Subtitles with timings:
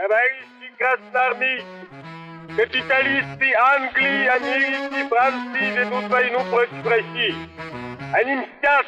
[0.00, 1.66] Товарищи красноармейцы,
[2.56, 7.34] капиталисты Англии, Америки, Франции ведут войну против России.
[8.14, 8.86] Они мстят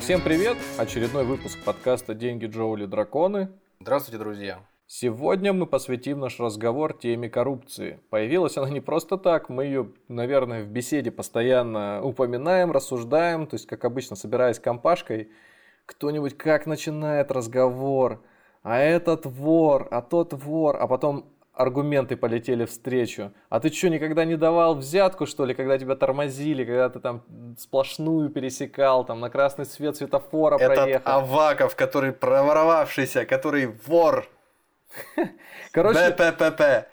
[0.00, 0.56] Всем привет!
[0.78, 3.52] Очередной выпуск подкаста «Деньги, Джоули, драконы».
[3.78, 4.58] Здравствуйте, друзья!
[4.92, 8.00] Сегодня мы посвятим наш разговор теме коррупции.
[8.10, 13.68] Появилась она не просто так, мы ее, наверное, в беседе постоянно упоминаем, рассуждаем, то есть,
[13.68, 15.30] как обычно, собираясь компашкой,
[15.86, 18.20] кто-нибудь как начинает разговор,
[18.64, 23.30] а этот вор, а тот вор, а потом аргументы полетели встречу.
[23.48, 27.22] А ты что, никогда не давал взятку, что ли, когда тебя тормозили, когда ты там
[27.56, 31.12] сплошную пересекал, там на красный свет светофора Этот проехал?
[31.12, 34.28] Аваков, который проворовавшийся, который вор.
[35.72, 36.88] Короче, БПП.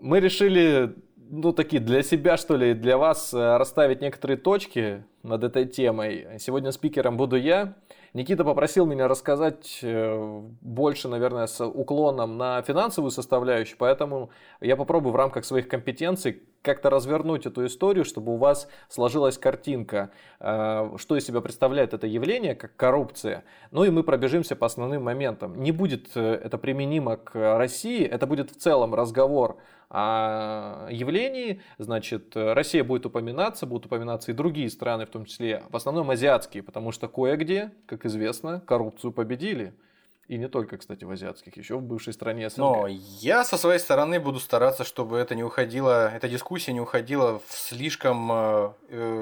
[0.00, 5.44] мы решили, ну, такие для себя, что ли, для вас э, расставить некоторые точки над
[5.44, 6.38] этой темой.
[6.38, 7.74] Сегодня спикером буду я.
[8.14, 15.12] Никита попросил меня рассказать э, больше, наверное, с уклоном на финансовую составляющую, поэтому я попробую
[15.12, 21.16] в рамках своих компетенций как-то развернуть эту историю, чтобы у вас сложилась картинка, э, что
[21.16, 23.42] из себя представляет это явление, как коррупция.
[23.72, 25.60] Ну и мы пробежимся по основным моментам.
[25.60, 29.58] Не будет э, это применимо к России, это будет в целом разговор
[29.90, 35.76] о явлении, значит, Россия будет упоминаться, будут упоминаться и другие страны, в том числе, в
[35.76, 39.74] основном азиатские, потому что кое-где, как известно, коррупцию победили.
[40.26, 42.58] И не только, кстати, в азиатских, еще в бывшей стране СНГ.
[42.58, 47.40] Но я со своей стороны буду стараться, чтобы это не уходило, эта дискуссия не уходила
[47.46, 48.72] в слишком э,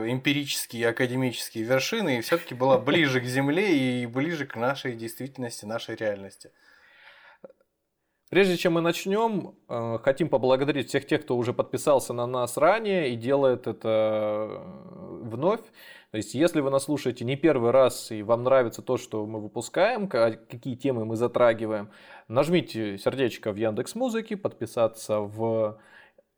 [0.09, 5.97] эмпирические, академические вершины, и все-таки была ближе к земле и ближе к нашей действительности, нашей
[5.97, 6.53] реальности.
[8.33, 13.11] Прежде чем мы начнем, э, хотим поблагодарить всех тех, кто уже подписался на нас ранее
[13.11, 15.61] и делает это э, вновь.
[16.13, 19.39] То есть, если вы нас слушаете не первый раз и вам нравится то, что мы
[19.39, 21.91] выпускаем, какие темы мы затрагиваем,
[22.27, 25.77] нажмите сердечко в Яндекс Музыке, подписаться в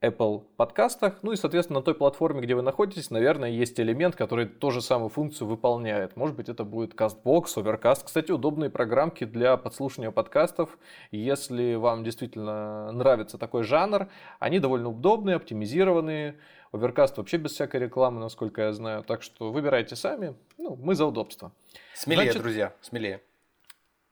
[0.04, 1.18] Apple подкастах.
[1.22, 4.80] Ну и, соответственно, на той платформе, где вы находитесь, наверное, есть элемент, который ту же
[4.80, 6.16] самую функцию выполняет.
[6.16, 8.04] Может быть, это будет CastBox, Overcast.
[8.04, 10.78] Кстати, удобные программки для подслушивания подкастов.
[11.10, 16.36] Если вам действительно нравится такой жанр, они довольно удобные, оптимизированные.
[16.72, 19.04] Overcast вообще без всякой рекламы, насколько я знаю.
[19.04, 20.34] Так что выбирайте сами.
[20.58, 21.52] Ну, мы за удобство.
[21.94, 23.22] Смелее, Значит, друзья, смелее.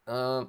[0.07, 0.47] Э,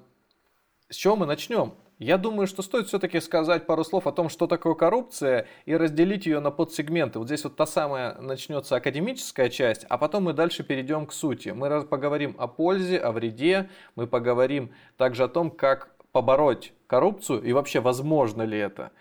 [0.89, 1.73] с чего мы начнем?
[2.03, 6.25] Я думаю, что стоит все-таки сказать пару слов о том, что такое коррупция, и разделить
[6.25, 7.17] ее на подсегменты.
[7.17, 11.49] Вот здесь вот та самая начнется академическая часть, а потом мы дальше перейдем к сути.
[11.49, 17.53] Мы поговорим о пользе, о вреде, мы поговорим также о том, как побороть коррупцию и
[17.53, 18.91] вообще возможно ли это.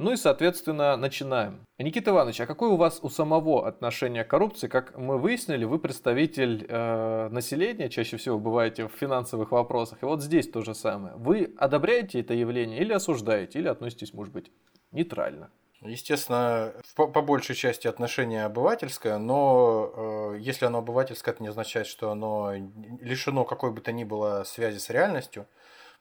[0.00, 1.66] Ну и, соответственно, начинаем.
[1.76, 4.66] Никита Иванович, а какое у вас у самого отношение к коррупции?
[4.66, 9.98] Как мы выяснили, вы представитель э, населения, чаще всего бываете в финансовых вопросах.
[10.00, 11.16] И вот здесь то же самое.
[11.16, 14.50] Вы одобряете это явление или осуждаете, или относитесь, может быть,
[14.90, 15.50] нейтрально?
[15.82, 21.86] Естественно, по, по большей части отношение обывательское, но э, если оно обывательское, это не означает,
[21.86, 22.54] что оно
[23.02, 25.46] лишено какой бы то ни было связи с реальностью.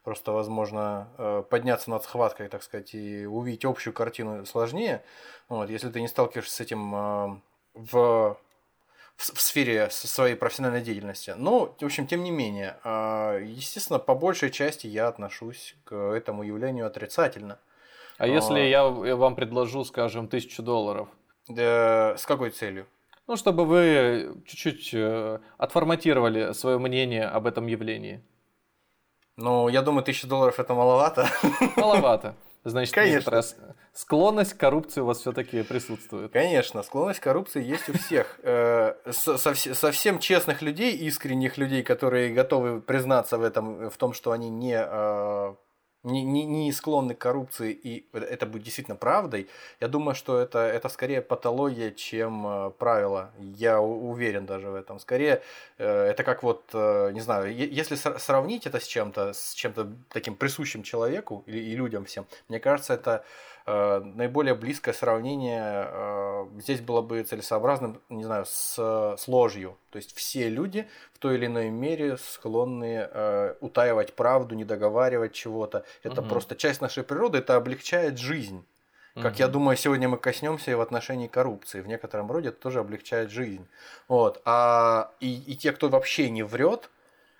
[0.09, 5.03] Просто, возможно, э, подняться над схваткой, так сказать, и увидеть общую картину сложнее.
[5.49, 7.39] Вот, если ты не сталкиваешься с этим э,
[7.75, 8.37] в
[9.17, 11.35] в сфере своей профессиональной деятельности.
[11.37, 16.41] Но, в общем, тем не менее, э, естественно, по большей части я отношусь к этому
[16.41, 17.59] явлению отрицательно.
[18.17, 21.07] А если я вам предложу, скажем, тысячу долларов?
[21.47, 22.87] Да, с какой целью?
[23.27, 24.95] Ну, чтобы вы чуть-чуть
[25.59, 28.23] отформатировали свое мнение об этом явлении.
[29.41, 31.29] Ну, я думаю, тысяча долларов это маловато.
[31.77, 32.35] Маловато.
[32.65, 33.41] Значит, Конечно.
[33.93, 36.31] склонность к коррупции у вас все-таки присутствует.
[36.33, 38.37] Конечно, склонность к коррупции есть у всех.
[38.43, 44.49] Э, совсем честных людей, искренних людей, которые готовы признаться в этом, в том, что они
[44.49, 45.55] не э,
[46.03, 49.49] не, не, не склонны к коррупции, и это будет действительно правдой,
[49.79, 53.31] я думаю, что это, это скорее патология, чем э, правило.
[53.39, 54.99] Я уверен даже в этом.
[54.99, 55.41] Скорее,
[55.77, 60.35] э, это как вот, э, не знаю, если сравнить это с чем-то, с чем-то таким
[60.35, 63.23] присущим человеку и, и людям всем, мне кажется, это Э,
[64.15, 68.75] наиболее близкое сравнение э, здесь было бы целесообразным, не знаю, с,
[69.17, 69.77] с ложью.
[69.91, 75.33] То есть все люди в той или иной мере склонны э, утаивать правду, не договаривать
[75.33, 75.85] чего-то.
[76.03, 76.29] Это угу.
[76.29, 78.65] просто часть нашей природы, это облегчает жизнь.
[79.15, 79.39] Как угу.
[79.39, 81.81] я думаю, сегодня мы коснемся и в отношении коррупции.
[81.81, 83.67] В некотором роде это тоже облегчает жизнь.
[84.07, 84.41] Вот.
[84.45, 86.89] А и, и те, кто вообще не врет,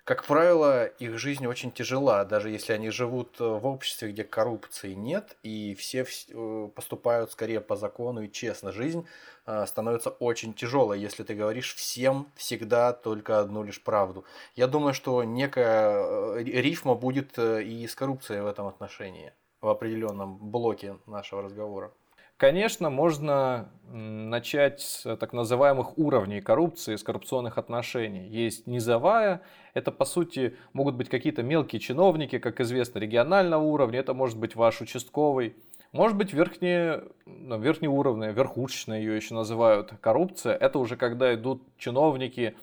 [0.04, 4.94] как правило, их жизнь очень тяжела, даже если они живут э, в обществе, где коррупции
[4.94, 8.72] нет, и все э, поступают скорее по закону и честно.
[8.72, 9.06] Жизнь
[9.46, 14.24] э, становится очень тяжелой, если ты говоришь всем всегда только одну лишь правду.
[14.56, 20.96] Я думаю, что некая рифма будет и с коррупцией в этом отношении, в определенном блоке
[21.06, 21.92] нашего разговора.
[22.40, 28.26] Конечно, можно начать с так называемых уровней коррупции, с коррупционных отношений.
[28.28, 29.42] Есть низовая,
[29.74, 34.56] это по сути могут быть какие-то мелкие чиновники, как известно, регионального уровня, это может быть
[34.56, 35.54] ваш участковый.
[35.92, 40.54] Может быть верхние, ну, верхнеуровная, верхушечная ее еще называют коррупция.
[40.56, 42.56] Это уже когда идут чиновники,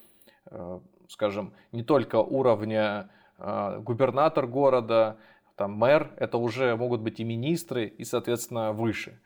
[0.49, 5.17] э, скажем, не только уровня э, губернатор города,
[5.55, 9.19] там мэр, это уже могут быть и министры, и, соответственно, выше.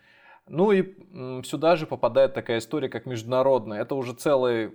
[0.47, 3.81] Ну и сюда же попадает такая история, как международная.
[3.81, 4.71] Это уже целый...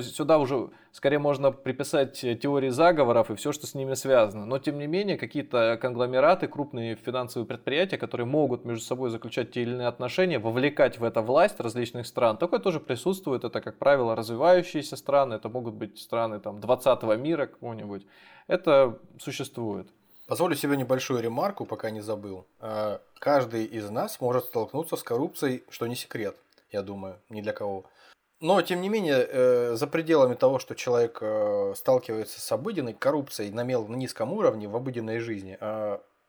[0.00, 4.46] Сюда уже скорее можно приписать теории заговоров и все, что с ними связано.
[4.46, 9.62] Но тем не менее, какие-то конгломераты, крупные финансовые предприятия, которые могут между собой заключать те
[9.62, 13.44] или иные отношения, вовлекать в это власть различных стран, такое тоже присутствует.
[13.44, 18.06] Это, как правило, развивающиеся страны, это могут быть страны там, 20 мира какого-нибудь.
[18.48, 19.88] Это существует.
[20.32, 22.46] Позволю себе небольшую ремарку, пока не забыл.
[22.58, 26.34] Э, каждый из нас может столкнуться с коррупцией, что не секрет,
[26.70, 27.84] я думаю, ни для кого.
[28.40, 33.50] Но, тем не менее, э, за пределами того, что человек э, сталкивается с обыденной коррупцией
[33.50, 35.58] на, мел, на низком уровне в обыденной жизни,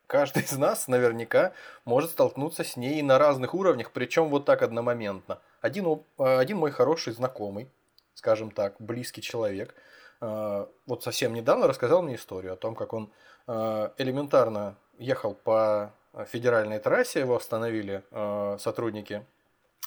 [0.08, 1.54] каждый из нас наверняка
[1.86, 5.40] может столкнуться с ней на разных уровнях, причем вот так одномоментно.
[5.62, 7.70] Один, один мой хороший знакомый,
[8.16, 9.74] скажем так, близкий человек,
[10.20, 15.94] вот совсем недавно рассказал мне историю о том, как он Э, элементарно ехал по
[16.28, 19.26] федеральной трассе, его остановили э, сотрудники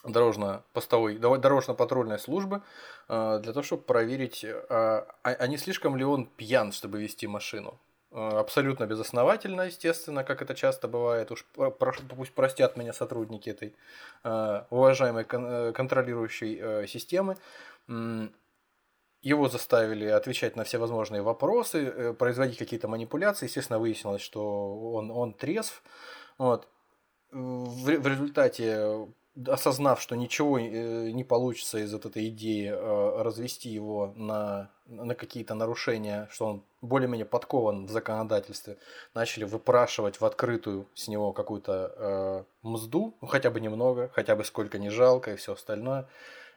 [0.04, 2.62] дорожно-постовой, дорожно-патрульной службы
[3.08, 7.78] э, для того, чтобы проверить, а, а не слишком ли он пьян, чтобы вести машину.
[8.12, 11.30] Абсолютно безосновательно, естественно, как это часто бывает.
[11.32, 13.74] Уж пусть простят меня сотрудники этой
[14.70, 17.36] уважаемой контролирующей системы.
[19.26, 23.46] Его заставили отвечать на все возможные вопросы, э, производить какие-то манипуляции.
[23.46, 25.82] Естественно, выяснилось, что он, он трезв.
[26.38, 26.68] Вот.
[27.32, 29.08] В, в результате,
[29.48, 35.16] осознав, что ничего э, не получится из вот этой идеи э, развести его на, на
[35.16, 38.78] какие-то нарушения, что он более-менее подкован в законодательстве,
[39.12, 44.44] начали выпрашивать в открытую с него какую-то э, мзду, ну, хотя бы немного, хотя бы
[44.44, 46.06] сколько не жалко и все остальное.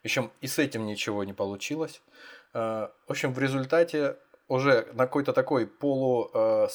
[0.02, 2.02] Причем и с этим ничего не получилось.
[2.54, 4.18] Э, в общем, в результате
[4.48, 6.68] уже на какой-то такой полу э,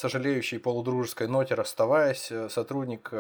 [0.62, 3.12] полудружеской ноте расставаясь, э, сотрудник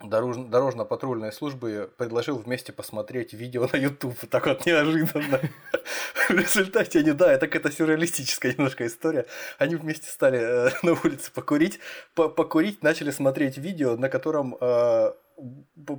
[0.00, 4.18] дорожно-патрульной службы предложил вместе посмотреть видео на YouTube.
[4.30, 5.40] Так вот неожиданно.
[6.28, 9.26] В результате они, да, это какая-то сюрреалистическая немножко история.
[9.58, 11.80] Они вместе стали на улице покурить.
[12.14, 14.56] Покурить, начали смотреть видео, на котором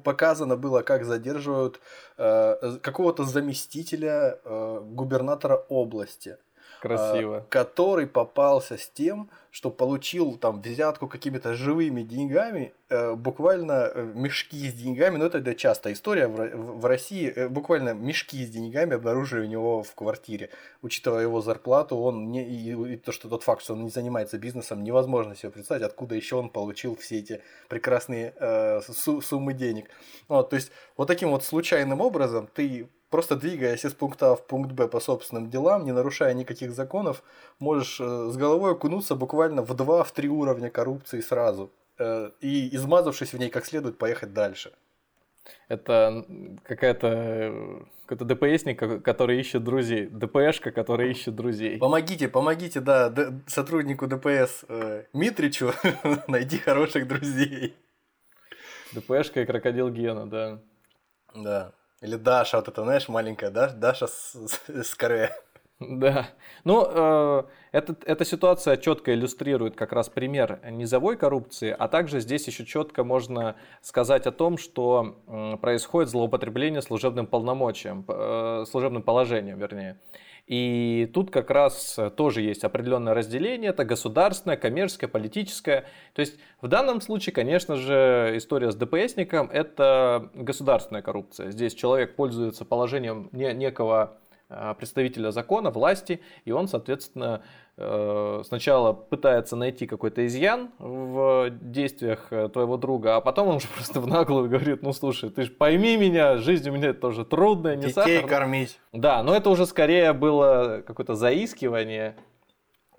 [0.03, 1.79] показано было, как задерживают
[2.17, 6.37] э, какого-то заместителя э, губернатора области.
[6.83, 7.37] Красиво.
[7.37, 14.11] Э, который попался с тем, что получил там взятку какими-то живыми деньгами, э, буквально э,
[14.13, 18.49] мешки с деньгами, ну это да, частая история в, в России, э, буквально мешки с
[18.49, 20.49] деньгами обнаружили у него в квартире.
[20.81, 24.37] Учитывая его зарплату, он не, и, и то, что тот факт, что он не занимается
[24.37, 28.81] бизнесом, невозможно себе представить, откуда еще он получил все эти прекрасные э,
[29.21, 29.89] суммы денег.
[30.27, 34.47] Вот, то есть вот таким вот случайным образом ты просто двигаясь из пункта А в
[34.47, 37.21] пункт Б по собственным делам, не нарушая никаких законов,
[37.59, 41.69] можешь э, с головой окунуться буквально в два, в три уровня коррупции сразу.
[41.99, 44.71] Э, и, измазавшись в ней как следует, поехать дальше.
[45.67, 46.25] Это
[46.63, 50.07] какая-то какой-то ДПСник, который ищет друзей.
[50.07, 51.77] ДПшка, которая ищет друзей.
[51.77, 55.71] Помогите, помогите, да, д- сотруднику ДПС э, Митричу
[56.27, 57.75] найди хороших друзей.
[58.91, 60.59] ДПшка и крокодил Гена, да.
[61.35, 61.73] Да.
[62.03, 65.31] Или Даша, вот это, знаешь, маленькая Даша, Даша с, с, с коре.
[65.79, 66.27] Да.
[66.65, 72.45] Ну, э, это, эта ситуация четко иллюстрирует как раз пример низовой коррупции, а также здесь
[72.47, 79.57] еще четко можно сказать о том, что э, происходит злоупотребление служебным полномочием, э, служебным положением,
[79.57, 79.97] вернее.
[80.45, 85.85] И тут как раз тоже есть определенное разделение, это государственное, коммерческое, политическое.
[86.13, 91.49] То есть в данном случае, конечно же, история с ДПСником– это государственная коррупция.
[91.51, 94.17] Здесь человек пользуется положением некого
[94.77, 97.41] представителя закона, власти, и он, соответственно,
[97.75, 103.67] Э, сначала пытается найти какой-то изъян в действиях э, твоего друга, а потом он уже
[103.75, 107.75] просто в наглую говорит, ну слушай, ты же пойми меня, жизнь у меня тоже трудная,
[107.75, 108.29] не Детей сахар.
[108.29, 108.79] кормить.
[108.91, 112.15] Да, но это уже скорее было какое-то заискивание.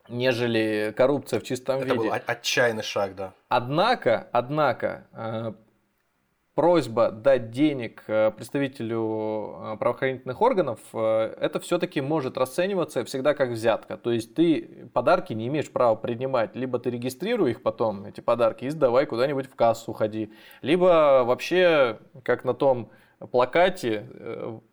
[0.09, 1.99] нежели коррупция в чистом Это виде.
[1.99, 3.33] был отчаянный шаг, да.
[3.49, 5.53] Однако, однако, э,
[6.55, 13.97] просьба дать денег э, представителю э, правоохранительных органов, это все-таки может расцениваться всегда как взятка.
[13.97, 16.55] То есть ты подарки не имеешь права принимать.
[16.55, 20.33] Либо ты регистрируй их потом, эти подарки, и сдавай куда-нибудь в кассу ходи.
[20.63, 22.91] Либо вообще, как на том
[23.31, 24.07] плакате,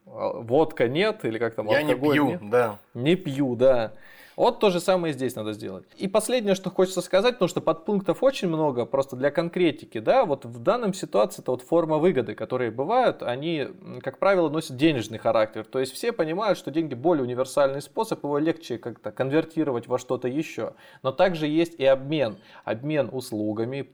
[0.06, 2.50] водка нет, или как там, Я не пью, нет.
[2.50, 2.80] да.
[2.94, 3.94] Не пью, да.
[4.36, 5.86] Вот то же самое здесь надо сделать.
[5.98, 10.46] И последнее, что хочется сказать, потому что подпунктов очень много, просто для конкретики, да, вот
[10.46, 13.68] в данном ситуации это вот форма выгоды, которые бывают, они,
[14.02, 15.66] как правило, носят денежный характер.
[15.66, 20.28] То есть все понимают, что деньги более универсальный способ, его легче как-то конвертировать во что-то
[20.28, 20.74] еще.
[21.04, 22.38] Но также есть и обмен.
[22.64, 23.90] Обмен услугами,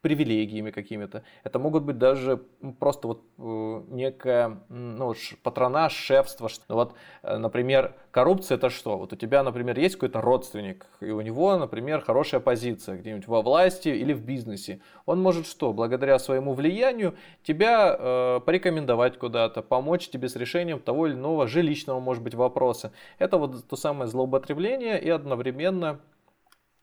[0.00, 1.24] привилегиями какими-то.
[1.42, 2.40] Это могут быть даже
[2.78, 5.12] просто вот э, некое ну,
[5.42, 6.48] патронаж, шефство.
[6.68, 8.96] Вот, э, например, коррупция это что?
[8.96, 13.42] Вот у тебя, например, есть какой-то родственник, и у него, например, хорошая позиция где-нибудь во
[13.42, 14.80] власти или в бизнесе.
[15.04, 15.72] Он может что?
[15.72, 21.98] Благодаря своему влиянию тебя э, порекомендовать куда-то, помочь тебе с решением того или иного жилищного,
[21.98, 22.92] может быть, вопроса.
[23.18, 25.98] Это вот то самое злоупотребление и одновременно,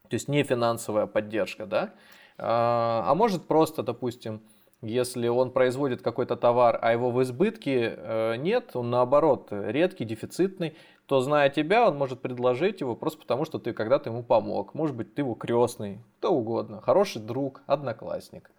[0.10, 1.94] то есть не финансовая поддержка, да?
[2.38, 4.42] А, а может просто, допустим,
[4.82, 10.76] если он производит какой-то товар, а его в избытке э, нет, он наоборот редкий, дефицитный,
[11.06, 14.74] то зная тебя, он может предложить его просто потому, что ты когда-то ему помог.
[14.74, 18.52] Может быть, ты его крестный, кто угодно, хороший друг, одноклассник.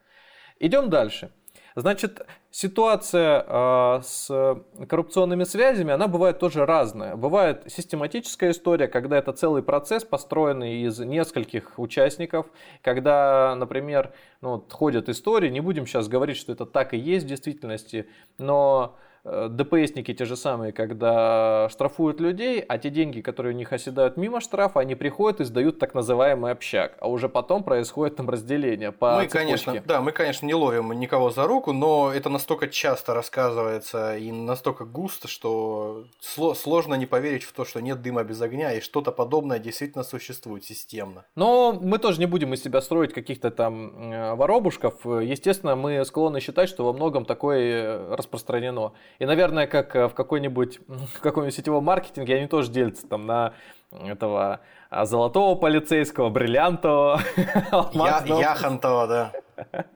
[0.59, 1.31] Идем дальше.
[1.75, 7.17] Значит, ситуация э, с коррупционными связями, она бывает тоже разная.
[7.17, 12.47] Бывает систематическая история, когда это целый процесс, построенный из нескольких участников,
[12.83, 17.27] когда, например, ну, вот, ходят истории, не будем сейчас говорить, что это так и есть
[17.27, 18.09] в действительности,
[18.39, 18.97] но
[19.27, 24.41] ДПСники те же самые, когда штрафуют людей, а те деньги, которые у них оседают мимо
[24.41, 29.17] штрафа, они приходят и сдают так называемый общак, а уже потом происходит там разделение по
[29.17, 29.39] мы, цепочке.
[29.39, 34.31] конечно, да, мы, конечно, не ловим никого за руку, но это настолько часто рассказывается и
[34.31, 39.11] настолько густо, что сложно не поверить в то, что нет дыма без огня, и что-то
[39.11, 41.25] подобное действительно существует системно.
[41.35, 45.05] Но мы тоже не будем из себя строить каких-то там э, воробушков.
[45.05, 48.93] Естественно, мы склонны считать, что во многом такое э, распространено.
[49.19, 53.55] И, наверное, как э, в какой-нибудь в каком-нибудь сетевом маркетинге они тоже делятся там на
[53.91, 57.21] этого а, золотого полицейского, бриллиантового.
[57.95, 59.33] Я, яхонтового, да.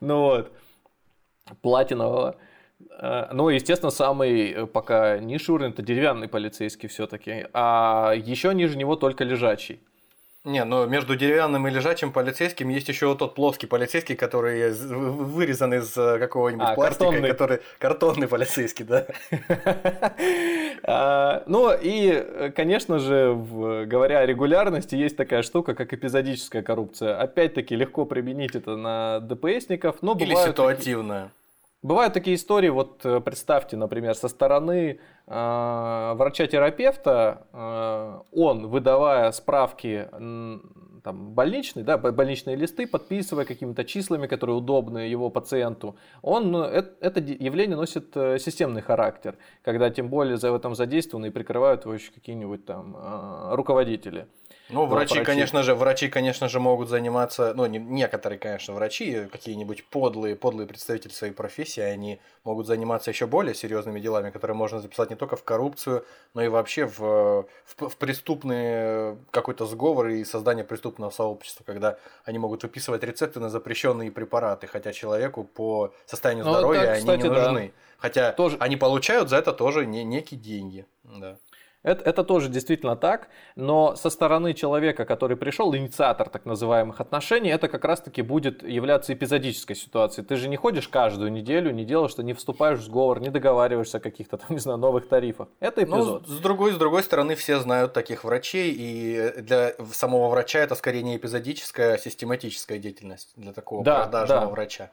[0.00, 0.52] Ну вот,
[1.62, 2.36] платинового.
[3.00, 8.76] Э, ну, естественно, самый э, пока низший уровень это деревянный полицейский все-таки, а еще ниже
[8.76, 9.80] него только лежачий.
[10.44, 15.72] Не, но между деревянным и лежачим полицейским есть еще вот тот плоский полицейский, который вырезан
[15.72, 17.28] из э, какого-нибудь а, пластика, картонный.
[17.30, 19.06] который картонный полицейский, да.
[20.86, 23.34] А, ну и, конечно же,
[23.86, 27.18] говоря о регулярности, есть такая штука, как эпизодическая коррупция.
[27.18, 31.30] Опять-таки легко применить это на ДПСников, но Или ситуативная.
[31.84, 40.08] Бывают такие истории, вот э, представьте, например, со стороны э, врача-терапевта, э, он, выдавая справки
[40.10, 40.58] э,
[41.02, 47.20] там, больничные, да, больничные листы, подписывая какими-то числами, которые удобны его пациенту, он, это, это
[47.20, 52.10] явление носит э, системный характер, когда тем более за этом задействованы и прикрывают его еще
[52.12, 54.26] какие-нибудь там э, руководители.
[54.70, 59.28] Ну, врачи, врачи, конечно же, врачи, конечно же, могут заниматься, ну, не, некоторые, конечно, врачи,
[59.30, 64.80] какие-нибудь подлые, подлые представители своей профессии, они могут заниматься еще более серьезными делами, которые можно
[64.80, 70.24] записать не только в коррупцию, но и вообще в, в, в преступный какой-то сговор и
[70.24, 76.46] создание преступного сообщества, когда они могут выписывать рецепты на запрещенные препараты, хотя человеку по состоянию
[76.46, 77.66] ну, здоровья так, кстати, они не нужны.
[77.66, 77.72] Да.
[77.98, 78.56] Хотя тоже...
[78.60, 80.86] они получают за это тоже не, некие деньги.
[81.04, 81.36] Да.
[81.84, 87.50] Это, это тоже действительно так, но со стороны человека, который пришел, инициатор так называемых отношений,
[87.50, 90.26] это как раз-таки будет являться эпизодической ситуацией.
[90.26, 93.98] Ты же не ходишь каждую неделю, не делаешь, что не вступаешь в сговор, не договариваешься
[93.98, 95.48] о каких-то там, не знаю, новых тарифах.
[95.60, 96.24] Это ну, эпизод.
[96.26, 100.74] Ну, с другой, с другой стороны, все знают таких врачей, и для самого врача это
[100.76, 104.50] скорее не эпизодическая, а систематическая деятельность для такого да, продажного да.
[104.50, 104.90] врача.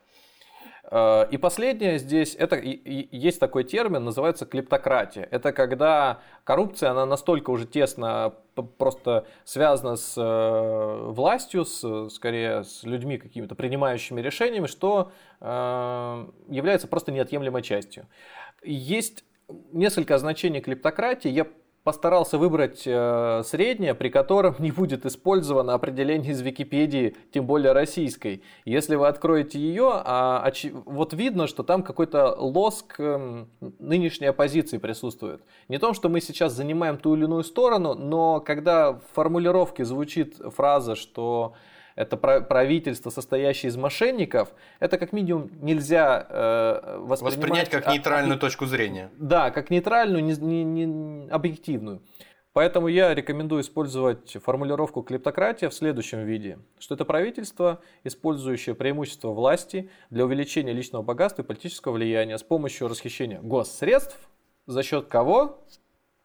[0.92, 5.28] Э, и последнее здесь, это есть такой термин, называется клептократия.
[5.32, 8.34] Это когда коррупция, она настолько уже тесно
[8.78, 16.88] просто связана с э, властью, с, скорее с людьми какими-то принимающими решениями, что э, является
[16.88, 18.08] просто неотъемлемой частью.
[18.64, 19.24] Есть
[19.72, 21.30] несколько значений клептократии.
[21.30, 21.48] Я
[21.84, 28.44] постарался выбрать э, среднее, при котором не будет использовано определение из Википедии, тем более российской.
[28.66, 30.68] Если вы откроете ее, а, оч...
[30.72, 33.46] вот видно, что там какой-то лоск э,
[33.80, 35.42] нынешней оппозиции присутствует.
[35.70, 40.36] Не то, что мы сейчас занимаем ту или иную сторону, но когда в формулировке звучит
[40.56, 41.54] фраза, что
[41.96, 47.38] это правительство, состоящее из мошенников, это как минимум нельзя э, воспринимать...
[47.38, 49.10] Воспринять как нейтральную а, точку зрения.
[49.18, 52.02] Да, как нейтральную, не, не, не объективную.
[52.54, 59.90] Поэтому я рекомендую использовать формулировку клептократия в следующем виде, что это правительство, использующее преимущество власти
[60.10, 64.18] для увеличения личного богатства и политического влияния с помощью расхищения госсредств,
[64.68, 65.64] за счет кого?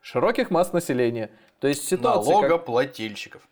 [0.00, 1.30] Широких масс населения.
[1.61, 2.35] То есть ситуация...
[2.35, 3.42] Налогоплательщиков.
[3.42, 3.50] Как...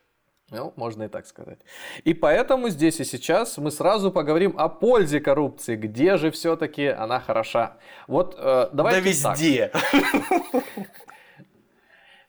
[0.50, 1.58] Ну, можно и так сказать.
[2.04, 5.74] И поэтому здесь и сейчас мы сразу поговорим о пользе коррупции.
[5.74, 7.78] Где же все-таки она хороша?
[8.06, 9.72] Вот э, давайте Да везде.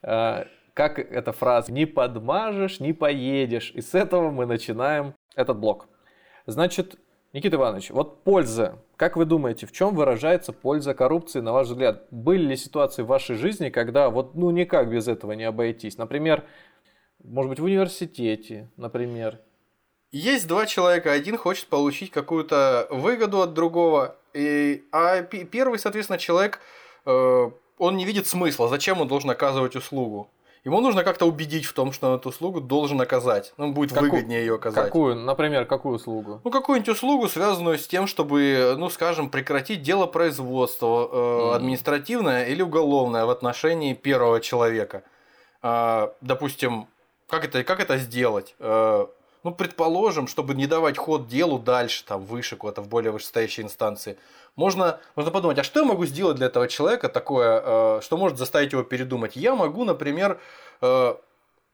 [0.01, 1.72] Э, как эта фраза?
[1.72, 3.72] Не подмажешь, не поедешь.
[3.74, 5.88] И с этого мы начинаем этот блок.
[6.45, 7.00] Значит,
[7.34, 8.79] Никита Иванович, вот польза.
[8.95, 12.05] Как вы думаете, в чем выражается польза коррупции, на ваш взгляд?
[12.12, 15.98] Были ли ситуации в вашей жизни, когда вот ну никак без этого не обойтись?
[15.98, 16.45] Например,
[17.27, 19.39] может быть, в университете, например.
[20.12, 26.60] Есть два человека, один хочет получить какую-то выгоду от другого, и, а первый, соответственно, человек,
[27.05, 30.29] э, он не видит смысла, зачем он должен оказывать услугу.
[30.65, 33.53] Ему нужно как-то убедить в том, что он эту услугу должен оказать.
[33.58, 34.05] Ну, будет Каку...
[34.05, 34.84] выгоднее ее оказать.
[34.86, 36.41] Какую, например, какую услугу?
[36.44, 41.55] Ну, какую-нибудь услугу, связанную с тем, чтобы, ну, скажем, прекратить дело производства э, mm.
[41.55, 45.03] административное или уголовное в отношении первого человека.
[45.62, 46.88] Э, допустим,
[47.27, 48.55] как это, как это сделать?
[48.60, 49.08] Э,
[49.44, 54.17] ну, предположим, чтобы не давать ход делу дальше, там, выше куда-то, в более вышестоящей инстанции.
[54.55, 58.38] Можно, можно подумать, а что я могу сделать для этого человека такое, э, что может
[58.38, 59.36] заставить его передумать?
[59.36, 60.39] Я могу, например,
[60.82, 61.15] э,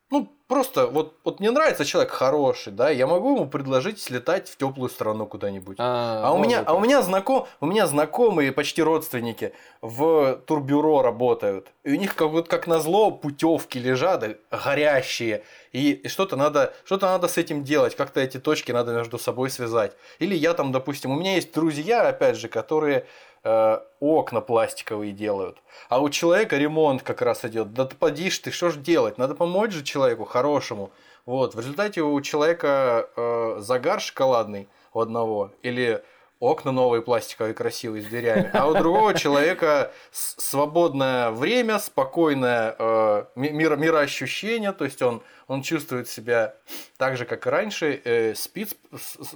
[0.10, 4.58] ну, просто вот, вот мне нравится человек хороший, да, я могу ему предложить слетать в
[4.58, 5.77] теплую страну куда-нибудь.
[5.79, 11.03] А, а, у меня, а у меня знаком, у меня знакомые, почти родственники в турбюро
[11.03, 11.67] работают.
[11.86, 15.43] И у них как вот как назло путевки лежат горящие.
[15.72, 19.50] И, и что-то надо, что-то надо с этим делать, как-то эти точки надо между собой
[19.50, 19.93] связать.
[20.20, 23.05] Или я там, допустим, у меня есть друзья, опять же, которые
[23.43, 25.57] э, окна пластиковые делают.
[25.89, 27.74] А у человека ремонт как раз идет.
[27.74, 29.17] Да ты подишь ты, что же делать?
[29.17, 30.91] Надо помочь же человеку хорошему.
[31.25, 31.56] Вот.
[31.56, 36.04] В результате у человека э, загар шоколадный у одного или
[36.41, 43.77] окна новые пластиковые красивые с дверями, а у другого человека свободное время, спокойное э, мир,
[43.77, 46.56] мироощущение, то есть он, он чувствует себя
[46.97, 48.75] так же, как и раньше, э, спит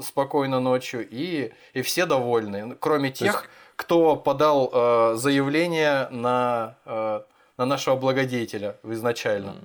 [0.02, 7.22] спокойно ночью, и, и все довольны, кроме тех, кто подал э, заявление на, э,
[7.58, 9.56] на нашего благодетеля изначально.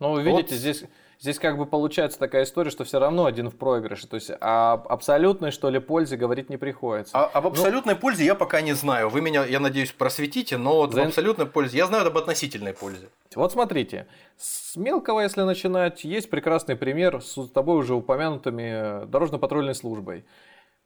[0.00, 0.58] Ну, вы видите, вот.
[0.58, 0.84] здесь,
[1.20, 4.06] здесь как бы получается такая история, что все равно один в проигрыше.
[4.06, 7.16] То есть об абсолютной, что ли, пользе говорить не приходится.
[7.16, 9.08] А, об ну, абсолютной ну, пользе я пока не знаю.
[9.08, 11.02] Вы меня, я надеюсь, просветите, но вот за...
[11.02, 13.08] в абсолютной пользе я знаю об относительной пользе.
[13.34, 20.24] Вот смотрите, с мелкого, если начинать, есть прекрасный пример с тобой уже упомянутыми дорожно-патрульной службой.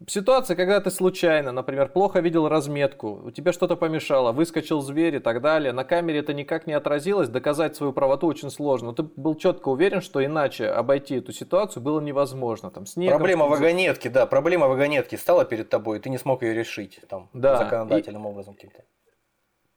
[0.06, 5.18] Ситуация, когда ты случайно, например, плохо видел разметку, у тебя что-то помешало, выскочил зверь и
[5.18, 8.88] так далее, на камере это никак не отразилось, доказать свою правоту очень сложно.
[8.88, 12.70] Но ты был четко уверен, что иначе обойти эту ситуацию было невозможно.
[12.70, 16.42] Там, снегом, проблема что вагонетки, да, проблема вагонетки стала перед тобой, и ты не смог
[16.42, 18.28] ее решить там, да, законодательным и...
[18.28, 18.84] образом каким-то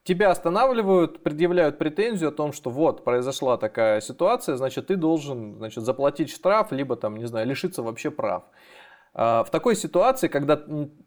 [0.04, 5.84] тебя останавливают, предъявляют претензию о том, что вот произошла такая ситуация, значит ты должен значит,
[5.84, 8.44] заплатить штраф, либо там, не знаю, лишиться вообще прав.
[9.14, 10.56] А, в такой ситуации, когда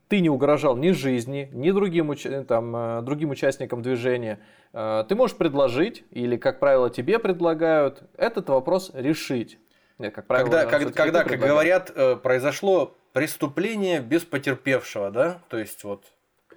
[0.09, 2.15] ты не угрожал ни жизни, ни другим,
[2.47, 4.41] там, э, другим участникам движения,
[4.73, 9.59] э, ты можешь предложить, или, как правило, тебе предлагают, этот вопрос решить.
[9.99, 15.39] Нет, как правило, когда, когда, когда как говорят, э, произошло преступление без потерпевшего, да?
[15.49, 16.05] То есть вот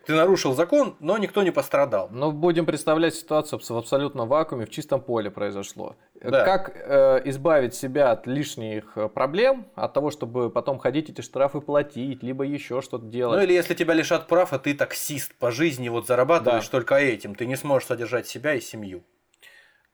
[0.07, 2.07] ты нарушил закон, но никто не пострадал.
[2.11, 5.97] Но будем представлять ситуацию в абсолютном вакууме, в чистом поле произошло.
[6.21, 6.43] Да.
[6.43, 11.61] Как э, избавить себя от лишних э, проблем, от того, чтобы потом ходить эти штрафы
[11.61, 13.37] платить, либо еще что-то делать.
[13.37, 16.71] Ну или если тебя лишат прав, а ты таксист по жизни, вот зарабатываешь да.
[16.71, 19.03] только этим, ты не сможешь содержать себя и семью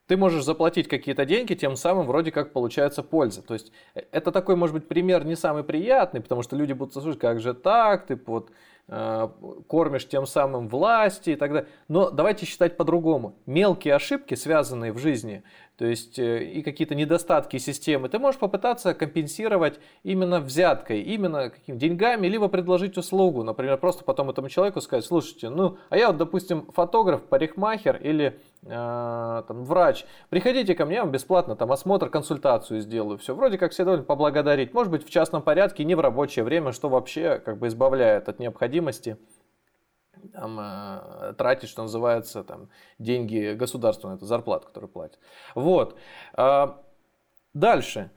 [0.08, 3.42] ты можешь заплатить какие-то деньги, тем самым вроде как получается польза.
[3.42, 6.94] То есть э, это такой, может быть, пример не самый приятный, потому что люди будут
[6.94, 8.54] слушать, как же так, ты вот э,
[8.88, 11.70] кормишь тем самым власти и так далее.
[11.88, 13.36] Но давайте считать по-другому.
[13.46, 15.44] Мелкие ошибки, связанные в жизни,
[15.78, 21.78] то есть э, и какие-то недостатки системы, ты можешь попытаться компенсировать именно взяткой, именно какими
[21.78, 26.18] деньгами, либо предложить услугу, например, просто потом этому человеку сказать, слушайте, ну, а я вот,
[26.18, 32.10] допустим, фотограф, парикмахер или э, там, врач, приходите ко мне, я вам бесплатно там осмотр,
[32.10, 36.00] консультацию сделаю, все, вроде как все довольно поблагодарить, может быть, в частном порядке, не в
[36.00, 39.18] рабочее время, что вообще как бы избавляет от необходимости
[40.32, 45.20] там, э, тратить, что называется, там, деньги государству на эту зарплату, которую платят.
[45.56, 45.98] Вот.
[46.34, 46.82] А,
[47.54, 48.12] дальше.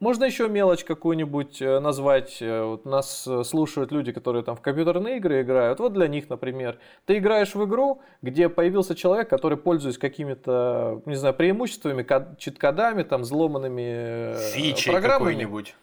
[0.00, 2.38] Можно еще мелочь какую-нибудь э, назвать.
[2.40, 5.78] Э, вот нас слушают люди, которые там в компьютерные игры играют.
[5.78, 11.16] Вот для них, например, ты играешь в игру, где появился человек, который, пользуясь какими-то, не
[11.16, 12.06] знаю, преимуществами,
[12.38, 15.32] чит-кодами, там, взломанными Фичей программами.
[15.32, 15.74] какой-нибудь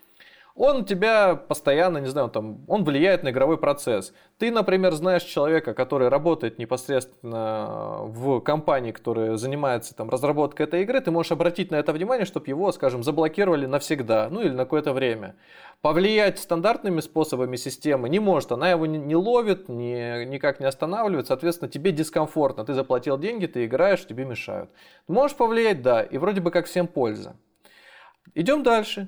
[0.58, 4.12] он тебя постоянно, не знаю, там, он влияет на игровой процесс.
[4.40, 11.00] Ты, например, знаешь человека, который работает непосредственно в компании, которая занимается там, разработкой этой игры,
[11.00, 14.94] ты можешь обратить на это внимание, чтобы его, скажем, заблокировали навсегда, ну или на какое-то
[14.94, 15.36] время.
[15.82, 21.70] Повлиять стандартными способами системы не может, она его не ловит, не, никак не останавливает, соответственно,
[21.70, 24.72] тебе дискомфортно, ты заплатил деньги, ты играешь, тебе мешают.
[25.08, 27.36] Можешь повлиять, да, и вроде бы как всем польза.
[28.34, 29.08] Идем дальше.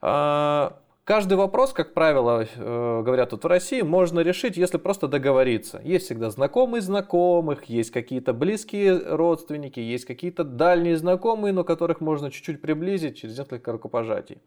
[0.00, 5.80] каждый вопрос, как правило, э, говорят тут в России, можно решить, если просто договориться.
[5.84, 12.30] Есть всегда знакомые знакомых, есть какие-то близкие родственники, есть какие-то дальние знакомые, но которых можно
[12.30, 14.38] чуть-чуть приблизить через несколько рукопожатий.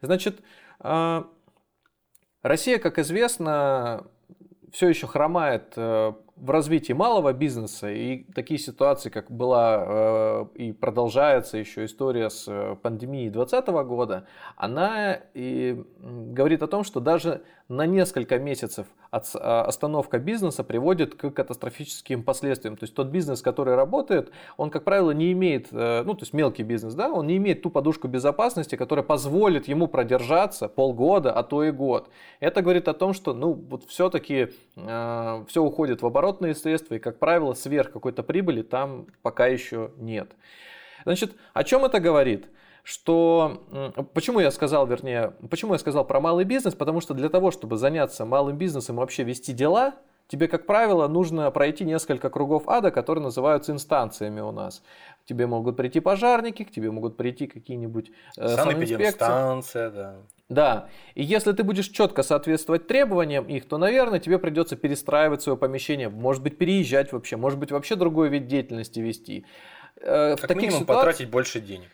[0.00, 0.40] Значит,
[0.78, 1.26] а,
[2.42, 4.06] Россия, как известно,
[4.72, 10.72] все еще хромает э, в развитии малого бизнеса и такие ситуации, как была э, и
[10.72, 14.26] продолжается еще история с э, пандемией 2020 года,
[14.56, 21.30] она и говорит о том, что даже на несколько месяцев а, остановка бизнеса приводит к
[21.30, 22.76] катастрофическим последствиям.
[22.76, 26.32] То есть тот бизнес, который работает, он, как правило, не имеет, э, ну то есть
[26.32, 31.42] мелкий бизнес, да, он не имеет ту подушку безопасности, которая позволит ему продержаться полгода, а
[31.42, 32.10] то и год.
[32.40, 36.94] Это говорит о том, что, ну вот все-таки э, все уходит в оборот оборотные средства,
[36.94, 40.30] и, как правило, сверх какой-то прибыли там пока еще нет.
[41.04, 42.46] Значит, о чем это говорит?
[42.90, 43.62] Что,
[44.14, 46.74] почему я сказал, вернее, почему я сказал про малый бизнес?
[46.74, 49.94] Потому что для того, чтобы заняться малым бизнесом и вообще вести дела,
[50.26, 54.82] тебе, как правило, нужно пройти несколько кругов ада, которые называются инстанциями у нас.
[55.22, 60.16] К тебе могут прийти пожарники, к тебе могут прийти какие-нибудь э, санэпидемстанция, да.
[60.48, 65.56] Да, и если ты будешь четко соответствовать требованиям их, то, наверное, тебе придется перестраивать свое
[65.56, 69.46] помещение, может быть, переезжать вообще, может быть, вообще другой вид деятельности вести.
[70.00, 71.06] Э, в как таких минимум ситуациях...
[71.06, 71.88] потратить больше денег.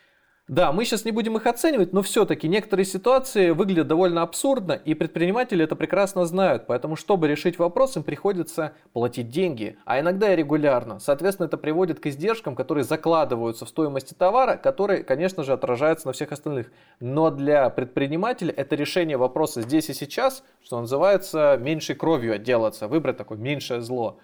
[0.47, 4.93] Да, мы сейчас не будем их оценивать, но все-таки некоторые ситуации выглядят довольно абсурдно, и
[4.93, 6.67] предприниматели это прекрасно знают.
[6.67, 10.99] Поэтому, чтобы решить вопрос, им приходится платить деньги, а иногда и регулярно.
[10.99, 16.13] Соответственно, это приводит к издержкам, которые закладываются в стоимости товара, которые, конечно же, отражаются на
[16.13, 16.71] всех остальных.
[17.01, 23.17] Но для предпринимателя это решение вопроса здесь и сейчас, что называется, меньшей кровью отделаться, выбрать
[23.17, 24.17] такое меньшее зло.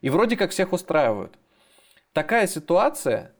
[0.00, 1.38] И вроде как всех устраивают.
[2.12, 3.34] Такая ситуация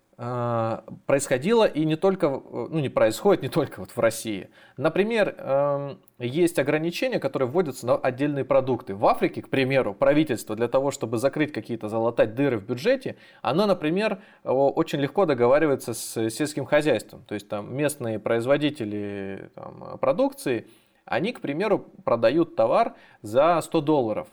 [1.07, 4.51] происходило и не только, ну не происходит не только вот в России.
[4.77, 8.95] Например, эм, есть ограничения, которые вводятся на отдельные продукты.
[8.95, 13.65] В Африке, к примеру, правительство для того, чтобы закрыть какие-то, залатать дыры в бюджете, оно,
[13.65, 17.25] например, очень легко договаривается с сельским хозяйством.
[17.27, 20.67] То есть там местные производители там, продукции,
[21.07, 24.29] они, к примеру, продают товар за 100 долларов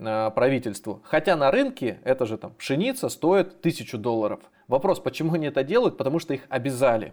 [0.00, 1.02] правительству.
[1.04, 4.40] Хотя на рынке эта же там пшеница стоит 1000 долларов.
[4.68, 5.96] Вопрос, почему они это делают?
[5.96, 7.12] Потому что их обязали.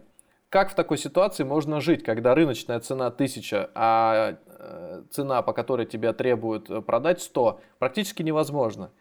[0.49, 5.85] Как в такой ситуации можно жить, когда рыночная цена 1000, а э, цена, по которой
[5.85, 8.91] тебя требуют э, продать 100, практически невозможно.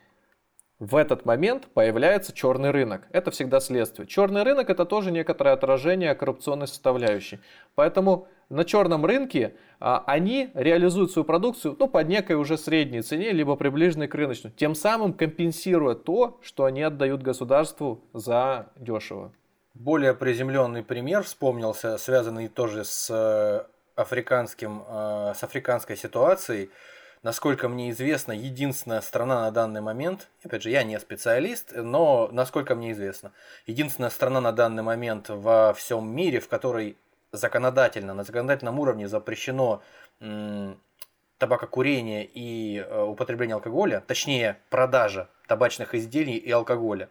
[0.80, 3.06] В этот момент появляется черный рынок.
[3.10, 4.08] Это всегда следствие.
[4.08, 7.38] Черный рынок это тоже некоторое отражение коррупционной составляющей.
[7.76, 13.32] Поэтому на черном рынке а, они реализуют свою продукцию ну, под некой уже средней цене,
[13.32, 19.32] либо приближенной к рыночной, тем самым компенсируя то, что они отдают государству за дешево.
[19.74, 26.70] Более приземленный пример вспомнился, связанный тоже с э, африканским, э, с африканской ситуацией.
[27.22, 32.74] Насколько мне известно, единственная страна на данный момент, опять же, я не специалист, но насколько
[32.74, 33.32] мне известно,
[33.66, 36.96] единственная страна на данный момент во всем мире, в которой
[37.32, 39.82] законодательно, на законодательном уровне запрещено
[41.38, 47.10] табакокурение и э, употребление алкоголя, точнее продажа табачных изделий и алкоголя,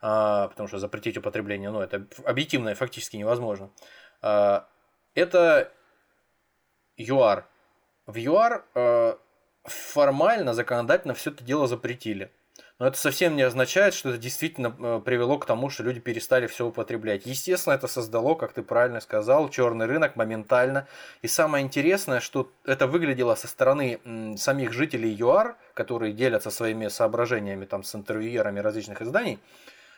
[0.00, 3.70] а, потому что запретить употребление, ну это объективно и фактически невозможно.
[4.22, 4.68] А,
[5.14, 5.72] это
[6.96, 7.46] ЮАР.
[8.06, 9.16] В ЮАР э,
[9.64, 12.30] формально, законодательно все это дело запретили.
[12.78, 16.46] Но это совсем не означает, что это действительно э, привело к тому, что люди перестали
[16.46, 17.24] все употреблять.
[17.24, 20.86] Естественно, это создало, как ты правильно сказал, черный рынок моментально.
[21.22, 27.64] И самое интересное, что это выглядело со стороны самих жителей ЮАР, которые делятся своими соображениями
[27.64, 29.38] там, с интервьюерами различных изданий.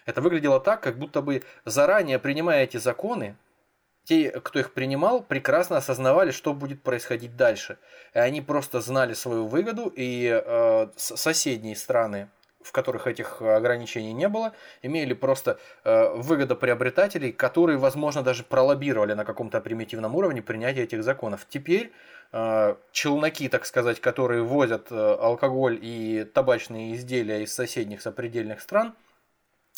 [0.07, 3.37] Это выглядело так, как будто бы заранее принимая эти законы,
[4.05, 7.77] те, кто их принимал, прекрасно осознавали, что будет происходить дальше.
[8.15, 12.31] И они просто знали свою выгоду, и э, соседние страны,
[12.69, 14.53] в которых этих ограничений не было,
[14.83, 21.47] имели просто э, выгодоприобретателей, которые, возможно, даже пролоббировали на каком-то примитивном уровне принятие этих законов.
[21.49, 21.93] Теперь
[22.33, 28.95] э, челноки, так сказать, которые возят э, алкоголь и табачные изделия из соседних сопредельных стран–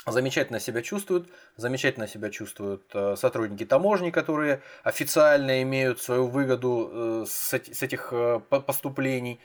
[0.06, 7.24] замечательно себя чувствуют, замечательно себя чувствуют э, сотрудники таможни, которые официально имеют свою выгоду э,
[7.28, 9.40] с этих э, поступлений.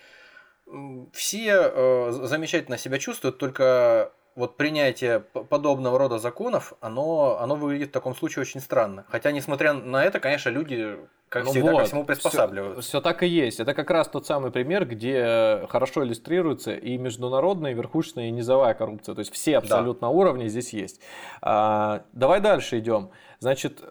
[1.14, 8.14] Все замечательно себя чувствуют, только вот принятие подобного рода законов, оно, оно выглядит в таком
[8.14, 9.06] случае очень странно.
[9.08, 10.98] Хотя, несмотря на это, конечно, люди
[11.30, 12.82] как ну всегда, вот, ко всему приспосабливаются.
[12.82, 13.60] Все, все так и есть.
[13.60, 18.74] Это как раз тот самый пример, где хорошо иллюстрируется и международная, и верхушечная, и низовая
[18.74, 19.16] коррупция.
[19.16, 20.12] То есть все абсолютно да.
[20.12, 21.02] уровни здесь есть.
[21.42, 23.12] А, давай дальше идем.
[23.40, 23.84] Значит,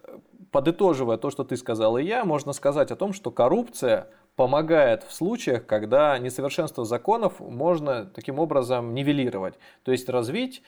[0.51, 5.13] подытоживая то, что ты сказал и я, можно сказать о том, что коррупция помогает в
[5.13, 9.55] случаях, когда несовершенство законов можно таким образом нивелировать.
[9.83, 10.61] То есть развить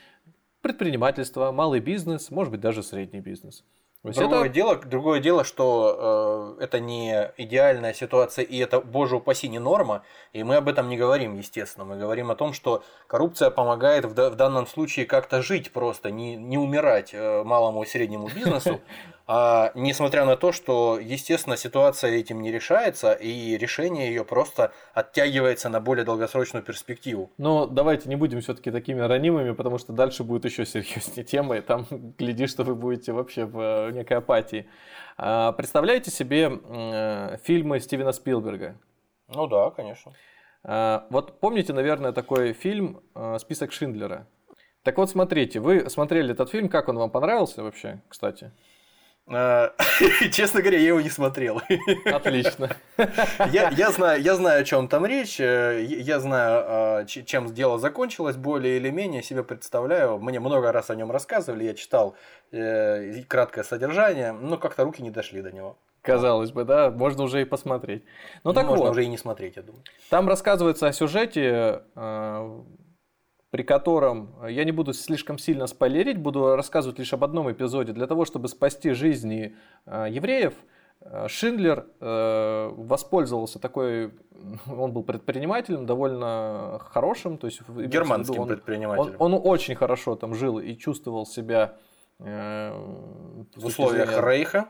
[0.62, 3.63] предпринимательство, малый бизнес, может быть даже средний бизнес.
[4.03, 4.49] Другое, это...
[4.49, 10.03] дело, другое дело, что э, это не идеальная ситуация, и это, боже упаси, не норма,
[10.34, 11.84] и мы об этом не говорим, естественно.
[11.84, 16.36] Мы говорим о том, что коррупция помогает в, в данном случае как-то жить просто, не,
[16.36, 18.80] не умирать э, малому и среднему бизнесу,
[19.29, 25.67] а, несмотря на то, что, естественно, ситуация этим не решается, и решение ее просто оттягивается
[25.67, 27.29] на более долгосрочную перспективу.
[27.37, 31.61] Но давайте не будем все-таки такими ранимыми, потому что дальше будет еще серьезнее тема, и
[31.61, 31.85] там
[32.17, 34.69] гляди, что вы будете вообще в некой апатии.
[35.17, 38.77] А, представляете себе э, фильмы Стивена Спилберга?
[39.27, 40.13] Ну да, конечно.
[40.63, 44.25] А, вот помните, наверное, такой фильм э, «Список Шиндлера»?
[44.83, 48.53] Так вот, смотрите, вы смотрели этот фильм, как он вам понравился вообще, кстати?
[49.29, 49.71] Э,
[50.31, 51.61] честно говоря, я его не смотрел.
[52.05, 52.69] Отлично.
[53.51, 57.77] Я, я, знаю, я знаю, о чем там речь, э, я знаю, э, чем дело
[57.77, 60.17] закончилось, более или менее себе представляю.
[60.19, 62.15] Мне много раз о нем рассказывали, я читал
[63.27, 65.77] краткое содержание, но как-то руки не дошли до него.
[66.01, 68.05] Казалось бы, да, можно уже и посмотреть.
[68.45, 69.83] Ну, так можно вот, уже и не смотреть, я думаю.
[70.09, 71.81] Там рассказывается о сюжете
[73.49, 77.93] при котором э, я не буду слишком сильно спойлерить, буду рассказывать лишь об одном эпизоде.
[77.93, 79.55] Для того, чтобы спасти жизни
[79.86, 80.53] э, евреев,
[81.01, 84.12] э, Шиндлер воспользовался такой,
[84.67, 89.15] он был предпринимателем довольно хорошим, то есть германским виду, он, предпринимателем.
[89.19, 91.77] Он, он очень хорошо там жил и чувствовал себя
[92.19, 92.73] в
[93.57, 94.69] условиях зрения, Рейха.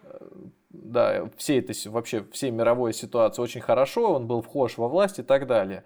[0.70, 5.24] Да, всей этой вообще всей мировой ситуации очень хорошо, он был вхож во власть и
[5.24, 5.86] так далее.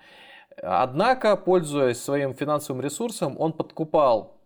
[0.57, 4.41] Однако, пользуясь своим финансовым ресурсом, он подкупал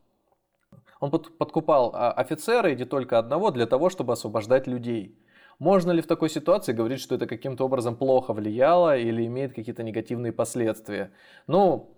[1.00, 5.20] он подкупал а, офицера, и не только одного, для того, чтобы освобождать людей.
[5.60, 9.84] Можно ли в такой ситуации говорить, что это каким-то образом плохо влияло или имеет какие-то
[9.84, 11.12] негативные последствия?
[11.48, 11.95] Ну,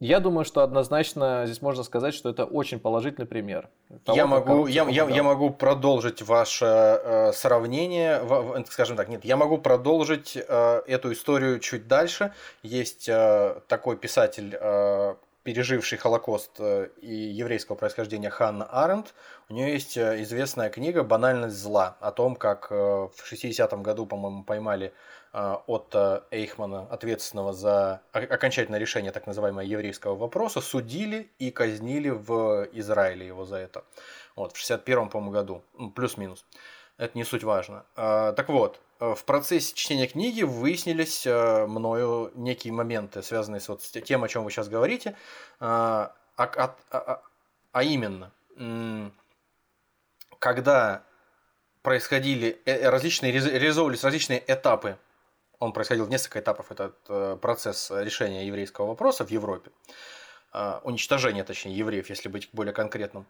[0.00, 3.68] я думаю, что однозначно здесь можно сказать, что это очень положительный пример.
[4.04, 9.24] Того, я, могу, я, я, я могу продолжить ваше э, сравнение, в, скажем так, нет,
[9.24, 12.32] я могу продолжить э, эту историю чуть дальше.
[12.62, 15.14] Есть э, такой писатель, э,
[15.48, 19.14] переживший Холокост э, и еврейского происхождения Ханна Аренд.
[19.48, 24.04] У нее есть э, известная книга «Банальность зла» о том, как э, в 60-м году,
[24.04, 24.92] по-моему, поймали
[25.38, 32.68] от э, Эйхмана, ответственного за окончательное решение так называемого еврейского вопроса, судили и казнили в
[32.72, 33.84] Израиле его за это.
[34.34, 36.44] Вот, в 61 по году, ну, плюс-минус.
[36.96, 37.84] Это не суть важно.
[37.94, 43.68] А, так вот, э, в процессе чтения книги выяснились э, мною некие моменты, связанные с
[43.68, 45.14] вот тем, о чем вы сейчас говорите,
[45.60, 47.22] а, а, а,
[47.70, 48.32] а именно,
[50.40, 51.04] когда
[51.82, 54.98] происходили различные, реализовывались различные этапы
[55.58, 59.70] он происходил в несколько этапов, этот э, процесс решения еврейского вопроса в Европе,
[60.52, 63.26] э, уничтожения, точнее, евреев, если быть более конкретным.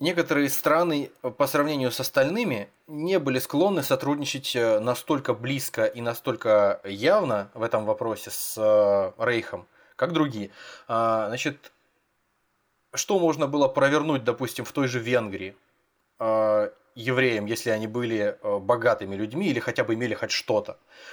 [0.00, 6.80] Некоторые страны по сравнению с остальными не были склонны сотрудничать э, настолько близко и настолько
[6.84, 10.50] явно в этом вопросе с Рейхом, как другие.
[10.86, 11.72] Значит,
[12.94, 15.56] что можно было провернуть, допустим, в той же Венгрии?
[16.98, 20.72] Евреям, если они были э, богатыми людьми или хотя бы имели хоть что-то.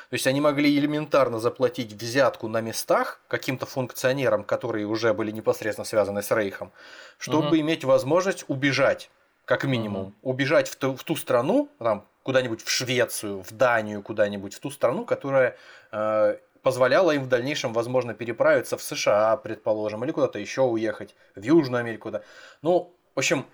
[0.10, 5.86] То есть они могли элементарно заплатить взятку на местах каким-то функционерам, которые уже были непосредственно
[5.86, 6.72] связаны с Рейхом,
[7.20, 7.58] чтобы угу.
[7.58, 9.12] иметь возможность убежать,
[9.46, 10.32] как минимум, угу.
[10.32, 14.72] убежать в ту, в ту страну, там, куда-нибудь в Швецию, в Данию, куда-нибудь, в ту
[14.72, 15.56] страну, которая
[15.92, 21.44] э, позволяла им в дальнейшем, возможно, переправиться в США, предположим, или куда-то еще уехать, в
[21.44, 22.10] Южную Америку.
[22.10, 22.24] Да.
[22.64, 23.46] Ну, в общем,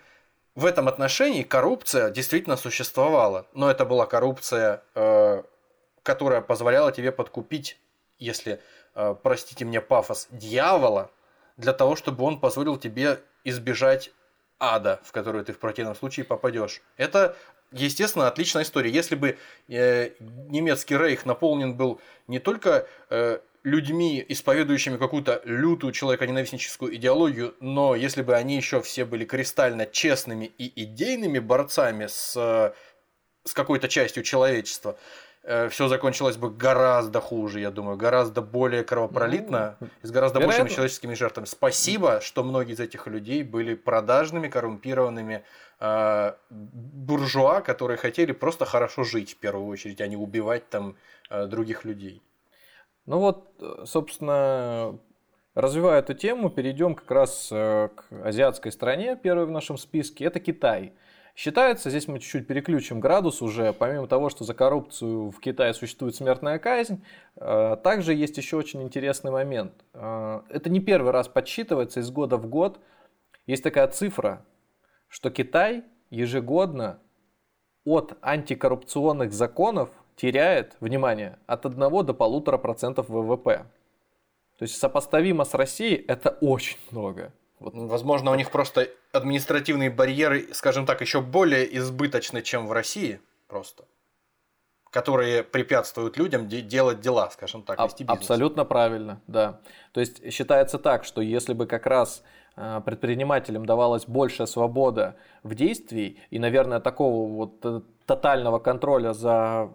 [0.54, 5.42] в этом отношении коррупция действительно существовала, но это была коррупция, э,
[6.02, 7.78] которая позволяла тебе подкупить,
[8.18, 8.60] если,
[8.94, 11.10] э, простите мне пафос, дьявола,
[11.56, 14.10] для того, чтобы он позволил тебе избежать
[14.58, 16.82] ада, в который ты в противном случае попадешь.
[16.96, 17.34] Это,
[17.72, 18.90] естественно, отличная история.
[18.90, 19.38] Если бы
[19.68, 22.86] э, немецкий рейх наполнен был не только
[23.64, 30.46] людьми, исповедующими какую-то лютую человеконенавистническую идеологию, но если бы они еще все были кристально честными
[30.58, 32.32] и идейными борцами с,
[33.44, 34.98] с какой-то частью человечества,
[35.44, 40.40] э, все закончилось бы гораздо хуже, я думаю, гораздо более кровопролитно ну, и с гораздо
[40.40, 40.64] вероятно.
[40.64, 41.46] большими человеческими жертвами.
[41.46, 45.44] Спасибо, что многие из этих людей были продажными, коррумпированными
[45.78, 50.96] э, буржуа, которые хотели просто хорошо жить в первую очередь, а не убивать там
[51.30, 52.22] э, других людей.
[53.06, 54.98] Ну вот, э, собственно,
[55.54, 60.38] развивая эту тему, перейдем как раз э, к азиатской стране, первой в нашем списке, это
[60.38, 60.92] Китай.
[61.34, 66.14] Считается, здесь мы чуть-чуть переключим градус уже, помимо того, что за коррупцию в Китае существует
[66.14, 67.02] смертная казнь,
[67.36, 69.72] э, также есть еще очень интересный момент.
[69.94, 72.78] Это не первый раз подсчитывается из года в год.
[73.46, 74.44] Есть такая цифра,
[75.08, 77.00] что Китай ежегодно
[77.84, 83.66] от антикоррупционных законов теряет, внимание, от 1 до 1,5% ВВП.
[84.58, 87.32] То есть сопоставимо с Россией это очень много.
[87.58, 87.74] Вот.
[87.74, 93.84] Возможно, у них просто административные барьеры, скажем так, еще более избыточны, чем в России просто
[94.90, 98.18] которые препятствуют людям делать дела, скажем так, вести бизнес.
[98.18, 99.62] Абсолютно правильно, да.
[99.92, 102.22] То есть считается так, что если бы как раз
[102.54, 109.70] Э, предпринимателям давалась большая свобода в действии, и, наверное, такого вот э, тотального контроля за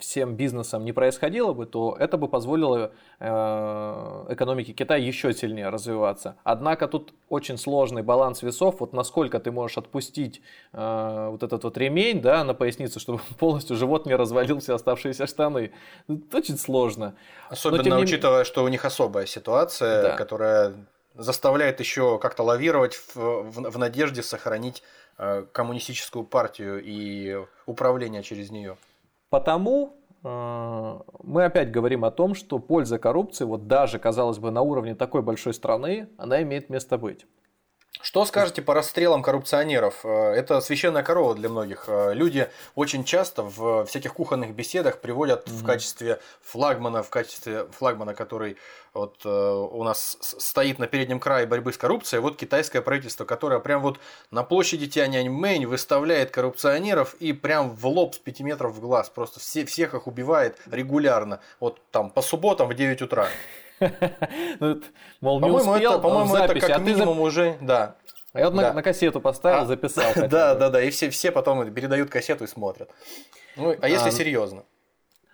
[0.00, 6.36] всем бизнесом не происходило бы, то это бы позволило экономике Китая еще сильнее развиваться.
[6.44, 12.20] Однако тут очень сложный баланс весов, вот насколько ты можешь отпустить вот этот вот ремень
[12.20, 15.72] да, на поясницу, чтобы полностью живот не развалил все оставшиеся штаны.
[16.08, 17.14] Это очень сложно.
[17.48, 20.16] Особенно Но, учитывая, что у них особая ситуация, да.
[20.16, 20.74] которая
[21.14, 24.82] заставляет еще как-то лавировать в, в, в надежде сохранить
[25.18, 28.76] э, коммунистическую партию и управление через нее.
[29.36, 29.92] Потому
[30.24, 34.94] э, мы опять говорим о том, что польза коррупции, вот даже, казалось бы, на уровне
[34.94, 37.26] такой большой страны, она имеет место быть.
[38.02, 40.00] Что скажете по расстрелам коррупционеров?
[40.04, 41.84] Э, это священная корова для многих.
[41.88, 45.52] Э, люди очень часто в всяких кухонных беседах приводят mm-hmm.
[45.52, 48.58] в качестве флагмана, в качестве флагмана, который
[48.92, 53.60] вот э, у нас стоит на переднем крае борьбы с коррупцией, вот китайское правительство, которое
[53.60, 53.98] прям вот
[54.30, 59.40] на площади Тяньаньмэнь выставляет коррупционеров и прям в лоб с 5 метров в глаз, просто
[59.40, 63.28] все, всех их убивает регулярно, вот там по субботам в 9 утра.
[64.60, 64.80] Ну,
[65.20, 67.96] мол, не успел, по-моему, это как а минимум уже, да.
[68.32, 70.04] А я вот на, кассету поставил, а, записал.
[70.28, 72.90] Да, да, да, и все, все потом передают кассету и смотрят.
[73.56, 74.64] Ну, а если серьезно?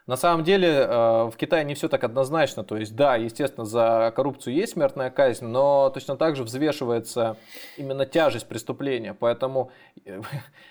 [0.06, 0.88] На самом деле э,
[1.30, 2.64] в Китае не все так однозначно.
[2.64, 7.36] То есть, да, естественно, за коррупцию есть смертная казнь, но точно так же взвешивается
[7.76, 9.14] именно тяжесть преступления.
[9.14, 9.70] Поэтому
[10.04, 10.20] э,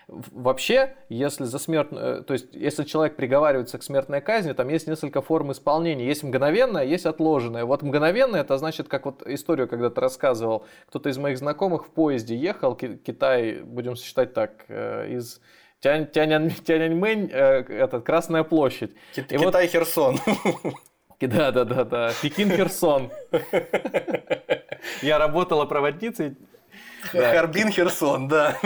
[0.07, 4.87] вообще, если за смертную, э, то есть, если человек приговаривается к смертной казни, там есть
[4.87, 6.05] несколько форм исполнения.
[6.05, 7.63] Есть мгновенная, есть отложенная.
[7.63, 12.35] Вот мгновенная, это значит, как вот историю когда-то рассказывал, кто-то из моих знакомых в поезде
[12.35, 15.39] ехал, Китай, будем считать так, из
[15.81, 18.91] Тянь, Тянь, Тяньаньмэнь, э, этот, Красная площадь.
[19.13, 19.71] Кит, Китай вот...
[19.71, 20.19] Херсон.
[21.19, 22.11] Да, да, да, да.
[22.19, 23.11] Пекин Херсон.
[25.03, 26.35] Я работала проводницей.
[27.11, 28.57] Харбин Херсон, да.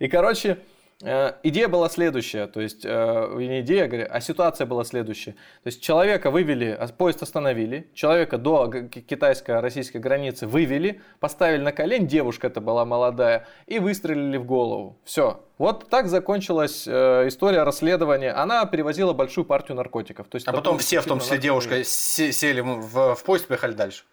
[0.00, 0.58] И, короче,
[1.02, 5.32] идея была следующая, то есть э, не идея, а ситуация была следующая.
[5.32, 12.06] То есть человека вывели, а, поезд остановили, человека до китайско-российской границы вывели, поставили на колень,
[12.06, 14.98] девушка это была молодая, и выстрелили в голову.
[15.04, 15.42] Все.
[15.56, 18.32] Вот так закончилась э, история расследования.
[18.32, 20.28] Она перевозила большую партию наркотиков.
[20.28, 23.72] То есть, а потом все, в том числе девушка, сели в, в поезд и поехали
[23.72, 24.04] дальше.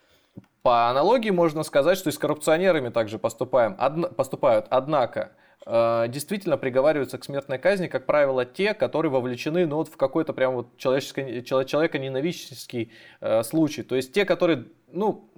[0.62, 4.67] По аналогии можно сказать, что и с коррупционерами также поступаем, од, поступают.
[4.69, 9.97] Однако, Э, действительно приговариваются к смертной казни, как правило, те, которые вовлечены ну, вот в
[9.97, 13.84] какой-то прям вот человека-ненавистнический э, случай.
[13.84, 15.30] То есть те, которые, ну,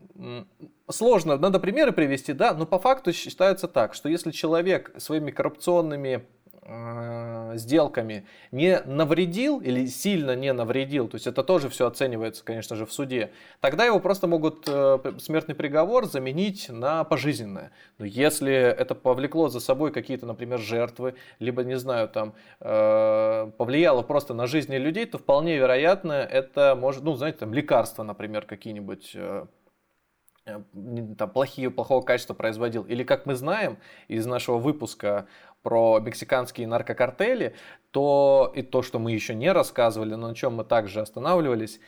[0.90, 6.26] сложно, надо примеры привести, да, но по факту считается так, что если человек своими коррупционными
[6.70, 12.76] э, сделками не навредил или сильно не навредил, то есть это тоже все оценивается, конечно
[12.76, 17.72] же, в суде, тогда его просто могут э, смертный приговор заменить на пожизненное.
[17.98, 24.02] Но если это повлекло за собой какие-то, например, жертвы, либо, не знаю, там, э, повлияло
[24.04, 29.18] просто на жизни людей, то вполне вероятно это может, ну, знаете, там, лекарства, например, какие-нибудь
[31.18, 32.84] там, плохие, плохого качества производил.
[32.84, 35.28] Или, как мы знаем из нашего выпуска
[35.62, 37.56] про мексиканские наркокартели,
[37.92, 41.80] то и то, что мы еще не рассказывали, но на чем мы также останавливались,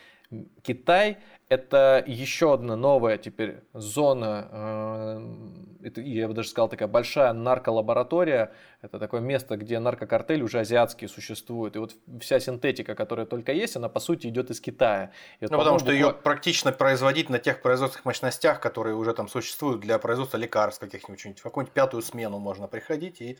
[0.62, 1.18] Китай
[1.52, 8.54] это еще одна новая теперь зона, э, это, я бы даже сказал, такая большая нарколаборатория.
[8.82, 11.76] Это такое место, где наркокартель уже азиатские существуют.
[11.76, 15.12] И вот вся синтетика, которая только есть, она по сути идет из Китая.
[15.41, 19.28] И вот, ну, потому что ее практично производить на тех производственных мощностях, которые уже там
[19.28, 21.39] существуют для производства лекарств каких-нибудь.
[21.41, 23.38] В какую-нибудь пятую смену можно приходить и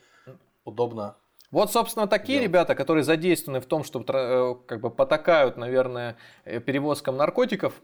[0.66, 1.16] удобно
[1.52, 2.44] вот, собственно, такие да.
[2.44, 7.74] ребята, которые задействованы в том, что э, как бы потакают, наверное, э, перевозкам наркотиков,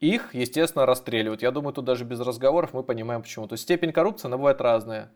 [0.00, 1.42] их, естественно, расстреливают.
[1.42, 3.46] Я думаю, тут даже без разговоров мы понимаем, почему.
[3.48, 5.12] То есть степень коррупции, она бывает разная.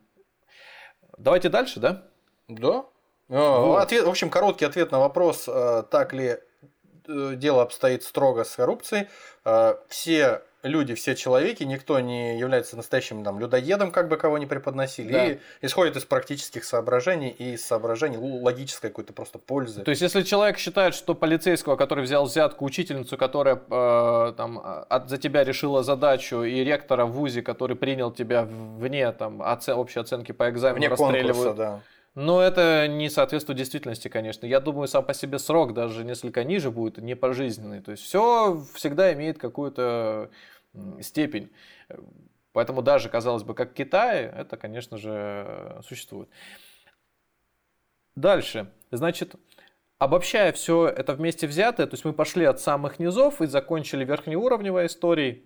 [1.17, 2.07] Давайте дальше, да?
[2.47, 2.85] Да.
[3.29, 3.77] А, вот.
[3.77, 6.37] Ответ, в общем, короткий ответ на вопрос, э, так ли
[7.07, 9.07] дело обстоит строго с коррупцией.
[9.87, 15.11] Все люди, все человеки, никто не является настоящим там, людоедом, как бы кого ни преподносили,
[15.11, 15.27] да.
[15.27, 19.83] и исходит из практических соображений и из соображений логической какой-то просто пользы.
[19.83, 25.09] То есть, если человек считает, что полицейского, который взял взятку, учительницу, которая э, там, от,
[25.09, 29.99] за тебя решила задачу, и ректора в ВУЗе, который принял тебя вне там, оце, общей
[29.99, 31.37] оценки по экзамену, вне расстреливают.
[31.37, 31.79] Конкурса, да.
[32.13, 34.45] Но это не соответствует действительности, конечно.
[34.45, 37.81] Я думаю, сам по себе срок даже несколько ниже будет, не пожизненный.
[37.81, 40.29] То есть все всегда имеет какую-то
[40.99, 41.51] степень.
[42.51, 46.29] Поэтому даже, казалось бы, как в Китае, это, конечно же, существует.
[48.15, 48.69] Дальше.
[48.91, 49.35] Значит,
[49.97, 54.87] обобщая все это вместе взятое, то есть мы пошли от самых низов и закончили верхнеуровневой
[54.87, 55.45] историей,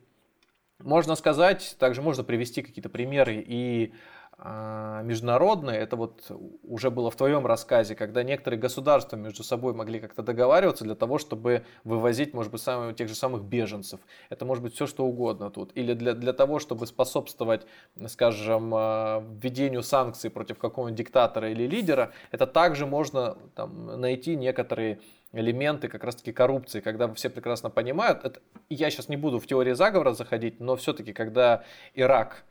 [0.80, 3.94] можно сказать, также можно привести какие-то примеры и
[4.38, 6.30] международные, это вот
[6.64, 11.18] уже было в твоем рассказе, когда некоторые государства между собой могли как-то договариваться для того,
[11.20, 14.02] чтобы вывозить, может быть, самых, тех же самых беженцев.
[14.30, 15.72] Это может быть все, что угодно тут.
[15.76, 17.66] Или для, для того, чтобы способствовать,
[18.08, 25.00] скажем, а, введению санкций против какого-нибудь диктатора или лидера, это также можно там, найти некоторые
[25.32, 29.74] элементы как раз-таки коррупции, когда все прекрасно понимают, это, я сейчас не буду в теории
[29.74, 31.64] заговора заходить, но все-таки, когда
[31.94, 32.44] Ирак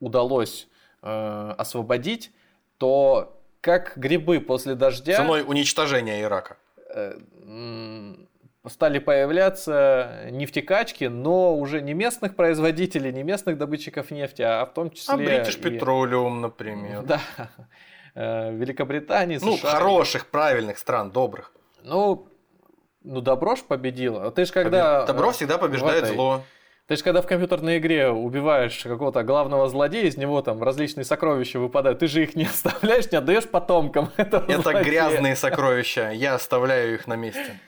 [0.00, 0.68] удалось
[1.02, 2.32] э, освободить,
[2.78, 5.16] то как грибы после дождя...
[5.16, 6.56] Ценой уничтожения Ирака.
[6.94, 7.18] Э,
[8.68, 14.90] стали появляться нефтекачки, но уже не местных производителей, не местных добытчиков нефти, а в том
[14.90, 15.14] числе...
[15.14, 15.78] А British и...
[15.78, 17.02] Petroleum, например.
[17.02, 17.20] Да.
[18.14, 19.48] Э, Великобритании, США.
[19.48, 21.52] Ну, хороших, правильных стран, добрых.
[21.82, 22.28] Ну,
[23.02, 24.30] ну добро ж победило.
[24.30, 25.06] Ты же когда...
[25.06, 26.14] Добро всегда побеждает этой...
[26.14, 26.42] зло.
[26.92, 31.58] Ты же когда в компьютерной игре убиваешь какого-то главного злодея, из него там различные сокровища
[31.58, 34.10] выпадают, ты же их не оставляешь, не отдаешь потомкам.
[34.18, 34.84] Это злодея.
[34.84, 37.58] грязные сокровища, я оставляю их на месте.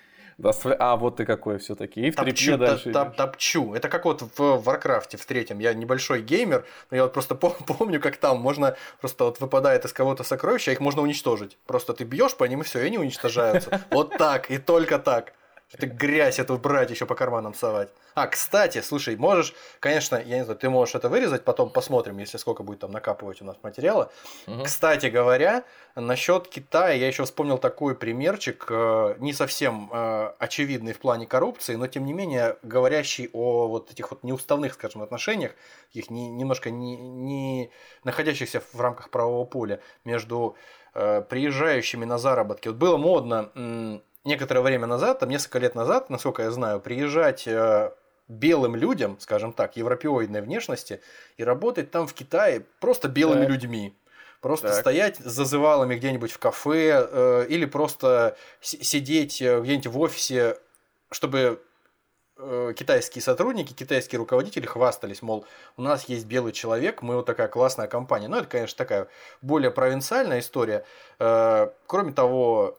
[0.78, 2.06] А вот ты какой все-таки.
[2.06, 2.92] И в топчу, дальше.
[2.92, 3.72] Топ, топчу.
[3.72, 5.58] Это как вот в Варкрафте в третьем.
[5.58, 9.94] Я небольшой геймер, но я вот просто помню, как там можно просто вот выпадает из
[9.94, 11.56] кого-то сокровища, их можно уничтожить.
[11.66, 13.80] Просто ты бьешь по ним и все, и они уничтожаются.
[13.90, 15.32] Вот так, и только так.
[15.74, 17.88] Это грязь эту брать еще по карманам совать.
[18.14, 22.38] А, кстати, слушай, можешь, конечно, я не знаю, ты можешь это вырезать, потом посмотрим, если
[22.38, 24.12] сколько будет там накапывать у нас материала.
[24.46, 24.62] Угу.
[24.64, 25.64] Кстати говоря,
[25.96, 31.74] насчет Китая я еще вспомнил такой примерчик, э, не совсем э, очевидный в плане коррупции,
[31.74, 35.52] но тем не менее говорящий о вот этих вот неуставных, скажем, отношениях,
[35.92, 37.70] их не, немножко не, не
[38.04, 40.54] находящихся в рамках правового поля между
[40.94, 42.68] э, приезжающими на заработки.
[42.68, 47.92] Вот было модно некоторое время назад, там несколько лет назад, насколько я знаю, приезжать э,
[48.28, 51.00] белым людям, скажем так, европеоидной внешности,
[51.36, 53.50] и работать там в Китае просто белыми так.
[53.50, 53.94] людьми.
[54.40, 54.76] Просто так.
[54.76, 60.58] стоять с зазывалами где-нибудь в кафе э, или просто сидеть э, где-нибудь в офисе,
[61.10, 61.62] чтобы
[62.36, 65.46] э, китайские сотрудники, китайские руководители хвастались, мол,
[65.78, 68.28] у нас есть белый человек, мы вот такая классная компания.
[68.28, 69.08] Ну, это, конечно, такая
[69.40, 70.84] более провинциальная история.
[71.18, 72.78] Э, кроме того,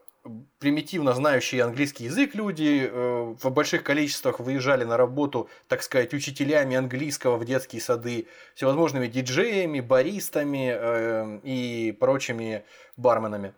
[0.58, 6.76] примитивно знающие английский язык люди э, в больших количествах выезжали на работу, так сказать, учителями
[6.76, 12.64] английского в детские сады, всевозможными диджеями, баристами э, и прочими
[12.96, 13.54] барменами.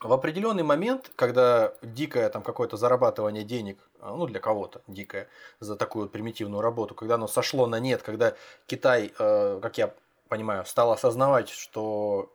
[0.00, 5.28] В определенный момент, когда дикое там какое-то зарабатывание денег, а, ну для кого-то дикое,
[5.60, 8.34] за такую вот примитивную работу, когда оно сошло на нет, когда
[8.66, 9.94] Китай, э, как я
[10.28, 12.32] понимаю, стал осознавать, что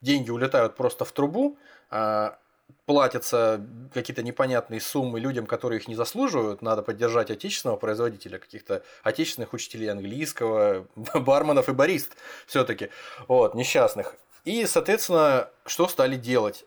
[0.00, 1.58] деньги улетают просто в трубу,
[1.90, 2.38] а
[2.86, 9.52] платятся какие-то непонятные суммы людям, которые их не заслуживают, надо поддержать отечественного производителя, каких-то отечественных
[9.52, 12.90] учителей английского, барменов и барист все-таки,
[13.28, 14.14] вот, несчастных.
[14.44, 16.64] И, соответственно, что стали делать?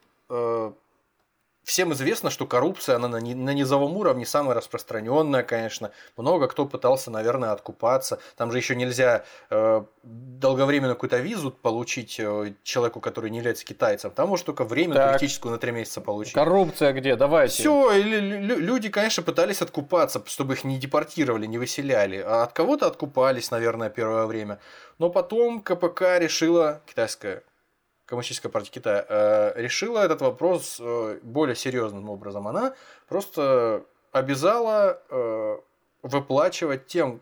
[1.63, 5.91] Всем известно, что коррупция, она на, на низовом уровне самая распространенная, конечно.
[6.17, 8.19] Много кто пытался, наверное, откупаться.
[8.37, 14.11] Там же еще нельзя э, долговременную какую-то визу получить э, человеку, который не является китайцем.
[14.11, 15.19] Там может только время так.
[15.19, 16.33] туристическую на три месяца получить.
[16.33, 17.15] Коррупция где?
[17.15, 17.53] Давайте.
[17.53, 22.17] Все, люди, конечно, пытались откупаться, чтобы их не депортировали, не выселяли.
[22.25, 24.59] А от кого-то откупались, наверное, первое время.
[24.97, 27.43] Но потом КПК решила, китайская
[28.09, 32.47] Коммунистическая партия Китая э, решила этот вопрос э, более серьезным образом.
[32.47, 32.73] Она
[33.07, 35.57] просто обязала э,
[36.01, 37.21] выплачивать тем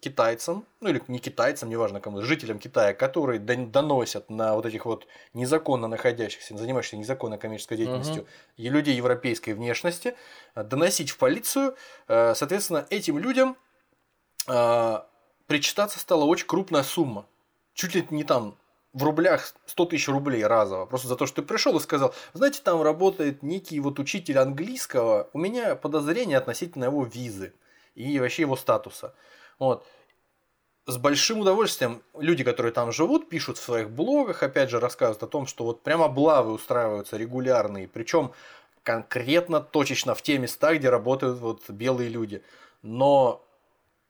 [0.00, 5.06] китайцам, ну или не китайцам, неважно кому, жителям Китая, которые доносят на вот этих вот
[5.32, 8.28] незаконно находящихся, занимающихся незаконной коммерческой деятельностью угу.
[8.58, 10.16] и людей европейской внешности,
[10.54, 11.76] доносить в полицию.
[12.06, 13.56] Соответственно, этим людям
[15.46, 17.24] причитаться стала очень крупная сумма.
[17.72, 18.58] Чуть ли не там
[18.96, 20.86] в рублях 100 тысяч рублей разово.
[20.86, 25.28] Просто за то, что ты пришел и сказал, знаете, там работает некий вот учитель английского,
[25.34, 27.52] у меня подозрение относительно его визы
[27.94, 29.14] и вообще его статуса.
[29.58, 29.86] Вот.
[30.86, 35.26] С большим удовольствием люди, которые там живут, пишут в своих блогах, опять же, рассказывают о
[35.26, 38.32] том, что вот прямо облавы устраиваются регулярные, причем
[38.82, 42.42] конкретно, точечно в те места, где работают вот белые люди.
[42.80, 43.44] Но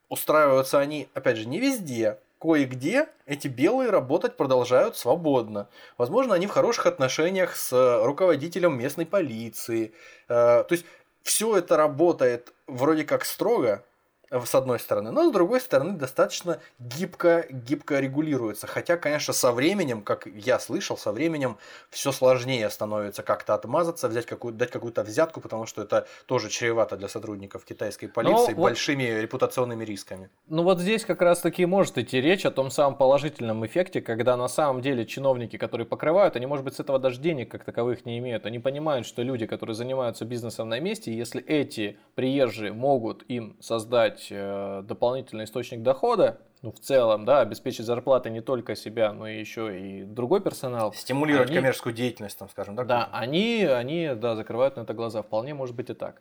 [0.09, 5.69] устраиваются они, опять же, не везде, кое-где эти белые работать продолжают свободно.
[5.99, 9.93] Возможно, они в хороших отношениях с руководителем местной полиции.
[10.29, 10.85] Э, то есть
[11.23, 13.85] все это работает вроде как строго,
[14.31, 18.67] с одной стороны, но с другой стороны достаточно гибко, гибко регулируется.
[18.67, 21.59] Хотя, конечно, со временем, как я слышал, со временем
[21.91, 26.97] все сложнее становится как-то отмазаться, взять какую, дать какую-то взятку, потому что это тоже чревато
[26.97, 30.31] для сотрудников китайской полиции но большими вот, репутационными рисками.
[30.49, 34.37] Ну вот здесь как раз таки может идти речь о том самом положительном эффекте, когда
[34.37, 38.05] на самом деле чиновники, которые покрывают, они, может быть, с этого даже денег как таковых
[38.05, 38.47] не имеют.
[38.47, 44.16] Они понимают, что люди, которые занимаются бизнесом на месте, если эти приезжие могут им создать
[44.17, 49.29] создать э, дополнительный источник дохода, ну, в целом, да, обеспечить зарплаты не только себя, но
[49.29, 50.93] и еще и другой персонал.
[50.93, 52.85] Стимулировать они, коммерческую деятельность, там, скажем, да?
[52.85, 55.23] Да, они, они, да, закрывают на это глаза.
[55.23, 56.21] Вполне может быть и так.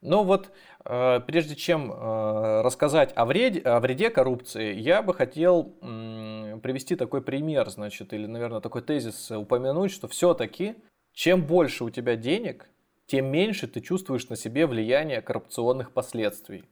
[0.00, 0.50] Но вот
[0.84, 6.96] э, прежде чем э, рассказать о вреде, о вреде коррупции, я бы хотел э, привести
[6.96, 10.74] такой пример, значит, или, наверное, такой тезис упомянуть, что все-таки
[11.12, 12.68] чем больше у тебя денег,
[13.06, 16.64] тем меньше ты чувствуешь на себе влияние коррупционных последствий.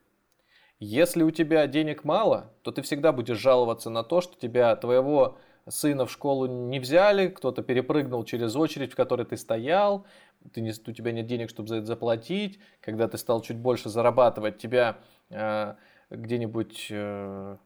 [0.80, 5.36] Если у тебя денег мало, то ты всегда будешь жаловаться на то, что тебя, твоего
[5.68, 10.06] сына в школу не взяли, кто-то перепрыгнул через очередь, в которой ты стоял,
[10.54, 13.90] ты не, у тебя нет денег, чтобы за это заплатить, когда ты стал чуть больше
[13.90, 14.96] зарабатывать, тебя
[15.28, 15.74] э,
[16.08, 17.56] где-нибудь э,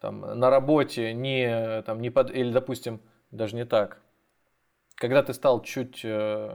[0.00, 3.00] там, на работе не, там, не под, или, допустим,
[3.30, 4.00] даже не так,
[4.96, 6.50] когда ты стал чуть э,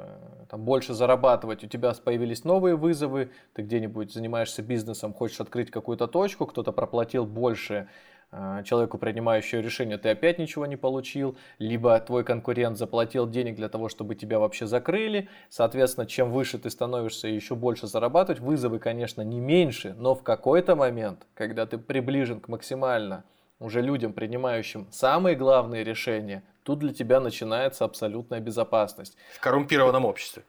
[0.50, 6.08] там, больше зарабатывать, у тебя появились новые вызовы, ты где-нибудь занимаешься бизнесом, хочешь открыть какую-то
[6.08, 7.90] точку, кто-то проплатил больше
[8.32, 13.68] э, человеку, принимающему решение, ты опять ничего не получил, либо твой конкурент заплатил денег для
[13.68, 18.80] того, чтобы тебя вообще закрыли, соответственно, чем выше ты становишься и еще больше зарабатывать, вызовы,
[18.80, 23.26] конечно, не меньше, но в какой-то момент, когда ты приближен к максимально
[23.60, 29.18] уже людям, принимающим самые главные решения, тут для тебя начинается абсолютная безопасность.
[29.34, 30.44] В коррумпированном обществе.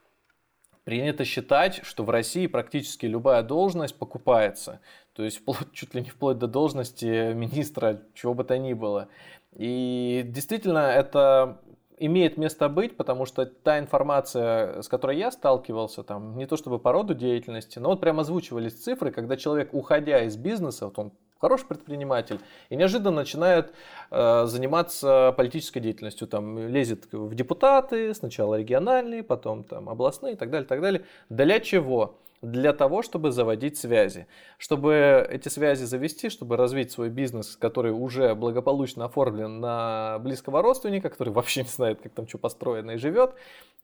[0.84, 4.80] Принято считать, что в России практически любая должность покупается.
[5.14, 9.08] То есть вплоть, чуть ли не вплоть до должности министра, чего бы то ни было.
[9.56, 11.58] И действительно это
[11.96, 16.78] имеет место быть, потому что та информация, с которой я сталкивался, там, не то чтобы
[16.78, 21.12] по роду деятельности, но вот прямо озвучивались цифры, когда человек, уходя из бизнеса, вот он
[21.40, 23.72] хороший предприниматель, и неожиданно начинает
[24.10, 30.50] э, заниматься политической деятельностью, там лезет в депутаты, сначала региональные, потом там областные и так
[30.50, 31.04] далее, так далее.
[31.28, 32.18] Для чего?
[32.42, 34.26] Для того, чтобы заводить связи.
[34.56, 41.10] Чтобы эти связи завести, чтобы развить свой бизнес, который уже благополучно оформлен на близкого родственника,
[41.10, 43.34] который вообще не знает, как там что построено и живет,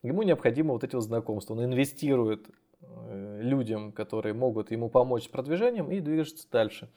[0.02, 1.52] ему необходимо вот эти вот знакомства.
[1.52, 2.46] Он инвестирует
[2.80, 6.88] э, людям, которые могут ему помочь с продвижением и движется дальше.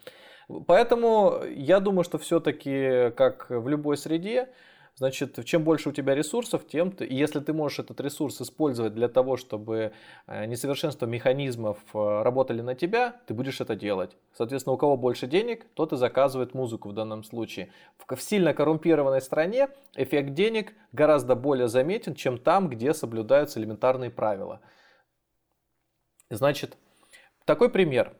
[0.67, 4.49] Поэтому я думаю, что все-таки, как в любой среде,
[4.99, 9.07] Значит, чем больше у тебя ресурсов, тем ты, если ты можешь этот ресурс использовать для
[9.07, 9.93] того, чтобы
[10.27, 14.17] э, несовершенство механизмов э, работали на тебя, ты будешь это делать.
[14.33, 17.71] Соответственно, у кого больше денег, тот и заказывает музыку в данном случае.
[17.97, 24.59] В сильно коррумпированной стране эффект денег гораздо более заметен, чем там, где соблюдаются элементарные правила.
[26.29, 26.75] Значит,
[27.45, 28.13] такой пример.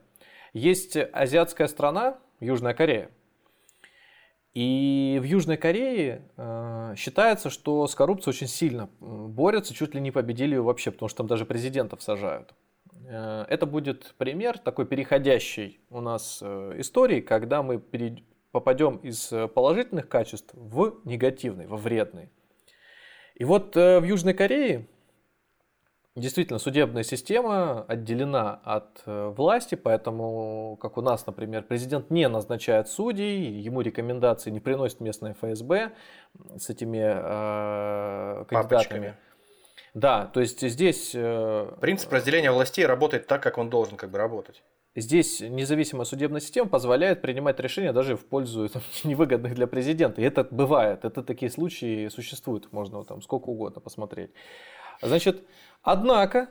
[0.52, 3.10] Есть азиатская страна, Южная Корея,
[4.52, 10.10] и в Южной Корее э, считается, что с коррупцией очень сильно борются, чуть ли не
[10.10, 12.52] победили ее вообще, потому что там даже президентов сажают.
[13.06, 17.80] Э, это будет пример такой переходящей у нас э, истории, когда мы
[18.50, 22.28] попадем из положительных качеств в негативные, во вредные.
[23.36, 24.88] И вот э, в Южной Корее
[26.20, 32.88] Действительно, судебная система отделена от э, власти, поэтому, как у нас, например, президент не назначает
[32.88, 35.92] судей, ему рекомендации не приносит местное ФСБ
[36.58, 38.68] с этими э, кандидатами.
[38.68, 39.14] Папочками.
[39.94, 41.12] Да, то есть здесь...
[41.14, 44.62] Э, Принцип разделения властей работает так, как он должен как бы работать.
[44.94, 50.20] Здесь независимая судебная система позволяет принимать решения даже в пользу там, невыгодных для президента.
[50.20, 54.32] И это бывает, это такие случаи существуют, можно там сколько угодно посмотреть.
[55.02, 55.44] Значит,
[55.82, 56.48] однако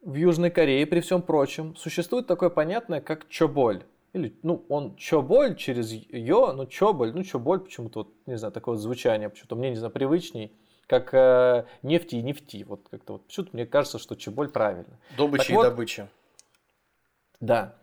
[0.00, 3.84] в Южной Корее, при всем прочем, существует такое понятное, как чоболь.
[4.12, 8.74] Или, ну, он чоболь через ё, ну, чоболь, ну, чоболь почему-то, вот, не знаю, такое
[8.74, 10.52] вот звучание, почему-то мне, не знаю, привычней,
[10.86, 12.64] как э, нефти и нефти.
[12.66, 14.98] Вот как-то вот, почему-то мне кажется, что чеболь правильно.
[15.16, 16.08] Добыча так и вот, добыча.
[17.40, 17.74] Да.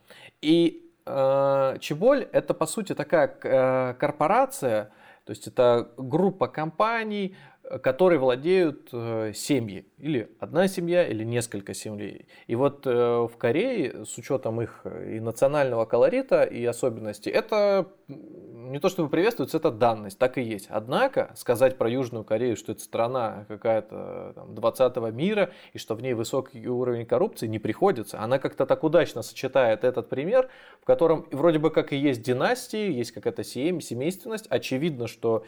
[0.42, 4.92] И э, чеболь это, по сути, такая э, корпорация,
[5.26, 7.36] то есть это группа компаний,
[7.82, 9.86] которые владеют э, семьи.
[9.98, 12.28] Или одна семья, или несколько семей.
[12.48, 18.80] И вот э, в Корее, с учетом их и национального колорита, и особенностей, это не
[18.80, 20.68] то чтобы приветствуется, это данность, так и есть.
[20.70, 26.02] Однако сказать про Южную Корею, что это страна какая-то там, 20 мира, и что в
[26.02, 28.20] ней высокий уровень коррупции, не приходится.
[28.20, 30.50] Она как-то так удачно сочетает этот пример,
[30.82, 34.48] в котором вроде бы как и есть династии, есть какая-то семейственность.
[34.50, 35.46] Очевидно, что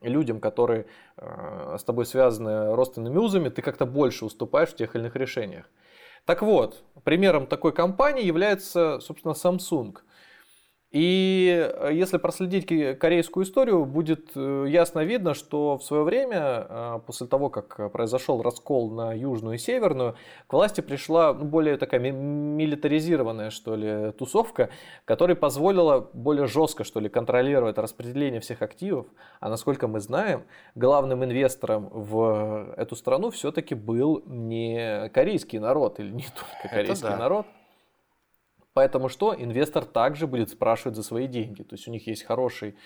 [0.00, 0.86] людям, которые
[1.16, 5.66] э, с тобой связаны родственными узами, ты как-то больше уступаешь в тех или иных решениях.
[6.24, 9.96] Так вот, примером такой компании является, собственно, Samsung–
[10.90, 12.66] и э, если проследить
[12.98, 18.40] корейскую историю, будет э, ясно видно, что в свое время, э, после того, как произошел
[18.40, 20.16] раскол на южную и северную,
[20.46, 24.70] к власти пришла ну, более такая милитаризированная, что ли, тусовка,
[25.04, 29.06] которая позволила более жестко, что ли, контролировать распределение всех активов.
[29.40, 36.10] А насколько мы знаем, главным инвестором в эту страну все-таки был не корейский народ, или
[36.10, 37.18] не только корейский да.
[37.18, 37.46] народ,
[38.78, 39.34] Поэтому что?
[39.34, 41.64] Инвестор также будет спрашивать за свои деньги.
[41.64, 42.76] То есть у них есть хороший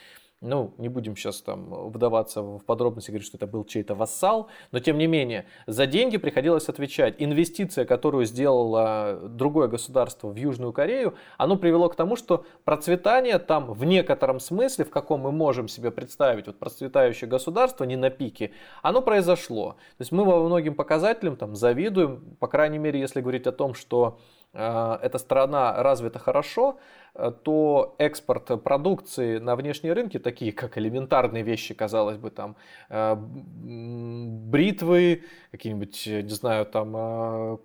[0.42, 4.80] ну, не будем сейчас там вдаваться в подробности, говорить, что это был чей-то вассал, но
[4.80, 7.14] тем не менее, за деньги приходилось отвечать.
[7.18, 13.72] Инвестиция, которую сделало другое государство в Южную Корею, оно привело к тому, что процветание там
[13.72, 18.50] в некотором смысле, в каком мы можем себе представить, вот процветающее государство, не на пике,
[18.82, 19.76] оно произошло.
[19.96, 23.74] То есть мы во многим показателям там завидуем, по крайней мере, если говорить о том,
[23.74, 24.18] что
[24.52, 26.78] эта страна развита хорошо,
[27.14, 32.56] Э, то экспорт продукции на внешние рынки, такие как элементарные вещи, казалось бы, там
[32.88, 37.58] э, бритвы, какие-нибудь, не знаю, там э,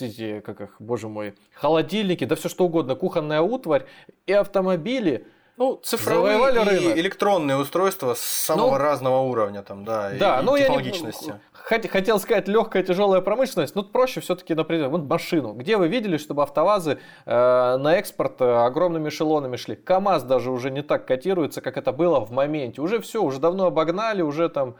[0.00, 3.86] эти, как их, боже мой, холодильники, да все что угодно, кухонная утварь
[4.26, 5.26] и автомобили–
[5.58, 6.96] ну, цифровые и рынок.
[6.96, 11.34] электронные устройства самого ну, разного уровня, там, да, да и, ну, технологичности.
[11.70, 15.52] Я не, хотел сказать легкая тяжелая промышленность, но проще все-таки, например, вот машину.
[15.54, 19.74] Где вы видели, чтобы автовазы э, на экспорт э, огромными эшелонами шли?
[19.74, 22.80] КАМАЗ даже уже не так котируется, как это было в моменте.
[22.80, 24.76] Уже все, уже давно обогнали, уже там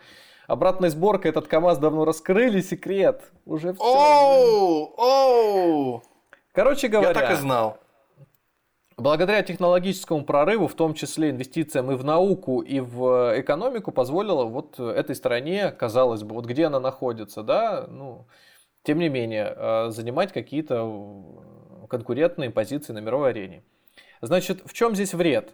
[0.46, 3.22] обратной сборкой этот КАМАЗ давно раскрыли секрет.
[3.44, 3.82] Уже все.
[3.82, 6.02] Оу, оу.
[6.52, 7.08] Короче говоря.
[7.08, 7.78] Я так и знал.
[8.98, 14.80] Благодаря технологическому прорыву, в том числе инвестициям и в науку, и в экономику, позволило вот
[14.80, 18.26] этой стране, казалось бы, вот где она находится, да, ну,
[18.82, 21.22] тем не менее, э, занимать какие-то
[21.88, 23.62] конкурентные позиции на мировой арене.
[24.20, 25.52] Значит, в чем здесь вред?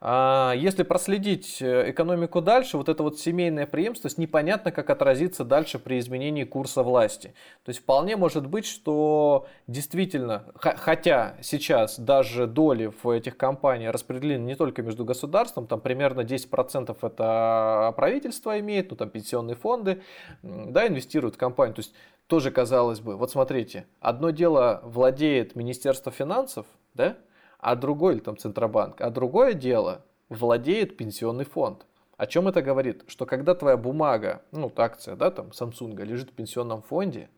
[0.00, 5.80] А если проследить э, экономику дальше, вот эта вот семейная преемственность непонятно, как отразится дальше
[5.80, 7.34] при изменении курса власти.
[7.64, 14.44] То есть вполне может быть, что действительно, хотя сейчас даже доли в этих компаниях распределены
[14.44, 20.02] не только между государством, там примерно 10% это правительство имеет, ну там пенсионные фонды,
[20.42, 21.74] да, инвестируют в компанию.
[21.74, 21.92] То есть
[22.28, 27.16] тоже казалось бы, вот смотрите, одно дело владеет Министерство финансов, да,
[27.58, 31.86] а другой, или там Центробанк, а другое дело владеет пенсионный фонд.
[32.16, 33.04] О чем это говорит?
[33.06, 37.30] Что когда твоя бумага, ну, акция, да, там, Samsung лежит в пенсионном фонде,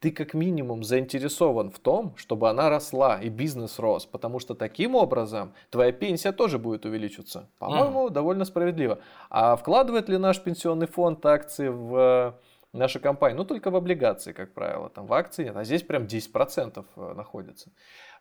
[0.00, 4.94] ты как минимум заинтересован в том, чтобы она росла и бизнес рос, потому что таким
[4.94, 7.50] образом твоя пенсия тоже будет увеличиваться.
[7.58, 8.10] По-моему, mm.
[8.10, 9.00] довольно справедливо.
[9.28, 12.34] А вкладывает ли наш пенсионный фонд акции в
[12.72, 16.04] наша компания, ну только в облигации, как правило, там в акции нет, а здесь прям
[16.04, 17.70] 10% э, находится.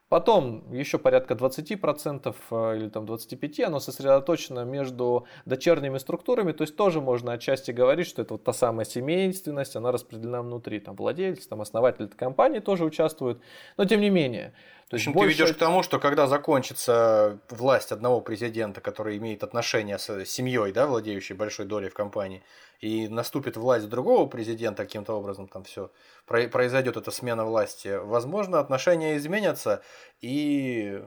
[0.09, 6.75] Потом еще порядка 20% э, или там 25% оно сосредоточено между дочерними структурами, то есть
[6.75, 11.47] тоже можно отчасти говорить, что это вот та самая семейственность, она распределена внутри, там владельцы,
[11.47, 13.39] там основатели этой компании тоже участвуют,
[13.77, 14.53] но тем не менее.
[14.89, 15.37] То есть больше...
[15.37, 20.71] ты ведешь к тому, что когда закончится власть одного президента, который имеет отношение с семьей,
[20.71, 22.43] да, владеющей большой долей в компании,
[22.79, 25.91] и наступит власть другого президента каким-то образом, там все
[26.25, 29.83] произойдет эта смена власти, возможно, отношения изменятся,
[30.21, 30.99] и,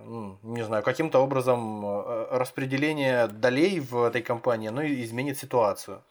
[0.43, 6.05] не знаю, каким-то образом э, распределение долей в этой компании, ну, изменит ситуацию.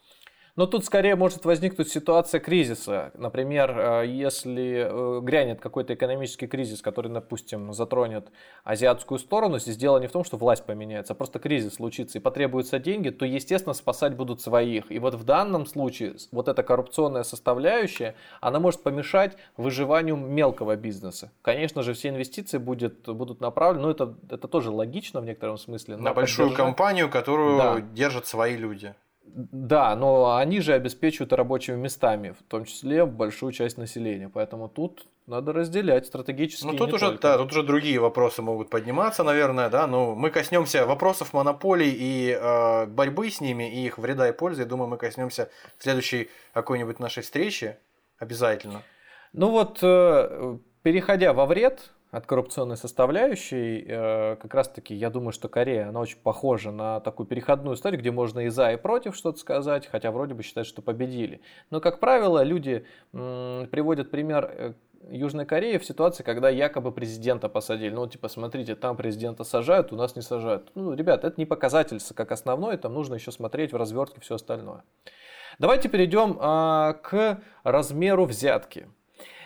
[0.56, 3.12] Но тут скорее может возникнуть ситуация кризиса.
[3.16, 8.30] Например, э, если э, грянет какой-то экономический кризис, который, допустим, затронет
[8.64, 12.22] азиатскую сторону, здесь дело не в том, что власть поменяется, а просто кризис случится и
[12.22, 14.91] потребуются деньги, то, естественно, спасать будут своих.
[14.91, 21.32] И вот в данном случае вот эта коррупционная составляющая, она может помешать выживанию мелкого бизнеса.
[21.41, 25.97] Конечно же, все инвестиции будет, будут направлены, ну это, это тоже логично в некотором смысле.
[25.97, 27.82] На большую компанию, которую да.
[27.82, 28.93] держат свои люди.
[29.34, 34.29] Да, но они же обеспечивают рабочими местами, в том числе большую часть населения.
[34.29, 36.65] Поэтому тут надо разделять стратегически.
[36.65, 37.21] Ну тут уже, только.
[37.21, 39.88] да, тут уже другие вопросы могут подниматься, наверное, да.
[39.88, 44.63] Но мы коснемся вопросов монополий и э, борьбы с ними, и их вреда и пользы.
[44.63, 47.79] Я думаю, мы коснемся в следующей какой-нибудь нашей встрече
[48.19, 48.82] обязательно.
[49.34, 55.47] Ну вот, э, переходя во вред, от коррупционной составляющей, э, как раз-таки, я думаю, что
[55.47, 59.39] Корея, она очень похожа на такую переходную историю, где можно и за, и против что-то
[59.39, 61.41] сказать, хотя вроде бы считают, что победили.
[61.70, 64.74] Но, как правило, люди приводят пример э,
[65.09, 67.93] Южной Кореи в ситуации, когда якобы президента посадили.
[67.93, 70.70] Ну, типа, смотрите, там президента сажают, у нас не сажают.
[70.76, 74.84] Ну, ребят, это не показатель как основной, там нужно еще смотреть в развертке все остальное.
[75.59, 78.88] Давайте перейдем а, к размеру взятки.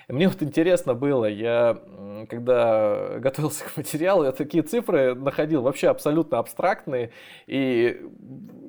[0.08, 1.82] Мне вот интересно было, я
[2.30, 7.12] когда готовился к материалу, я такие цифры находил вообще абсолютно абстрактные,
[7.48, 8.02] и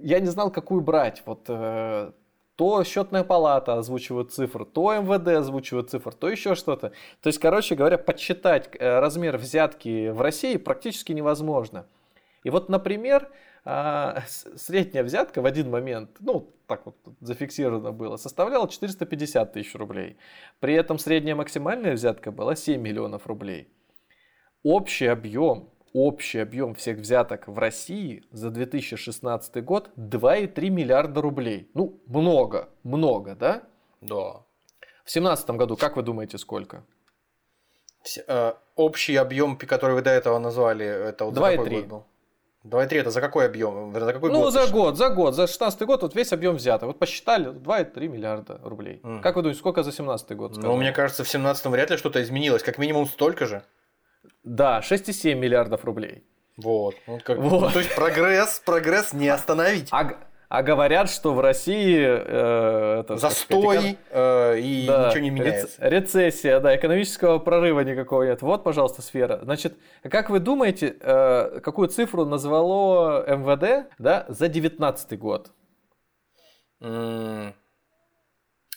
[0.02, 1.22] я не знал, какую брать.
[1.26, 2.12] Вот э,
[2.56, 6.92] то счетная палата озвучивает цифры, то МВД озвучивает цифры, то еще что-то.
[7.20, 11.86] То есть, короче говоря, подсчитать э, размер взятки в России практически невозможно.
[12.44, 13.28] И вот, например,
[13.64, 14.22] а,
[14.54, 20.16] средняя взятка в один момент, ну, так вот зафиксировано было, составляла 450 тысяч рублей.
[20.60, 23.68] При этом средняя максимальная взятка была 7 миллионов рублей.
[24.62, 31.70] Общий объем, общий объем всех взяток в России за 2016 год 2,3 миллиарда рублей.
[31.74, 33.62] Ну, много, много, да?
[34.00, 34.42] Да.
[35.04, 36.84] В 2017 году, как вы думаете, сколько?
[38.26, 42.02] Э, общий объем, который вы до этого назвали, это вот 2,3.
[42.68, 42.78] Был?
[42.80, 43.92] 2,3 это за какой объем?
[43.92, 44.52] За какой ну, год?
[44.52, 46.82] за год, за год, за 16 год вот весь объем взят.
[46.82, 49.00] Вот посчитали 2,3 миллиарда рублей.
[49.02, 49.20] Угу.
[49.22, 50.52] Как вы думаете, сколько за 17 год?
[50.52, 50.72] Сказали?
[50.72, 52.62] Ну, мне кажется, в 17 вряд ли что-то изменилось.
[52.62, 53.62] Как минимум столько же.
[54.44, 56.24] Да, 6,7 миллиардов рублей.
[56.56, 56.94] Вот.
[57.06, 57.38] вот, как...
[57.38, 57.72] вот.
[57.72, 59.88] То есть прогресс, прогресс не остановить.
[59.90, 60.16] А,
[60.48, 65.76] а говорят, что в России э, это, Застой сказать, э, и да, ничего не меняется.
[65.78, 68.42] Рецессия, да, экономического прорыва никакого нет.
[68.42, 69.40] Вот, пожалуйста, сфера.
[69.42, 75.50] Значит, как вы думаете, э, какую цифру назвало МВД да, за 2019 год?
[76.80, 77.52] Mm.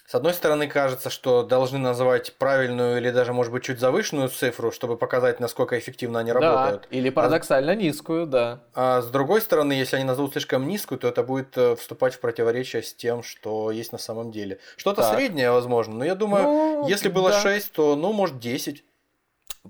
[0.10, 4.72] С одной стороны, кажется, что должны называть правильную или даже, может быть, чуть завышенную цифру,
[4.72, 6.88] чтобы показать, насколько эффективно они да, работают.
[6.90, 8.62] Или парадоксально а, низкую, да.
[8.74, 12.22] А с другой стороны, если они назовут слишком низкую, то это будет э, вступать в
[12.22, 14.58] противоречие с тем, что есть на самом деле.
[14.78, 17.42] Что-то среднее, возможно, но я думаю, ну, если было да.
[17.42, 18.84] 6, то, ну, может, 10.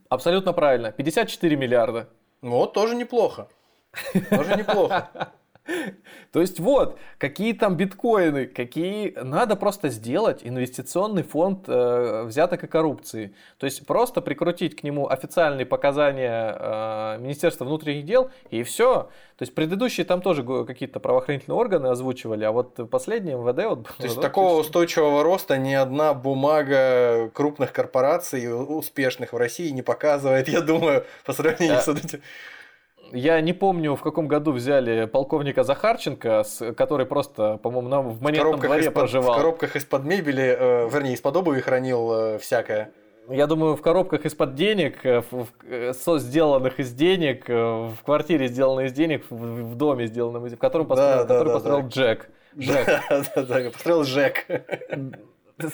[0.07, 0.93] Абсолютно правильно.
[0.93, 2.07] 54 миллиарда.
[2.41, 3.49] Ну, вот, тоже неплохо.
[4.29, 5.09] Тоже неплохо.
[6.31, 9.17] То есть вот, какие там биткоины, какие...
[9.21, 13.33] Надо просто сделать инвестиционный фонд э, взяток и коррупции.
[13.57, 19.09] То есть просто прикрутить к нему официальные показания э, Министерства внутренних дел и все.
[19.37, 23.65] То есть предыдущие там тоже какие-то правоохранительные органы озвучивали, а вот последние МВД...
[23.65, 24.67] Вот, То есть вот, такого есть...
[24.67, 31.33] устойчивого роста ни одна бумага крупных корпораций успешных в России не показывает, я думаю, по
[31.33, 31.81] сравнению а...
[31.81, 32.21] с этим
[33.11, 36.43] я не помню, в каком году взяли полковника Захарченко,
[36.75, 39.33] который просто, по-моему, в монетном дворе из проживал.
[39.33, 42.91] В коробках из-под мебели, э, вернее, из-под обуви хранил э, всякое.
[43.27, 48.47] Я думаю, в коробках из-под денег, э, в, в, со сделанных из денег, в квартире
[48.47, 51.81] сделанной из денег, в, в доме сделанном из в котором построил, да, который да, построил
[51.81, 51.87] да.
[51.87, 52.29] Джек.
[52.57, 52.85] Джек.
[52.85, 54.45] Да, да, да, построил Джек.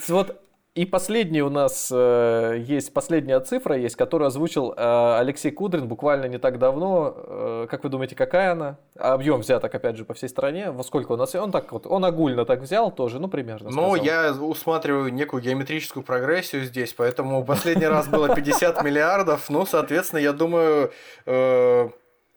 [0.07, 0.41] Вот
[0.76, 6.26] и последний у нас э, есть, последняя цифра есть, которую озвучил э, Алексей Кудрин буквально
[6.26, 7.13] не так давно.
[7.15, 8.78] Э, как вы думаете, какая она?
[8.97, 10.71] Объем взяток, опять же, по всей стране.
[10.71, 11.34] Во сколько у нас?
[11.34, 13.69] Он так вот, он огульно так взял тоже, ну, примерно.
[13.69, 19.49] Ну, я усматриваю некую геометрическую прогрессию здесь, поэтому последний раз было 50 миллиардов.
[19.49, 20.91] Ну, соответственно, я думаю...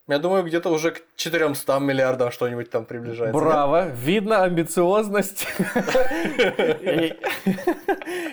[0.09, 3.39] Я думаю, где-то уже к 400 миллиардам что-нибудь там приближается.
[3.39, 3.85] Браво!
[3.85, 3.93] Нет?
[3.95, 5.47] Видно амбициозность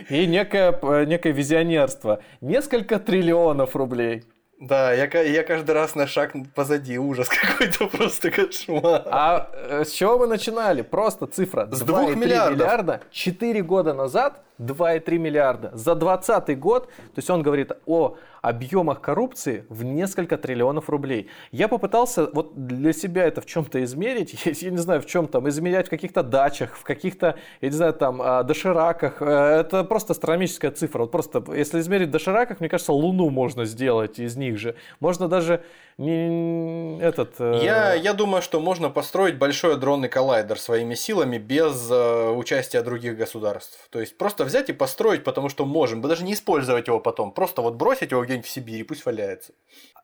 [0.09, 2.22] и некое, визионерство.
[2.41, 4.24] Несколько триллионов рублей.
[4.59, 9.03] Да, я, я каждый раз на шаг позади, ужас какой-то просто кошмар.
[9.05, 10.81] А э, с чего вы начинали?
[10.81, 11.68] Просто цифра.
[11.70, 12.57] С 2 миллиардов.
[12.57, 13.01] миллиарда.
[13.11, 15.71] 4 года назад 2,3 миллиарда.
[15.75, 21.29] За 2020 год, то есть он говорит о объемах коррупции в несколько триллионов рублей.
[21.51, 25.49] Я попытался вот для себя это в чем-то измерить, я не знаю в чем там,
[25.49, 29.21] измерять в каких-то дачах, в каких-то, я не знаю, там, а, дошираках.
[29.21, 31.01] Э, это просто астрономическая цифра.
[31.01, 34.77] Вот просто, если измерить дошираках, мне кажется, Луну можно сделать из них же.
[35.01, 35.63] Можно даже
[35.99, 37.41] не этот...
[37.41, 42.83] Э, я, я думаю, что можно построить большой адронный коллайдер своими силами без э, участия
[42.83, 43.89] других государств.
[43.91, 47.63] То есть просто взять и построить, потому что можем, даже не использовать его потом, просто
[47.63, 49.53] вот бросить его где-нибудь в Сибири, пусть валяется.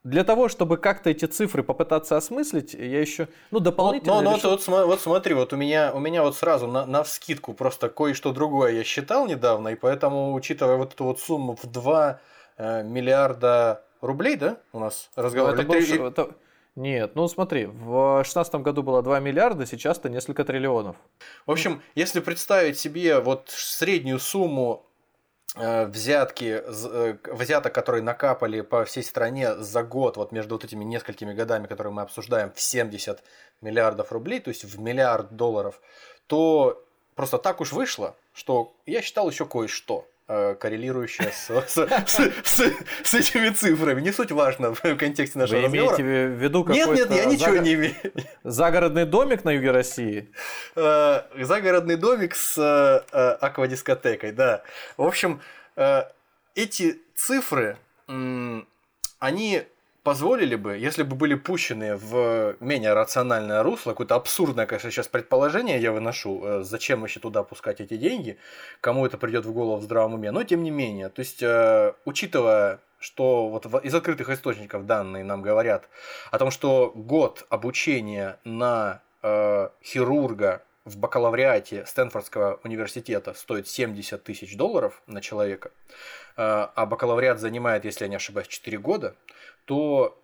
[0.02, 4.14] Для того, чтобы как-то эти цифры попытаться осмыслить, я еще, ну, дополнительно...
[4.14, 4.50] Вот, но, решил...
[4.50, 7.88] вот, вот, вот смотри, вот у меня, у меня вот сразу на, на вскидку просто
[7.88, 12.20] кое-что другое я считал недавно, и поэтому, учитывая вот эту вот сумму в 2
[12.56, 15.54] э, миллиарда рублей, да, у нас разговор?
[15.54, 16.34] Это был, это...
[16.74, 20.96] Нет, ну смотри, в 2016 году было 2 миллиарда, сейчас-то несколько триллионов.
[21.46, 24.86] В общем, если представить себе вот среднюю сумму
[25.54, 30.82] э, взятки, э, взяток, которые накапали по всей стране за год, вот между вот этими
[30.82, 33.22] несколькими годами, которые мы обсуждаем, в 70
[33.60, 35.78] миллиардов рублей, то есть в миллиард долларов,
[36.26, 36.82] то
[37.14, 40.06] просто так уж вышло, что я считал еще кое-что.
[40.34, 41.50] Э, коррелирующая с,
[43.14, 44.00] этими цифрами.
[44.00, 46.00] Не суть важно в контексте нашего Вы разговора.
[46.00, 46.94] имеете в виду какой-то...
[46.94, 47.94] Нет, нет, я ничего не имею.
[48.42, 50.32] Загородный домик на юге России?
[50.74, 54.62] Э, загородный домик с э, аквадискотекой, да.
[54.96, 55.42] В общем,
[56.54, 57.76] эти цифры,
[59.18, 59.62] они
[60.02, 65.80] позволили бы, если бы были пущены в менее рациональное русло, какое-то абсурдное, конечно, сейчас предположение
[65.80, 68.38] я выношу, э, зачем вообще туда пускать эти деньги,
[68.80, 71.92] кому это придет в голову в здравом уме, но тем не менее, то есть, э,
[72.04, 75.88] учитывая что вот из открытых источников данные нам говорят
[76.30, 84.56] о том, что год обучения на э, хирурга в бакалавриате Стэнфордского университета стоит 70 тысяч
[84.56, 85.70] долларов на человека,
[86.36, 89.16] а бакалавриат занимает, если я не ошибаюсь, 4 года,
[89.64, 90.18] то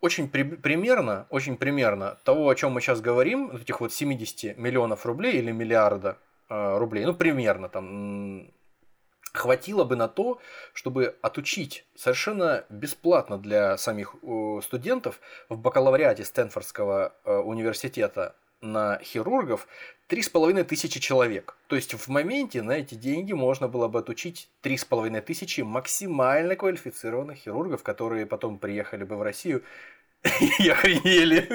[0.00, 5.04] очень при, примерно, очень примерно того, о чем мы сейчас говорим, этих вот 70 миллионов
[5.04, 6.18] рублей или миллиарда
[6.48, 8.50] э, рублей, ну примерно там
[9.32, 10.40] хватило бы на то,
[10.72, 19.66] чтобы отучить совершенно бесплатно для самих э, студентов в бакалавриате Стэнфордского э, университета на хирургов
[20.06, 21.56] три с половиной тысячи человек.
[21.68, 25.60] То есть в моменте на эти деньги можно было бы отучить три с половиной тысячи
[25.60, 29.62] максимально квалифицированных хирургов, которые потом приехали бы в Россию
[30.58, 31.48] и охренели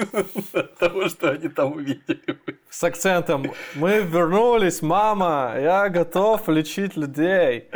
[0.52, 2.20] от того, что они там увидели.
[2.68, 7.70] С акцентом «Мы вернулись, мама, я готов лечить людей».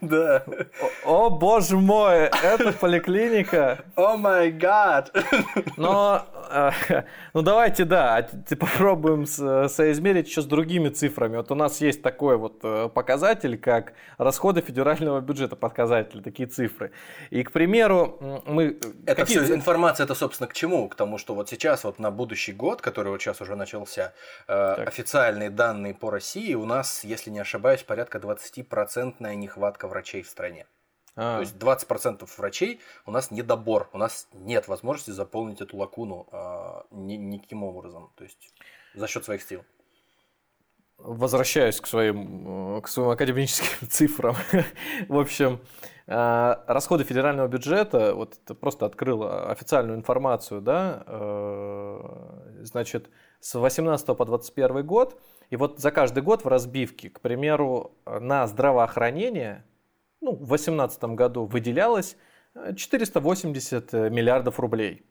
[0.00, 0.44] Да.
[1.04, 3.84] О, о боже мой, это поликлиника.
[3.94, 5.14] О май гад.
[5.76, 6.70] Но, э,
[7.34, 8.26] ну давайте, да,
[8.58, 11.36] попробуем соизмерить еще с другими цифрами.
[11.36, 16.90] Вот у нас есть такой вот э, показатель, как расходы федерального бюджета, показатели, такие цифры.
[17.28, 18.78] И, к примеру, мы...
[19.06, 20.88] Это все информация информация это, собственно, к чему?
[20.88, 24.12] К тому, что вот сейчас вот на будущий год, который вот сейчас уже начался,
[24.48, 30.28] э, официальные данные по России, у нас, если не ошибаюсь, порядка 20% нехватка врачей в
[30.28, 30.66] стране.
[31.16, 31.36] А.
[31.36, 36.82] То есть 20% врачей у нас недобор, у нас нет возможности заполнить эту лакуну э,
[36.92, 38.52] ни, никаким образом, то есть
[38.94, 39.64] за счет своих сил
[41.02, 44.36] возвращаюсь к своим, э, к своим академическим цифрам.
[45.08, 45.60] В общем,
[46.06, 54.24] э, расходы федерального бюджета, вот просто открыл официальную информацию, да, э, значит, с 18 по
[54.24, 55.20] 21 год,
[55.50, 59.64] и вот за каждый год в разбивке, к примеру, на здравоохранение,
[60.20, 62.16] ну, в 2018 году выделялось
[62.76, 65.06] 480 миллиардов рублей.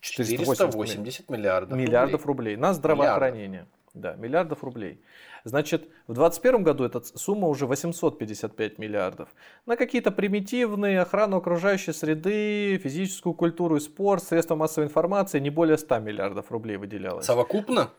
[0.00, 2.54] 480 миллиардов, миллиардов рублей.
[2.54, 3.48] рублей на здравоохранение.
[3.48, 3.76] Миллиардов.
[3.96, 5.00] Да, миллиардов рублей.
[5.44, 9.30] Значит, в 2021 году эта сумма уже 855 миллиардов.
[9.64, 15.78] На какие-то примитивные охрану окружающей среды, физическую культуру и спорт, средства массовой информации не более
[15.78, 17.24] 100 миллиардов рублей выделялось.
[17.24, 17.90] Совокупно?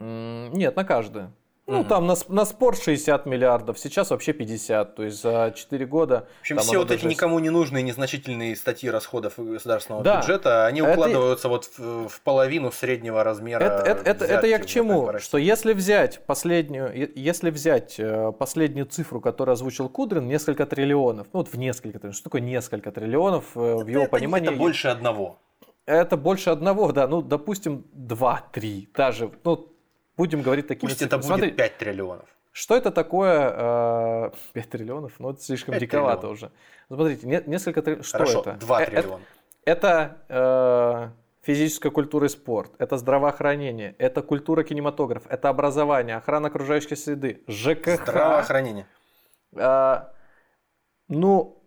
[0.00, 1.30] Нет, на каждое.
[1.66, 1.88] Ну, угу.
[1.88, 4.96] там на, на спорт 60 миллиардов, сейчас вообще 50.
[4.96, 6.28] То есть за 4 года...
[6.38, 10.20] В общем, все вот эти никому не нужные незначительные статьи расходов государственного да.
[10.20, 10.92] бюджета, они это...
[10.92, 13.64] укладываются вот в, в половину среднего размера.
[13.64, 15.18] Это, это, это, это я к чему?
[15.18, 21.40] Что если взять последнюю, если взять э, последнюю цифру, которую озвучил Кудрин, несколько триллионов, ну
[21.40, 24.50] вот в несколько триллионов, что такое несколько триллионов э, в его это, понимании?
[24.50, 25.38] Это больше одного.
[25.86, 29.73] Это больше одного, да, ну, допустим, 2-3 даже, ну,
[30.16, 32.26] будем говорить такими Пусть это будет Смотри, 5 триллионов.
[32.52, 35.12] Что это такое 5 э, триллионов?
[35.18, 36.38] Ну, это слишком диковато триллионов.
[36.38, 36.50] уже.
[36.88, 38.06] Смотрите, не, несколько триллионов.
[38.06, 38.52] Что Хорошо, это?
[38.54, 39.22] 2 э, триллиона.
[39.64, 46.48] Это, это э, физическая культура и спорт, это здравоохранение, это культура кинематограф, это образование, охрана
[46.48, 48.02] окружающей среды, ЖКХ.
[48.02, 48.86] Здравоохранение.
[49.56, 50.04] Э,
[51.08, 51.62] ну,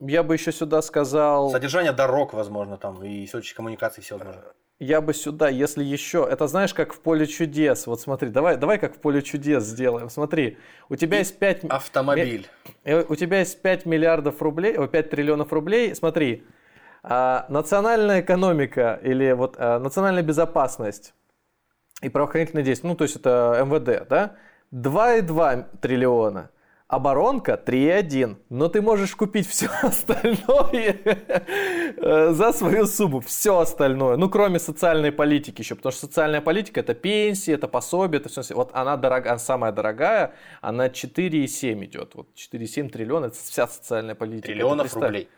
[0.00, 1.50] я бы еще сюда сказал...
[1.50, 4.42] Содержание дорог, возможно, там, и сетчатых коммуникаций, все возможно
[4.80, 7.86] я бы сюда, если еще, это знаешь, как в поле чудес.
[7.86, 10.08] Вот смотри, давай, давай как в поле чудес сделаем.
[10.08, 10.56] Смотри,
[10.88, 11.64] у тебя И есть 5...
[11.64, 12.48] Автомобиль.
[12.84, 12.94] Ми...
[13.08, 15.94] У тебя есть 5 миллиардов рублей, 5 триллионов рублей.
[15.94, 16.44] Смотри,
[17.02, 21.12] а, национальная экономика или вот а, национальная безопасность
[22.00, 24.36] и правоохранительные действия, ну то есть это МВД, да,
[24.72, 26.50] 2,2 триллиона–
[26.90, 34.28] Оборонка 3.1, но ты можешь купить все остальное э, за свою сумму, все остальное, ну
[34.28, 38.70] кроме социальной политики еще, потому что социальная политика это пенсии, это пособие, это все, вот
[38.72, 44.48] она дорогая, самая дорогая, она 4,7 идет, вот 4,7 триллиона, это вся социальная политика.
[44.48, 45.28] Триллионов рублей.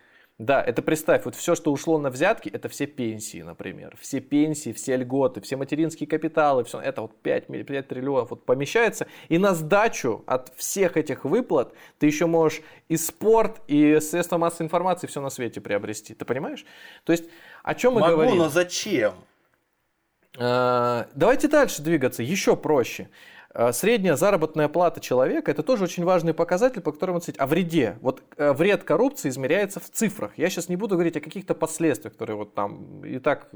[0.42, 3.96] Да, это представь, вот все, что ушло на взятки, это все пенсии, например.
[4.00, 9.06] Все пенсии, все льготы, все материнские капиталы, все, это вот 5, 5 триллионов вот помещается.
[9.28, 14.66] И на сдачу от всех этих выплат ты еще можешь и спорт, и средства массовой
[14.66, 16.12] информации все на свете приобрести.
[16.12, 16.66] Ты понимаешь?
[17.04, 17.26] То есть,
[17.62, 18.38] о чем мы Могу, говорим?
[18.38, 19.14] но зачем?
[20.38, 23.10] А, давайте дальше двигаться, еще проще.
[23.54, 27.38] Э, средняя заработная плата человека– это тоже очень важный показатель, по которому оценить.
[27.38, 27.98] О вреде.
[28.00, 30.32] Вот э, вред коррупции измеряется в цифрах.
[30.38, 33.48] Я сейчас не буду говорить о каких-то последствиях, которые вот там и так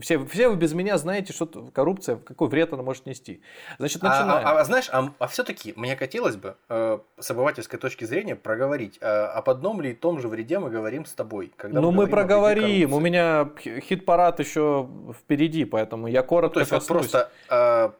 [0.00, 3.42] все, все вы без меня знаете, что коррупция, какой вред она может нести.
[3.78, 4.46] Значит, начинаем.
[4.46, 8.36] А, а, а знаешь, а, а все-таки мне хотелось бы э, с обывательской точки зрения
[8.36, 11.52] проговорить, э, об одном ли и том же вреде мы говорим с тобой.
[11.56, 12.92] Когда ну мы, мы проговорим.
[12.92, 14.88] У меня хит-парад еще
[15.18, 17.90] впереди, поэтому я коротко ну, То есть вот просто э,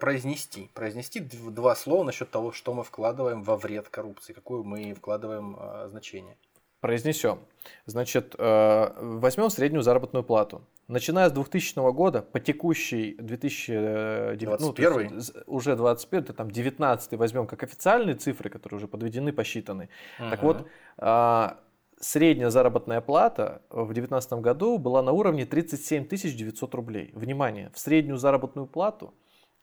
[0.00, 5.56] произнести, произнести два слова насчет того, что мы вкладываем во вред коррупции, какое мы вкладываем
[5.58, 6.36] э, значение.
[6.80, 7.38] Произнесем.
[7.86, 10.66] Значит, э, возьмем среднюю заработную плату.
[10.86, 17.62] Начиная с 2000 года по текущий 2021, ну, уже 21, это там 19 возьмем как
[17.62, 19.88] официальные цифры, которые уже подведены, посчитаны.
[20.18, 20.30] Угу.
[20.30, 20.66] Так вот,
[20.98, 21.48] э,
[22.00, 27.12] средняя заработная плата в 2019 году была на уровне 37 900 рублей.
[27.14, 29.14] Внимание, в среднюю заработную плату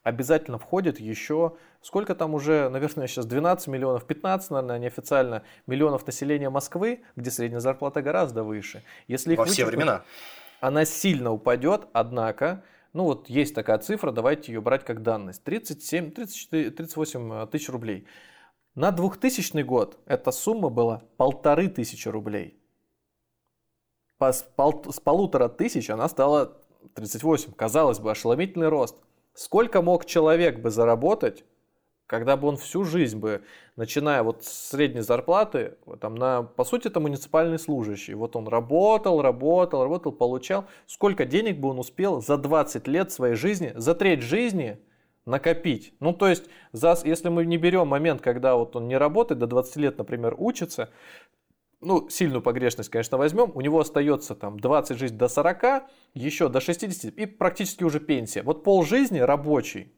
[0.03, 6.49] обязательно входит еще, сколько там уже, наверное, сейчас 12 миллионов, 15, наверное, неофициально, миллионов населения
[6.49, 8.83] Москвы, где средняя зарплата гораздо выше.
[9.07, 10.03] Если Во все времена.
[10.59, 16.11] Она сильно упадет, однако, ну вот есть такая цифра, давайте ее брать как данность, 37,
[16.11, 18.07] 34, 38 тысяч рублей.
[18.75, 22.57] На 2000 год эта сумма была полторы тысячи рублей.
[24.19, 24.45] С
[25.03, 26.57] полутора тысяч она стала
[26.93, 27.53] 38.
[27.53, 28.95] Казалось бы, ошеломительный рост.
[29.33, 31.45] Сколько мог человек бы заработать,
[32.11, 33.41] когда бы он всю жизнь бы,
[33.77, 38.13] начиная вот с средней зарплаты, там на, по сути, это муниципальный служащий.
[38.15, 40.65] Вот он работал, работал, работал, получал.
[40.87, 44.77] Сколько денег бы он успел за 20 лет своей жизни, за треть жизни
[45.25, 45.93] накопить.
[46.01, 49.47] Ну, то есть, за, если мы не берем момент, когда вот он не работает, до
[49.47, 50.89] 20 лет, например, учится,
[51.81, 56.61] ну, сильную погрешность, конечно, возьмем, у него остается там 20 жизнь до 40, еще до
[56.61, 58.43] 60 и практически уже пенсия.
[58.43, 59.91] Вот пол жизни рабочий.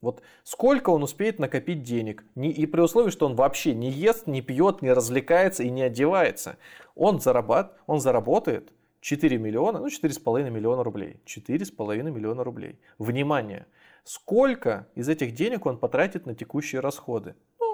[0.00, 4.26] Вот сколько он успеет накопить денег, не, и при условии, что он вообще не ест,
[4.26, 6.58] не пьет, не развлекается и не одевается,
[6.94, 11.20] он, зарабат, он заработает 4 миллиона, ну 4,5 миллиона рублей.
[11.26, 12.78] 4,5 миллиона рублей.
[12.98, 13.66] Внимание!
[14.04, 17.34] Сколько из этих денег он потратит на текущие расходы?
[17.58, 17.73] ну,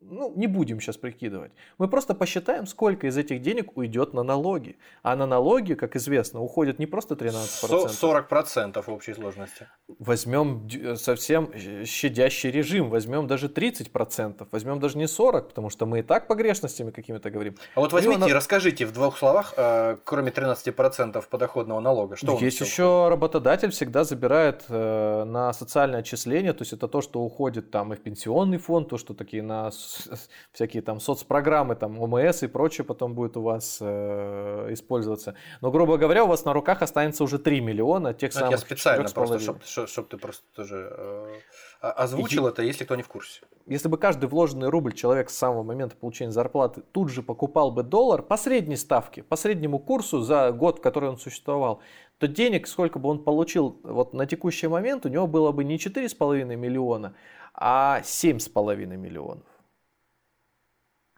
[0.00, 1.52] не будем сейчас прикидывать.
[1.78, 4.78] Мы просто посчитаем, сколько из этих денег уйдет на налоги.
[5.02, 7.60] А на налоги, как известно, уходит не просто 13%.
[7.60, 9.66] 40% в общей сложности.
[9.98, 11.52] Возьмем совсем
[11.84, 16.90] щадящий режим, возьмем даже 30%, возьмем даже не 40, потому что мы и так погрешностями
[16.90, 17.56] какими-то говорим.
[17.74, 22.60] А вот возьмите и расскажите в двух словах, э, кроме 13% подоходного налога, что Есть
[22.60, 27.92] еще работодатель всегда забирает э, на социальное отчисление, то есть это то, что уходит там
[27.92, 29.70] и в пенсионный фонд, то, что такие на
[30.52, 35.34] всякие там соцпрограммы, там ОМС и прочее потом будет у вас э, использоваться.
[35.60, 38.58] Но, грубо говоря, у вас на руках останется уже 3 миллиона тех ну, самых Я
[38.58, 41.40] специально просто, чтобы чтоб ты просто тоже э,
[41.80, 43.42] озвучил и, это, если кто не в курсе.
[43.66, 47.82] Если бы каждый вложенный рубль человек с самого момента получения зарплаты тут же покупал бы
[47.82, 51.80] доллар по средней ставке, по среднему курсу за год, в который он существовал,
[52.18, 55.76] то денег, сколько бы он получил вот на текущий момент, у него было бы не
[55.76, 57.14] 4,5 миллиона,
[57.54, 59.44] а 7,5 миллионов.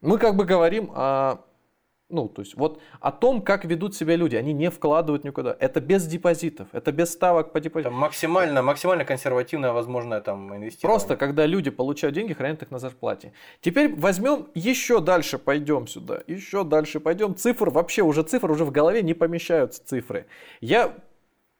[0.00, 1.44] Мы как бы говорим о,
[2.10, 4.36] ну, то есть вот о том, как ведут себя люди.
[4.36, 5.56] Они не вкладывают никуда.
[5.58, 7.92] Это без депозитов, это без ставок по депозитам.
[7.92, 10.98] Это максимально, максимально консервативное возможное там инвестирование.
[10.98, 13.32] Просто когда люди получают деньги, хранят их на зарплате.
[13.60, 17.34] Теперь возьмем еще дальше, пойдем сюда, еще дальше пойдем.
[17.36, 20.26] Цифр вообще уже цифр уже в голове не помещаются цифры.
[20.60, 20.94] Я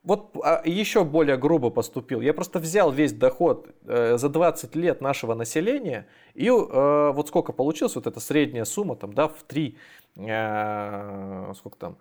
[0.02, 2.20] вот а, еще более грубо поступил.
[2.20, 7.52] Я просто взял весь доход э, за 20 лет нашего населения и э, вот сколько
[7.52, 9.76] получилось, вот эта средняя сумма там, да, в 3,
[10.16, 11.98] э, сколько там,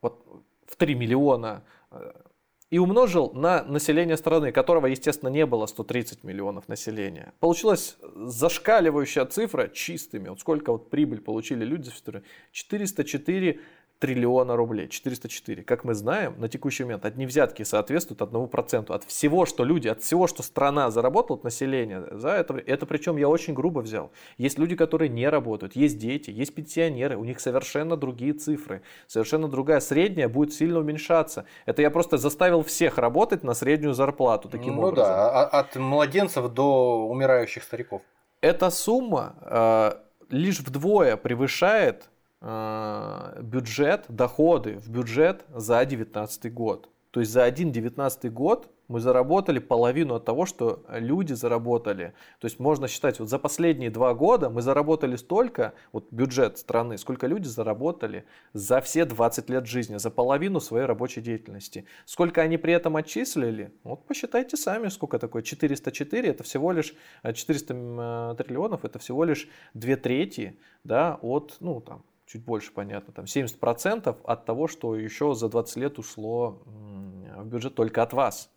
[0.00, 0.24] вот
[0.66, 1.64] в 3 миллиона
[2.70, 7.32] и умножил на население страны, которого, естественно, не было 130 миллионов населения.
[7.38, 10.28] Получилась зашкаливающая цифра чистыми.
[10.28, 11.90] Вот сколько вот прибыль получили люди,
[12.52, 13.60] 404
[13.98, 15.62] триллиона рублей, 404.
[15.62, 20.02] Как мы знаем, на текущий момент одни взятки соответствуют 1% от всего, что люди, от
[20.02, 22.06] всего, что страна заработала, от населения.
[22.12, 24.10] За это, это причем я очень грубо взял.
[24.36, 29.48] Есть люди, которые не работают, есть дети, есть пенсионеры, у них совершенно другие цифры, совершенно
[29.48, 29.80] другая.
[29.80, 31.46] Средняя будет сильно уменьшаться.
[31.64, 35.06] Это я просто заставил всех работать на среднюю зарплату таким ну, образом.
[35.06, 38.02] да, а, от младенцев до умирающих стариков.
[38.42, 39.92] Эта сумма э,
[40.28, 42.10] лишь вдвое превышает
[43.42, 46.88] бюджет, доходы в бюджет за 2019 год.
[47.10, 52.12] То есть за один 2019 год мы заработали половину от того, что люди заработали.
[52.40, 56.98] То есть можно считать, вот за последние два года мы заработали столько, вот бюджет страны,
[56.98, 61.86] сколько люди заработали за все 20 лет жизни, за половину своей рабочей деятельности.
[62.04, 63.72] Сколько они при этом отчислили?
[63.82, 65.42] Вот посчитайте сами, сколько такое.
[65.42, 66.94] 404, это всего лишь,
[67.24, 72.72] 400 э, э, триллионов, это всего лишь две трети да, от, ну там, чуть больше,
[72.72, 78.12] понятно, там 70% от того, что еще за 20 лет ушло в бюджет только от
[78.12, 78.50] вас.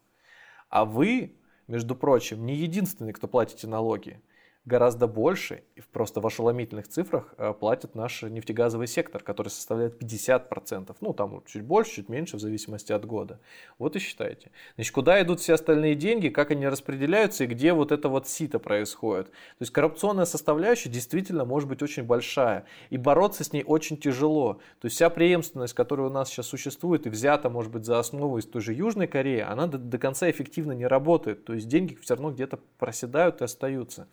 [0.70, 1.36] А вы,
[1.68, 4.22] между прочим, не единственный, кто платите налоги
[4.70, 10.96] гораздо больше, и просто в ошеломительных цифрах, э, платит наш нефтегазовый сектор, который составляет 50%.
[11.02, 13.40] Ну, там чуть больше, чуть меньше, в зависимости от года.
[13.80, 14.52] Вот и считайте.
[14.76, 18.60] Значит, куда идут все остальные деньги, как они распределяются и где вот это вот сито
[18.60, 19.28] происходит.
[19.28, 22.66] То есть коррупционная составляющая действительно может быть очень большая.
[22.92, 24.60] И бороться с ней очень тяжело.
[24.80, 28.38] То есть вся преемственность, которая у нас сейчас существует и взята, может быть, за основу
[28.38, 31.44] из той же Южной Кореи, она до, до конца эффективно не работает.
[31.46, 34.08] То есть деньги все равно где-то проседают и остаются.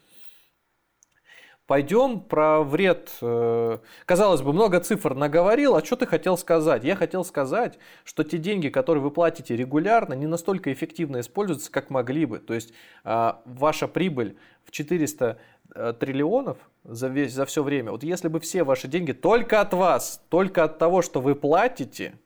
[1.67, 3.11] Пойдем про вред.
[3.21, 6.85] Э, казалось бы, много цифр наговорил, а что ты хотел сказать?
[6.85, 11.91] Я хотел сказать, что те деньги, которые вы платите регулярно, не настолько эффективно используются, как
[11.91, 12.39] могли бы.
[12.39, 15.39] То есть а, ваша прибыль в 400
[15.75, 19.75] э, триллионов за, весь, за все время, вот если бы все ваши деньги только от
[19.75, 22.17] вас, только от того, что вы платите,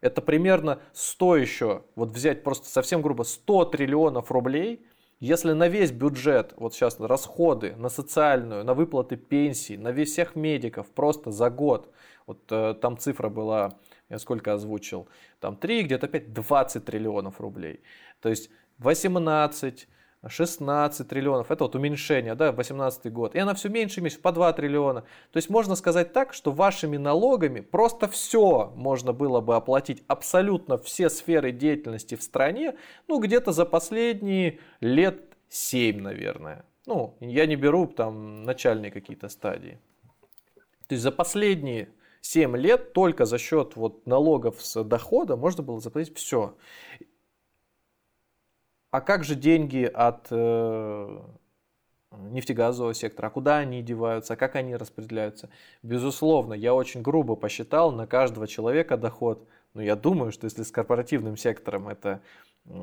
[0.00, 4.86] это примерно 100 еще, вот взять просто совсем грубо 100 триллионов рублей–
[5.20, 10.34] если на весь бюджет, вот сейчас расходы на социальную, на выплаты пенсий, на весь всех
[10.34, 11.92] медиков просто за год,
[12.26, 15.08] вот э, там цифра была, я сколько озвучил,
[15.38, 17.82] там 3, где-то 5, 20 триллионов рублей.
[18.20, 19.88] То есть 18,
[20.26, 24.32] 16 триллионов, это вот уменьшение, да, 18 год, и она все меньше и меньше, по
[24.32, 25.02] 2 триллиона.
[25.32, 30.76] То есть можно сказать так, что вашими налогами просто все можно было бы оплатить, абсолютно
[30.76, 32.76] все сферы деятельности в стране,
[33.08, 36.64] ну где-то за последние лет 7, наверное.
[36.86, 39.78] Ну, я не беру там начальные какие-то стадии.
[40.88, 41.88] То есть за последние
[42.20, 46.56] 7 лет только за счет вот налогов с дохода можно было заплатить все.
[48.90, 51.20] А как же деньги от э,
[52.10, 53.28] нефтегазового сектора?
[53.28, 54.34] А куда они деваются?
[54.34, 55.48] А как они распределяются?
[55.82, 59.46] Безусловно, я очень грубо посчитал на каждого человека доход.
[59.74, 62.20] Но я думаю, что если с корпоративным сектором это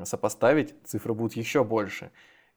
[0.04, 2.10] сопоставить, цифры будут еще больше.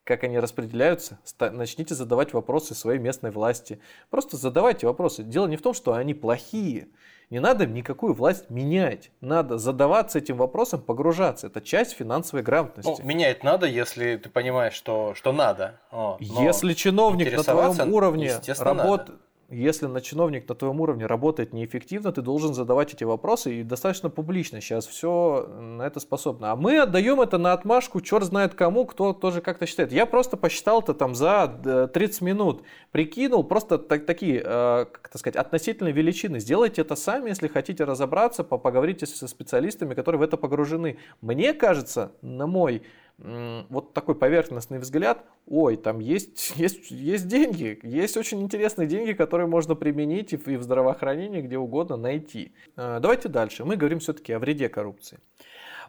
[0.04, 3.78] как они распределяются, начните задавать вопросы своей местной власти.
[4.10, 5.22] Просто задавайте вопросы.
[5.22, 6.88] Дело не в том, что они плохие.
[7.32, 9.10] Не надо никакую власть менять.
[9.22, 11.46] Надо задаваться этим вопросом, погружаться.
[11.46, 13.00] Это часть финансовой грамотности.
[13.00, 15.80] Ну, менять надо, если ты понимаешь, что, что надо.
[15.90, 19.18] О, если чиновник на твоем уровне работает
[19.52, 24.08] если на чиновник на твоем уровне работает неэффективно, ты должен задавать эти вопросы и достаточно
[24.08, 24.60] публично.
[24.60, 26.52] Сейчас все на это способно.
[26.52, 29.92] А мы отдаем это на отмашку, черт знает кому, кто тоже как-то считает.
[29.92, 32.62] Я просто посчитал это там за 30 минут,
[32.92, 36.40] прикинул просто так, такие, э, как это сказать, относительные величины.
[36.40, 40.96] Сделайте это сами, если хотите разобраться, поговорите со специалистами, которые в это погружены.
[41.20, 42.82] Мне кажется, на мой
[43.18, 49.46] вот такой поверхностный взгляд, ой, там есть, есть, есть деньги, есть очень интересные деньги, которые
[49.46, 52.52] можно применить и в, и в здравоохранении, где угодно найти.
[52.76, 53.64] Э, давайте дальше.
[53.64, 55.20] Мы говорим все-таки о вреде коррупции.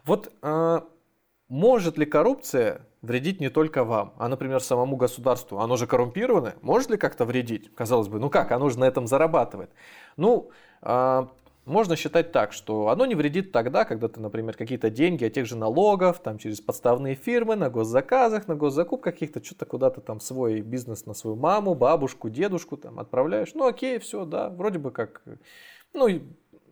[0.04, 0.80] Вот э,
[1.48, 5.58] может ли коррупция вредить не только вам, а, например, самому государству?
[5.58, 6.54] Оно же коррумпировано.
[6.62, 7.74] Может ли как-то вредить?
[7.74, 9.70] Казалось бы, ну как, оно же на этом зарабатывает.
[10.16, 10.50] Ну,
[10.82, 11.26] э,
[11.64, 15.46] можно считать так, что оно не вредит тогда, когда ты, например, какие-то деньги от тех
[15.46, 20.60] же налогов, там через подставные фирмы, на госзаказах, на госзакупках каких-то, что-то куда-то там свой
[20.60, 23.54] бизнес на свою маму, бабушку, дедушку там отправляешь.
[23.54, 25.22] Ну окей, все, да, вроде бы как,
[25.94, 26.08] ну,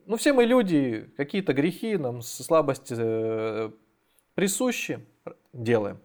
[0.06, 3.70] ну все мы люди, какие-то грехи нам слабости э,
[4.34, 5.06] присущи,
[5.54, 6.00] делаем.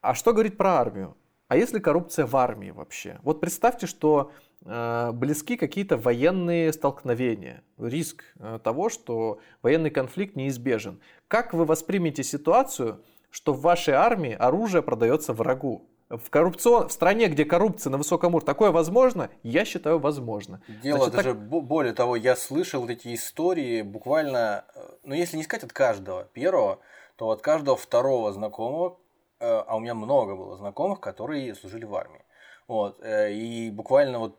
[0.00, 1.16] А что говорить про армию?
[1.48, 3.18] А если коррупция в армии вообще?
[3.22, 4.30] Вот представьте, что
[4.62, 11.00] близки какие-то военные столкновения, риск э, того, что военный конфликт неизбежен.
[11.28, 15.88] Как вы воспримете ситуацию, что в вашей армии оружие продается врагу?
[16.10, 16.88] В, коррупцион...
[16.88, 19.30] в стране, где коррупция на высоком уровне, такое возможно?
[19.42, 20.60] Я считаю, возможно.
[20.82, 21.48] Дело Значит, даже так...
[21.48, 26.80] более того, я слышал эти истории буквально, э, ну если не сказать от каждого первого,
[27.16, 28.98] то от каждого второго знакомого,
[29.38, 32.22] а у меня много было знакомых, которые служили в армии.
[32.68, 34.38] Вот, и буквально вот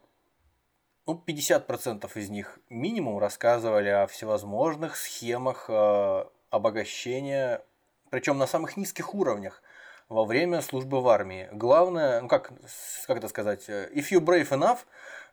[1.12, 7.62] ну, 50% из них минимум рассказывали о всевозможных схемах э, обогащения,
[8.10, 9.62] причем на самых низких уровнях
[10.08, 11.50] во время службы в армии.
[11.52, 12.52] Главное, ну как,
[13.08, 14.80] как это сказать, э, if you brave enough,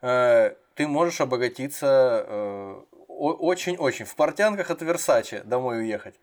[0.03, 4.05] э, ты можешь обогатиться э, очень-очень.
[4.05, 6.15] В портянках от Версачи домой уехать,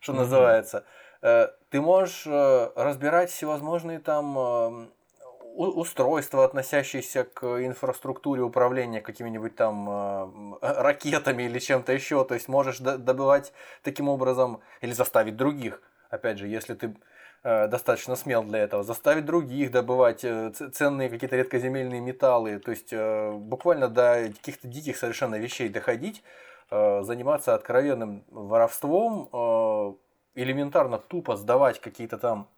[0.00, 0.16] что mm-hmm.
[0.16, 0.84] называется.
[1.22, 4.86] Э, ты можешь э, разбирать всевозможные там э,
[5.54, 12.24] устройства, относящиеся к инфраструктуре управления какими-нибудь там э, ракетами или чем-то еще.
[12.24, 13.52] То есть можешь добывать
[13.82, 15.82] таким образом или заставить других.
[16.10, 16.96] Опять же, если ты
[17.44, 22.92] э, достаточно смел для этого, заставить других добывать э, ценные какие-то редкоземельные металлы, то есть
[22.92, 26.22] буквально до каких-то диких совершенно вещей доходить,
[26.70, 29.28] заниматься откровенным воровством,
[30.34, 32.48] элементарно тупо сдавать какие-то там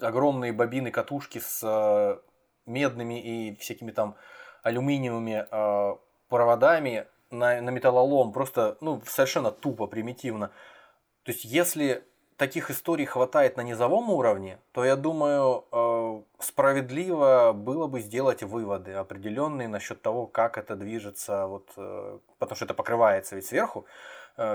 [0.00, 2.18] огромные бобины катушки с э,
[2.66, 4.16] медными и всякими там
[4.62, 5.96] алюминиевыми э,
[6.28, 10.48] проводами на, на металлолом, просто ну, совершенно тупо, примитивно.
[11.24, 12.04] То есть, если
[12.36, 18.92] таких историй хватает на низовом уровне, то я думаю, э, справедливо было бы сделать выводы
[18.92, 21.68] определенные насчет того, как это движется, вот,
[22.38, 23.86] потому что это покрывается ведь сверху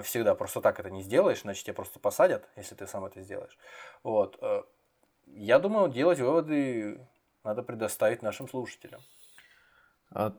[0.03, 3.57] всегда, просто так это не сделаешь, значит тебя просто посадят, если ты сам это сделаешь.
[4.01, 4.41] Вот
[5.27, 7.05] я думаю, делать выводы
[7.43, 9.01] надо предоставить нашим слушателям.
[10.11, 10.33] А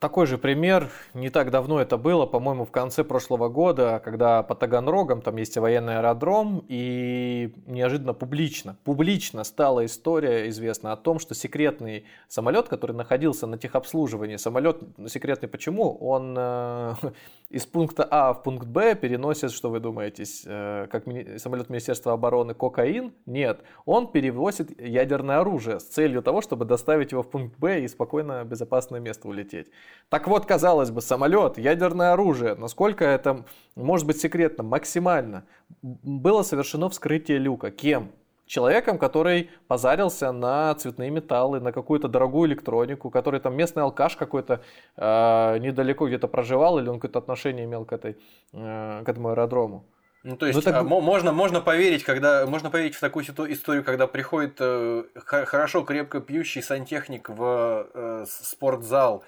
[0.00, 4.54] такой же пример, не так давно это было, по-моему, в конце прошлого года, когда по
[4.54, 11.34] Таганрогам, там есть военный аэродром, и неожиданно публично, публично стала история известна о том, что
[11.34, 15.94] секретный самолет, который находился на техобслуживании, самолет секретный почему?
[15.98, 16.94] Он э,
[17.50, 22.14] из пункта А в пункт Б переносит, что вы думаете, э, как мини- самолет Министерства
[22.14, 23.12] обороны кокаин?
[23.26, 27.88] Нет, он перевозит ядерное оружие с целью того, чтобы доставить его в пункт Б и
[27.88, 29.66] спокойно, безопасное место улететь.
[30.08, 33.44] Так вот, казалось бы, самолет, ядерное оружие, насколько это
[33.76, 34.64] может быть секретно?
[34.64, 35.44] Максимально.
[35.82, 37.70] Было совершено вскрытие люка.
[37.70, 38.10] Кем?
[38.50, 44.60] человеком, который позарился на цветные металлы, на какую-то дорогую электронику, который там местный алкаш какой-то
[44.96, 48.18] э, недалеко где-то проживал, или он какое-то отношение имел к, этой,
[48.52, 49.84] э, к этому аэродрому.
[50.24, 50.74] Ну, то есть, ну, так...
[50.74, 56.20] а, можно, можно поверить, когда можно поверить в такую историю, когда приходит э, хорошо, крепко
[56.20, 59.22] пьющий сантехник в э, спортзал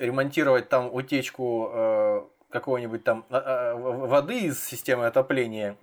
[0.00, 5.76] ремонтировать там утечку э, какого-нибудь там а, а, воды из системы отопления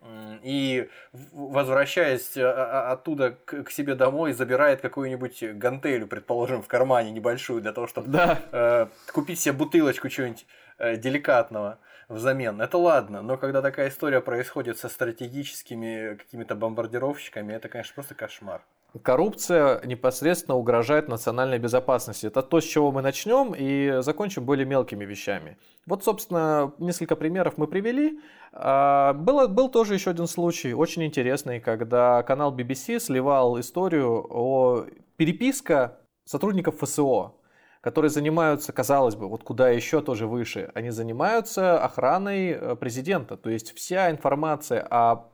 [0.43, 0.89] и
[1.31, 7.87] возвращаясь а, оттуда к себе домой забирает какую-нибудь гантелю, предположим, в кармане небольшую для того,
[7.87, 8.41] чтобы да.
[8.51, 10.45] Э, купить себе бутылочку чего-нибудь
[10.77, 11.79] э, деликатного
[12.09, 12.61] взамен.
[12.61, 18.61] Это ладно, но когда такая история происходит со стратегическими какими-то бомбардировщиками, это, конечно, просто кошмар.
[19.03, 22.27] Коррупция непосредственно угрожает национальной безопасности.
[22.27, 25.57] Это то, с чего мы начнем и закончим более мелкими вещами.
[25.85, 28.19] Вот, собственно, несколько примеров мы привели.
[28.53, 34.85] А, было, был тоже еще один случай, очень интересный, когда канал BBC сливал историю о
[35.15, 37.33] переписка сотрудников ФСО,
[37.81, 43.37] которые занимаются, казалось бы, вот куда еще тоже выше, они занимаются охраной э, президента.
[43.37, 45.29] То есть вся информация о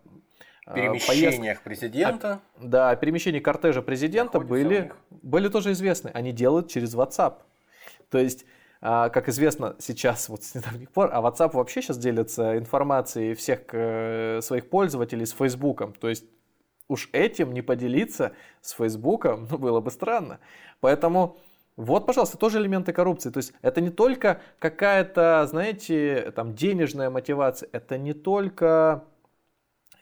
[0.65, 1.63] перемещениях поезд...
[1.63, 2.39] президента.
[2.57, 6.09] А, да, перемещения кортежа президента были, были тоже известны.
[6.13, 7.35] Они делают через WhatsApp.
[8.09, 8.45] То есть,
[8.81, 13.61] а, как известно сейчас, вот с недавних пор, а WhatsApp вообще сейчас делится информацией всех
[13.71, 15.93] э, своих пользователей с Фейсбуком.
[15.93, 16.25] То есть,
[16.87, 20.39] уж этим не поделиться с Фейсбуком, ну, было бы странно.
[20.79, 21.37] Поэтому
[21.75, 23.31] вот, пожалуйста, тоже элементы коррупции.
[23.31, 29.05] То есть это не только какая-то, знаете, там денежная мотивация, это не только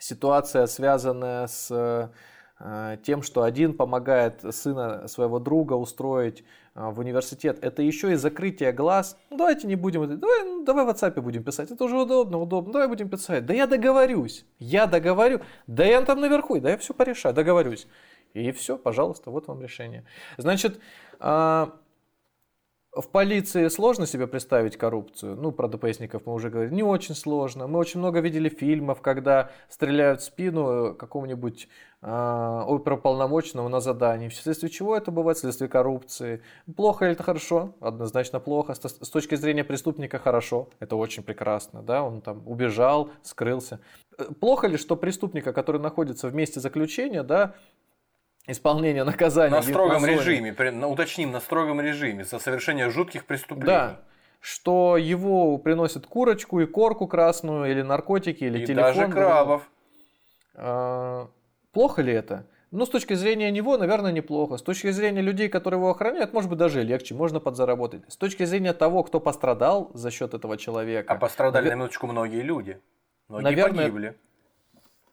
[0.01, 2.11] ситуация, связанная с
[2.59, 8.15] э, тем, что один помогает сына своего друга устроить э, в университет, это еще и
[8.15, 9.15] закрытие глаз.
[9.29, 12.73] Ну, давайте не будем, давай, ну, давай в WhatsApp будем писать, это уже удобно, удобно,
[12.73, 13.45] давай будем писать.
[13.45, 17.87] Да я договорюсь, я договорю, да я там наверху, да я все порешаю, договорюсь.
[18.33, 20.03] И все, пожалуйста, вот вам решение.
[20.37, 20.79] Значит,
[21.19, 21.73] а,
[22.93, 25.37] в полиции сложно себе представить коррупцию.
[25.37, 26.73] Ну, про ДПСников мы уже говорили.
[26.73, 27.67] Не очень сложно.
[27.67, 31.69] Мы очень много видели фильмов, когда стреляют в спину какому-нибудь
[32.01, 34.27] э, оперуполномоченному на задании.
[34.27, 35.37] Вследствие чего это бывает?
[35.37, 36.41] Вследствие коррупции.
[36.75, 37.75] Плохо или это хорошо?
[37.79, 38.73] Однозначно плохо.
[38.73, 40.67] С, с точки зрения преступника хорошо.
[40.79, 41.81] Это очень прекрасно.
[41.81, 42.03] Да?
[42.03, 43.79] Он там убежал, скрылся.
[44.17, 47.55] Э, плохо ли, что преступника, который находится в месте заключения, да,
[48.51, 49.55] исполнения наказания.
[49.55, 50.51] На строгом режиме,
[50.85, 53.67] уточним, на строгом режиме, за совершение жутких преступлений.
[53.67, 53.99] Да,
[54.39, 58.93] что его приносят курочку и корку красную, или наркотики, или и телефон.
[58.93, 59.69] даже крабов.
[60.55, 61.29] А,
[61.71, 62.47] плохо ли это?
[62.71, 64.57] Ну, с точки зрения него, наверное, неплохо.
[64.57, 68.03] С точки зрения людей, которые его охраняют, может быть, даже легче, можно подзаработать.
[68.07, 71.13] С точки зрения того, кто пострадал за счет этого человека.
[71.13, 71.75] А пострадали, навер...
[71.75, 72.79] на минуточку, многие люди.
[73.27, 74.17] Многие наверное, погибли.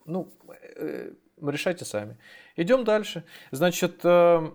[0.06, 0.28] Ну,
[0.76, 1.10] э,
[1.42, 2.16] решайте сами.
[2.56, 3.24] Идем дальше.
[3.50, 4.50] Значит, э,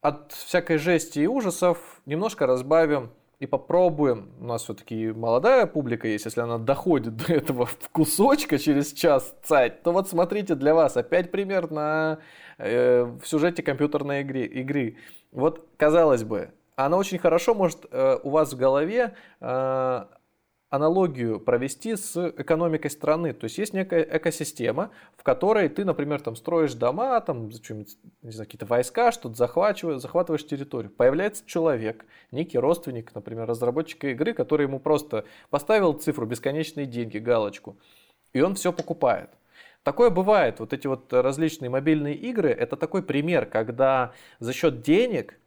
[0.00, 4.30] от всякой жести и ужасов немножко разбавим и попробуем.
[4.40, 9.34] У нас все-таки молодая публика есть, если она доходит до этого в кусочка через час
[9.42, 12.18] цать, то вот смотрите для вас опять пример на
[12.58, 14.44] э, в сюжете компьютерной игры.
[14.44, 14.96] игры.
[15.32, 20.04] Вот, казалось бы, она очень хорошо может э, у вас в голове э,
[20.72, 23.34] аналогию провести с экономикой страны.
[23.34, 28.46] То есть есть некая экосистема, в которой ты, например, там строишь дома, там, не знаю,
[28.46, 30.90] какие-то войска, что-то захватываешь, захватываешь территорию.
[30.90, 37.76] Появляется человек, некий родственник, например, разработчика игры, который ему просто поставил цифру бесконечные деньги, галочку,
[38.32, 39.28] и он все покупает.
[39.82, 40.58] Такое бывает.
[40.58, 45.38] Вот эти вот различные мобильные игры, это такой пример, когда за счет денег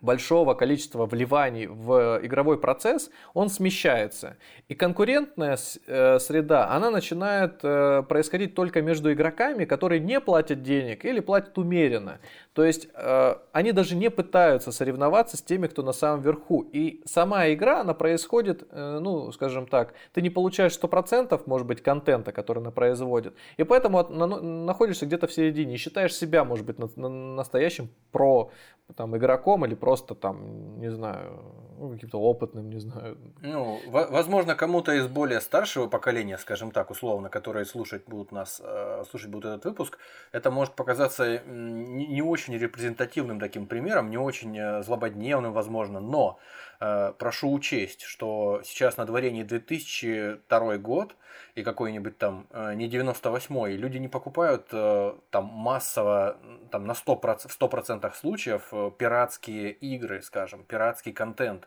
[0.00, 4.36] большого количества вливаний в игровой процесс, он смещается.
[4.68, 11.04] И конкурентная э, среда, она начинает э, происходить только между игроками, которые не платят денег
[11.04, 12.18] или платят умеренно.
[12.56, 16.62] То есть э, они даже не пытаются соревноваться с теми, кто на самом верху.
[16.62, 22.32] И сама игра, она происходит, ну, скажем так, ты не получаешь 100% может быть контента,
[22.32, 23.34] который она производит.
[23.58, 28.50] И поэтому находишься где-то в середине и считаешь себя, может быть, настоящим про
[28.94, 31.42] там, игроком или просто там, не знаю,
[31.78, 33.18] ну, каким-то опытным, не знаю.
[33.42, 39.04] Ну, возможно, кому-то из более старшего поколения, скажем так, условно, которые слушать будут нас, э,
[39.10, 39.98] слушать будут этот выпуск,
[40.32, 46.38] это может показаться не очень репрезентативным таким примером, не очень э, злободневным, возможно, но
[46.80, 51.16] э, прошу учесть, что сейчас на дворе не 2002 год,
[51.56, 56.36] и какой-нибудь там э, не 98-й, люди не покупают э, там массово,
[56.70, 61.66] там на 100%, в 100% случаев э, пиратские игры, скажем, пиратский контент.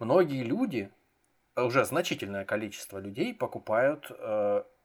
[0.00, 0.90] Многие люди,
[1.54, 4.10] уже значительное количество людей покупают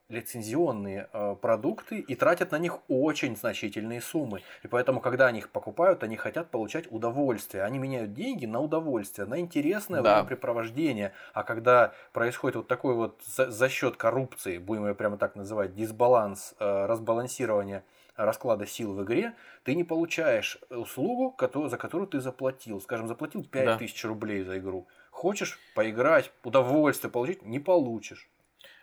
[0.09, 4.41] лицензионные э, продукты и тратят на них очень значительные суммы.
[4.63, 7.63] И поэтому, когда они их покупают, они хотят получать удовольствие.
[7.63, 10.15] Они меняют деньги на удовольствие, на интересное да.
[10.15, 11.13] времяпрепровождение.
[11.33, 15.73] А когда происходит вот такой вот за, за счет коррупции, будем ее прямо так называть,
[15.75, 17.83] дисбаланс, э, разбалансирование
[18.15, 22.79] расклада сил в игре, ты не получаешь услугу, за которую ты заплатил.
[22.81, 24.07] Скажем, заплатил 5000 да.
[24.07, 24.87] рублей за игру.
[25.09, 28.29] Хочешь поиграть, удовольствие получить, не получишь.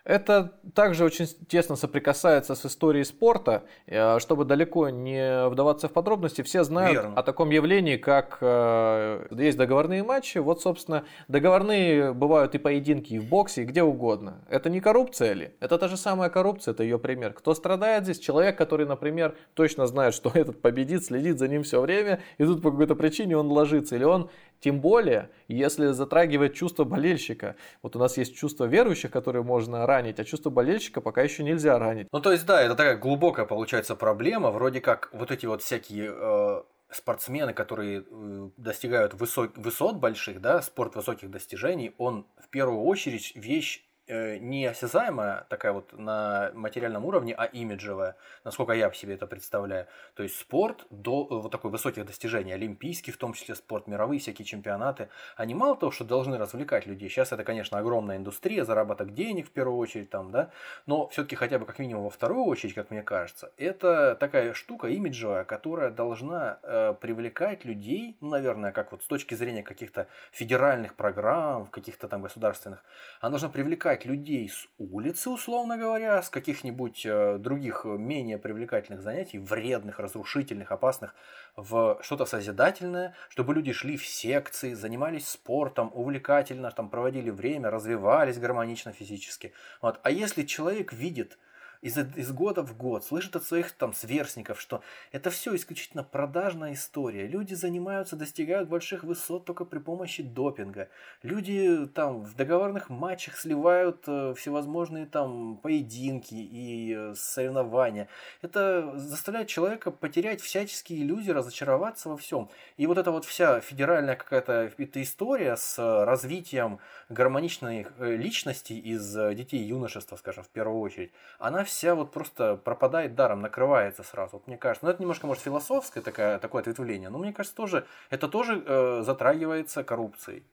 [0.03, 3.63] Это также очень тесно соприкасается с историей спорта.
[3.85, 7.13] Э, чтобы далеко не вдаваться в подробности, все знают Верно.
[7.15, 10.39] о таком явлении, как э, есть договорные матчи.
[10.39, 14.41] Вот, собственно, договорные бывают и поединки, и в боксе, и где угодно.
[14.49, 15.51] Это не коррупция ли?
[15.59, 17.33] Это та же самая коррупция, это ее пример.
[17.33, 18.19] Кто страдает здесь?
[18.19, 22.61] Человек, который, например, точно знает, что этот победит, следит за ним все время, и тут
[22.61, 23.95] по какой-то причине он ложится.
[23.95, 24.29] Или он
[24.61, 27.55] тем более, если затрагивает чувство болельщика.
[27.81, 31.77] Вот у нас есть чувство верующих, которые можно ранить, а чувство болельщика пока еще нельзя
[31.77, 32.07] ранить.
[32.11, 34.51] Ну, то есть, да, это такая глубокая получается проблема.
[34.51, 36.61] Вроде как вот эти вот всякие э,
[36.91, 43.33] спортсмены, которые э, достигают высот, высот больших, да, спорт высоких достижений, он в первую очередь
[43.35, 49.87] вещь не осязаемая такая вот на материальном уровне, а имиджевая, насколько я себе это представляю.
[50.15, 54.19] То есть спорт до э, вот такой высоких достижений, олимпийский в том числе спорт, мировые
[54.19, 57.09] всякие чемпионаты, они мало того, что должны развлекать людей.
[57.09, 60.51] Сейчас это, конечно, огромная индустрия, заработок денег в первую очередь там, да,
[60.85, 64.87] но все-таки хотя бы как минимум во вторую очередь, как мне кажется, это такая штука
[64.87, 70.95] имиджевая, которая должна э, привлекать людей, ну, наверное, как вот с точки зрения каких-то федеральных
[70.95, 72.83] программ, каких-то там государственных,
[73.19, 78.37] она должна привлекать привлекать людей с улицы, условно говоря, с каких-нибудь э, других э, менее
[78.37, 81.13] привлекательных занятий, вредных, разрушительных, опасных,
[81.57, 88.39] в что-то созидательное, чтобы люди шли в секции, занимались спортом, увлекательно там проводили время, развивались
[88.39, 89.51] гармонично физически.
[89.81, 89.99] Вот.
[90.03, 91.37] А если человек видит
[91.81, 94.81] из, из года в год, слышит от своих там сверстников, что
[95.11, 97.27] это все исключительно продажная история.
[97.27, 100.89] Люди занимаются, достигают больших высот только при помощи допинга.
[101.23, 108.07] Люди там в договорных матчах сливают э, всевозможные там поединки и э, соревнования.
[108.41, 112.49] Это заставляет человека потерять всяческие иллюзии, разочароваться во всем.
[112.77, 116.79] И вот эта вот вся федеральная какая-то эта история с развитием
[117.09, 122.57] гармоничной э, личности из э, детей юношества, скажем, в первую очередь, она вся вот просто
[122.57, 124.33] пропадает даром, накрывается сразу.
[124.33, 127.87] Вот мне кажется, ну это немножко, может, философское такое, такое ответвление, но мне кажется, тоже,
[128.09, 130.43] это тоже э, затрагивается коррупцией.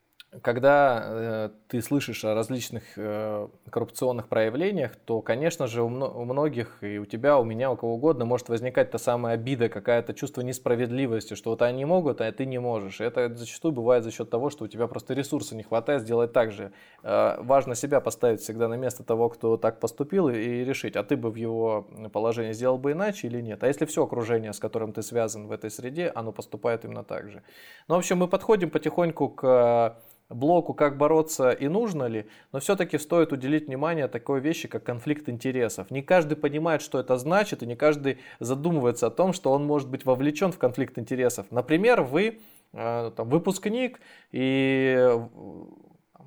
[0.43, 6.27] Когда э, ты слышишь о различных э, коррупционных проявлениях, то, конечно же, у, мно- у
[6.27, 10.13] многих, и у тебя, у меня, у кого угодно, может возникать та самая обида, какая-то
[10.13, 13.01] чувство несправедливости, что вот они могут, а ты не можешь.
[13.01, 16.35] И это зачастую бывает за счет того, что у тебя просто ресурса не хватает сделать
[16.35, 16.73] так же.
[17.03, 21.05] Э, важно себя поставить всегда на место того, кто так поступил, и, и решить, а
[21.05, 23.65] ты бы в его положении сделал бы иначе или нет.
[23.65, 27.31] А если все окружение, с которым ты связан в этой среде, оно поступает именно так
[27.31, 27.43] же.
[27.89, 29.97] Ну, в общем, мы подходим потихоньку к
[30.29, 35.29] блоку, как бороться и нужно ли, но все-таки стоит уделить внимание такой вещи, как конфликт
[35.29, 35.91] интересов.
[35.91, 39.89] Не каждый понимает, что это значит, и не каждый задумывается о том, что он может
[39.89, 41.47] быть вовлечен в конфликт интересов.
[41.51, 42.41] Например, вы
[42.73, 44.01] э, там, выпускник
[44.33, 45.29] и э,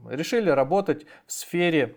[0.09, 1.95] решили работать в сфере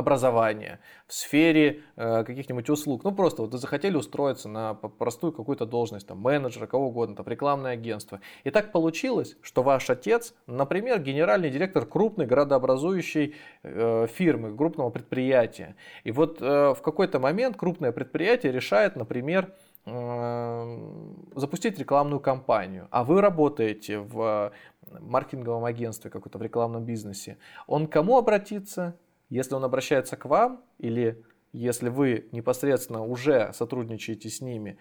[0.00, 3.04] образования, в сфере э, каких-нибудь услуг.
[3.04, 7.72] Ну, просто вот захотели устроиться на простую какую-то должность, там, менеджера, кого угодно, там, рекламное
[7.72, 8.20] агентство.
[8.44, 15.76] И так получилось, что ваш отец, например, генеральный директор крупной градообразующей э, фирмы, крупного предприятия.
[16.04, 19.54] И вот э, в какой-то момент крупное предприятие решает, например,
[19.86, 20.78] э,
[21.34, 24.52] запустить рекламную кампанию, а вы работаете в
[25.00, 28.96] маркетинговом агентстве, какой-то в рекламном бизнесе, он к кому обратиться?
[29.30, 34.78] Если он обращается к вам или если вы непосредственно уже сотрудничаете с ними,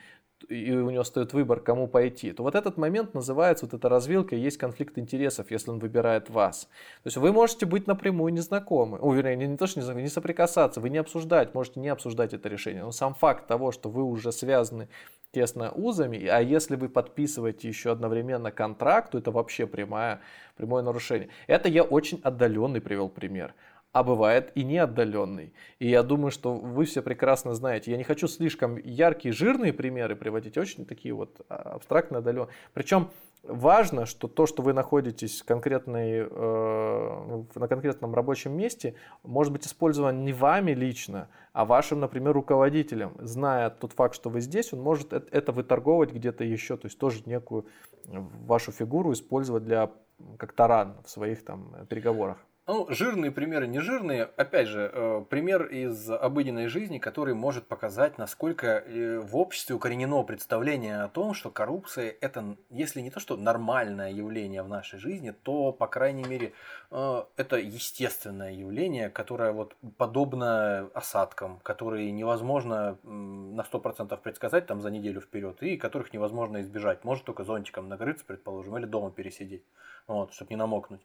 [0.48, 4.36] и у него стоит выбор, кому пойти, то вот этот момент называется, вот эта развилка,
[4.36, 6.70] есть конфликт интересов, если он выбирает вас.
[7.04, 10.80] То есть вы можете быть напрямую незнакомы, вернее, не, не то, что не, не соприкасаться,
[10.80, 14.32] вы не обсуждать, можете не обсуждать это решение, но сам факт того, что вы уже
[14.32, 14.88] связаны
[15.32, 20.22] тесно узами, а если вы подписываете еще одновременно контракт, то это вообще прямое,
[20.56, 21.30] прямое нарушение.
[21.48, 23.54] Это я очень отдаленный привел пример
[23.92, 25.54] а бывает и не отдаленный.
[25.80, 27.92] И я думаю, что вы все прекрасно знаете.
[27.92, 32.54] Я не хочу слишком яркие, жирные примеры приводить, очень такие вот а, абстрактно отдаленные.
[32.74, 33.10] Причем
[33.44, 40.18] важно, что то, что вы находитесь конкретной, э, на конкретном рабочем месте, может быть использовано
[40.18, 43.16] не вами лично, а вашим, например, руководителем.
[43.20, 47.24] Зная тот факт, что вы здесь, он может это выторговать где-то еще, то есть тоже
[47.26, 47.66] некую
[48.06, 49.90] вашу фигуру использовать для
[50.38, 52.38] как таран в своих там переговорах.
[52.72, 54.26] Ну, жирные примеры, не жирные.
[54.38, 60.22] Опять же, э, пример из обыденной жизни, который может показать, насколько э, в обществе укоренено
[60.22, 65.32] представление о том, что коррупция это, если не то, что нормальное явление в нашей жизни,
[65.32, 66.54] то, по крайней мере,
[66.92, 74.92] э, это естественное явление, которое вот подобно осадкам, которые невозможно на 100% предсказать там за
[74.92, 77.04] неделю вперед, и которых невозможно избежать.
[77.04, 79.64] Может только зонтиком накрыться, предположим, или дома пересидеть,
[80.06, 81.02] вот, чтобы не намокнуть.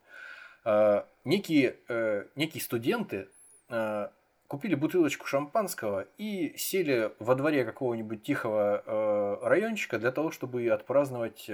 [0.64, 3.28] Э, некие, э, некие студенты
[3.68, 4.08] э,
[4.48, 11.46] купили бутылочку шампанского и сели во дворе какого-нибудь тихого райончика для того, чтобы отпраздновать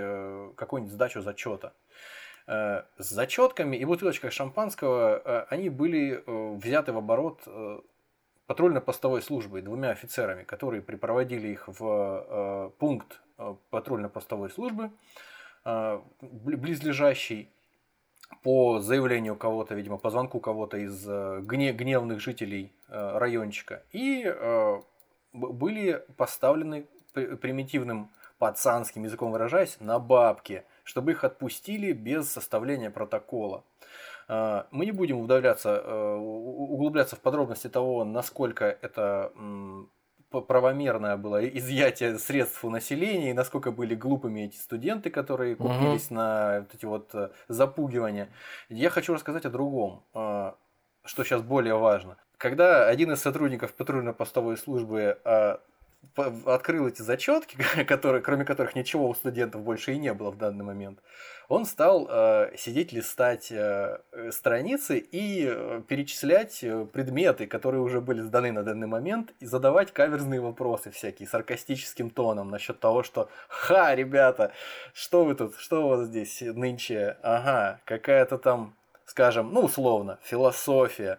[0.57, 1.73] какую-нибудь сдачу зачета.
[2.47, 7.41] С зачетками и бутылочкой шампанского они были взяты в оборот
[8.47, 13.23] патрульно-постовой службой, двумя офицерами, которые припроводили их в пункт
[13.70, 14.91] патрульно-постовой службы,
[16.20, 17.49] близлежащий,
[18.43, 23.82] по заявлению кого-то, видимо, по звонку кого-то из э, гне гневных жителей э, райончика.
[23.93, 24.81] И э,
[25.32, 33.65] были поставлены примитивным пацанским языком выражаясь, на бабки, чтобы их отпустили без составления протокола.
[34.28, 39.32] Мы не будем углубляться, углубляться в подробности того, насколько это
[40.31, 46.15] правомерное было изъятие средств у населения, и насколько были глупыми эти студенты, которые купились угу.
[46.15, 48.28] на вот эти вот э, запугивания.
[48.69, 50.52] Я хочу рассказать о другом, э,
[51.05, 52.16] что сейчас более важно.
[52.36, 55.57] Когда один из сотрудников патрульно-постовой службы э,
[56.16, 60.64] открыл эти зачетки, которые, кроме которых ничего у студентов больше и не было в данный
[60.64, 60.98] момент,
[61.48, 63.98] он стал э, сидеть, листать э,
[64.31, 69.93] страницы и э, перечислять э, предметы, которые уже были сданы на данный момент, и задавать
[69.93, 74.52] каверзные вопросы всякие саркастическим тоном насчет того, что «Ха, ребята,
[74.93, 77.16] что вы тут, что у вас здесь нынче?
[77.22, 78.74] Ага, какая-то там,
[79.05, 81.18] скажем, ну условно, философия».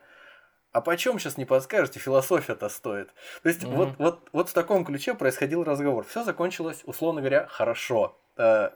[0.71, 3.09] А почем сейчас не подскажете, философия-то стоит.
[3.43, 3.75] То есть mm-hmm.
[3.75, 6.05] вот, вот, вот в таком ключе происходил разговор.
[6.05, 8.69] Все закончилось, условно говоря, хорошо э,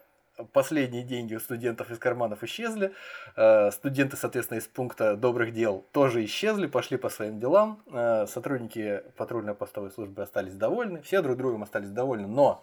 [0.51, 2.91] последние деньги у студентов из карманов исчезли.
[3.37, 7.81] Э, студенты, соответственно, из пункта добрых дел тоже исчезли, пошли по своим делам.
[7.87, 12.27] Э, сотрудники патрульно-постовой службы остались довольны, все друг другом остались довольны.
[12.27, 12.61] Но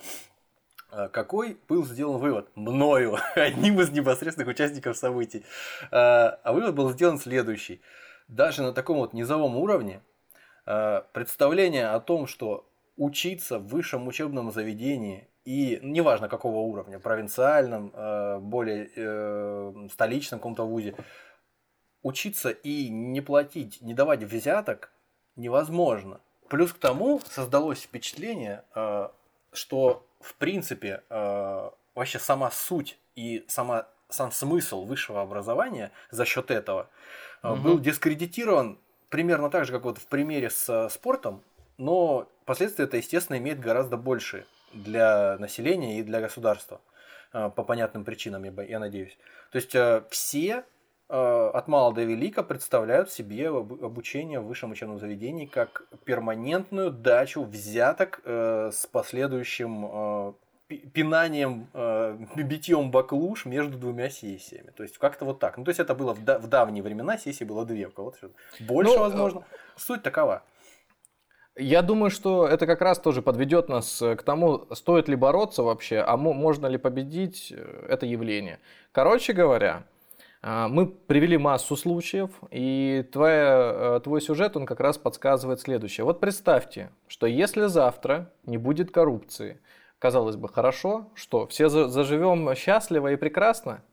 [1.10, 2.50] какой был сделан вывод?
[2.54, 5.42] Мною, одним из непосредственных участников событий.
[5.90, 7.80] А вывод был сделан следующий.
[8.32, 10.00] Даже на таком вот низовом уровне
[10.64, 18.38] представление о том, что учиться в высшем учебном заведении и неважно какого уровня, провинциальном, э,
[18.38, 20.94] более э, столичном каком-то вузе,
[22.02, 24.92] учиться и не платить, не давать взяток
[25.36, 26.20] невозможно.
[26.48, 29.08] Плюс к тому создалось впечатление, э,
[29.52, 31.02] что в принципе
[31.94, 36.88] вообще сама суть и сама, сам смысл высшего образования за счет этого
[37.42, 37.56] угу.
[37.56, 38.78] был дискредитирован
[39.08, 41.42] примерно так же, как вот в примере с спортом,
[41.78, 46.80] но последствия это, естественно, имеет гораздо большие для населения и для государства
[47.32, 49.18] э, по понятным причинам, я надеюсь.
[49.50, 50.64] То есть э, все
[51.08, 57.42] э, от мала до велика представляют себе обучение в высшем учебном заведении как перманентную дачу
[57.44, 60.34] взяток с последующим
[60.78, 61.68] пинанием,
[62.36, 64.70] битьем баклуш между двумя сессиями.
[64.76, 65.56] То есть как-то вот так.
[65.58, 68.30] Ну, то есть это было в, в давние времена, сессии было две, у кого-то
[68.60, 69.44] больше, ну, возможно.
[69.76, 70.42] Суть такова.
[71.56, 75.62] Я думаю, что это как раз тоже подведет нас э, к тому, стоит ли бороться
[75.62, 78.58] вообще, а можно ли победить э, это явление.
[78.90, 79.84] Короче говоря,
[80.42, 86.06] э, мы привели массу случаев, и твоя, твой сюжет, он как раз подсказывает следующее.
[86.06, 89.60] Вот представьте, что если завтра не будет коррупции,
[90.02, 93.84] казалось бы, хорошо, что все заживем счастливо и прекрасно,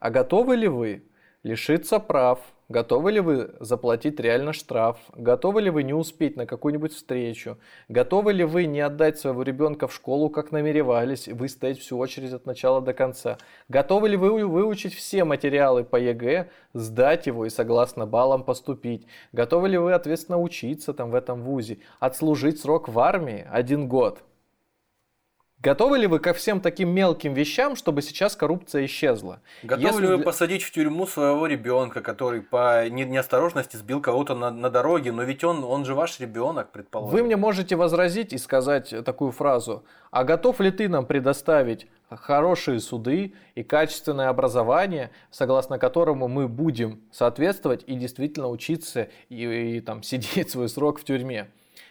[0.00, 1.04] а готовы ли вы
[1.42, 2.40] лишиться прав,
[2.70, 4.98] Готовы ли вы заплатить реально штраф?
[5.14, 7.56] Готовы ли вы не успеть на какую-нибудь встречу?
[7.88, 12.44] Готовы ли вы не отдать своего ребенка в школу, как намеревались, выстоять всю очередь от
[12.44, 13.38] начала до конца?
[13.70, 19.06] Готовы ли вы выучить все материалы по ЕГЭ, сдать его и согласно баллам поступить?
[19.32, 21.78] Готовы ли вы ответственно учиться там в этом вузе?
[22.00, 24.22] Отслужить срок в армии один год?
[25.60, 29.40] Готовы ли вы ко всем таким мелким вещам, чтобы сейчас коррупция исчезла?
[29.64, 30.02] Готовы Если...
[30.02, 35.10] ли вы посадить в тюрьму своего ребенка, который по неосторожности сбил кого-то на, на дороге,
[35.10, 37.16] но ведь он, он же ваш ребенок, предположим.
[37.16, 42.78] Вы мне можете возразить и сказать такую фразу, а готов ли ты нам предоставить хорошие
[42.78, 50.04] суды и качественное образование, согласно которому мы будем соответствовать и действительно учиться и, и там
[50.04, 51.48] сидеть свой срок в тюрьме?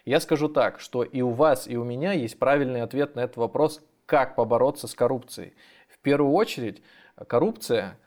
[0.08, 3.36] Я скажу так, что и у вас, и у меня есть правильный ответ на этот
[3.36, 5.54] вопрос, как побороться с коррупцией.
[5.90, 6.82] В первую очередь,
[7.28, 8.00] коррупция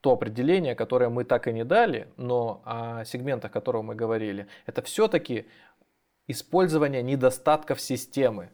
[0.00, 4.46] то определение, которое мы так и не дали, но о сегментах, о которых мы говорили,
[4.64, 5.44] это все-таки
[6.28, 8.48] использование недостатков системы.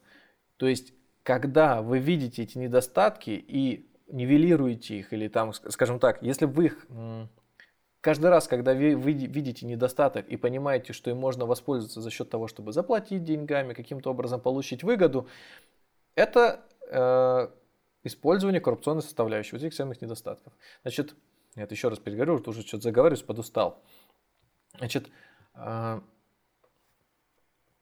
[0.56, 0.92] То есть,
[1.22, 6.86] когда вы видите эти недостатки и нивелируете их, или там, скажем так, если вы их
[8.00, 12.48] Каждый раз, когда вы, видите недостаток и понимаете, что им можно воспользоваться за счет того,
[12.48, 15.28] чтобы заплатить деньгами, каким-то образом получить выгоду,
[16.14, 17.48] это э,
[18.04, 20.52] использование коррупционной составляющей вот этих самых недостатков.
[20.82, 21.14] Значит,
[21.56, 23.82] нет, еще раз переговорю, уже что-то заговариваюсь, подустал.
[24.78, 25.10] Значит,
[25.54, 26.00] э,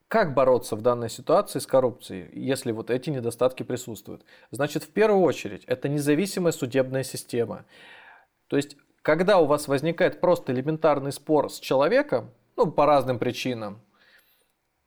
[0.09, 4.25] Как бороться в данной ситуации с коррупцией, если вот эти недостатки присутствуют?
[4.51, 7.67] Значит, в первую очередь, это независимая судебная система.
[8.49, 8.77] То есть,
[9.09, 13.81] когда у вас возникает просто элементарный спор с человеком, ну, по разным причинам,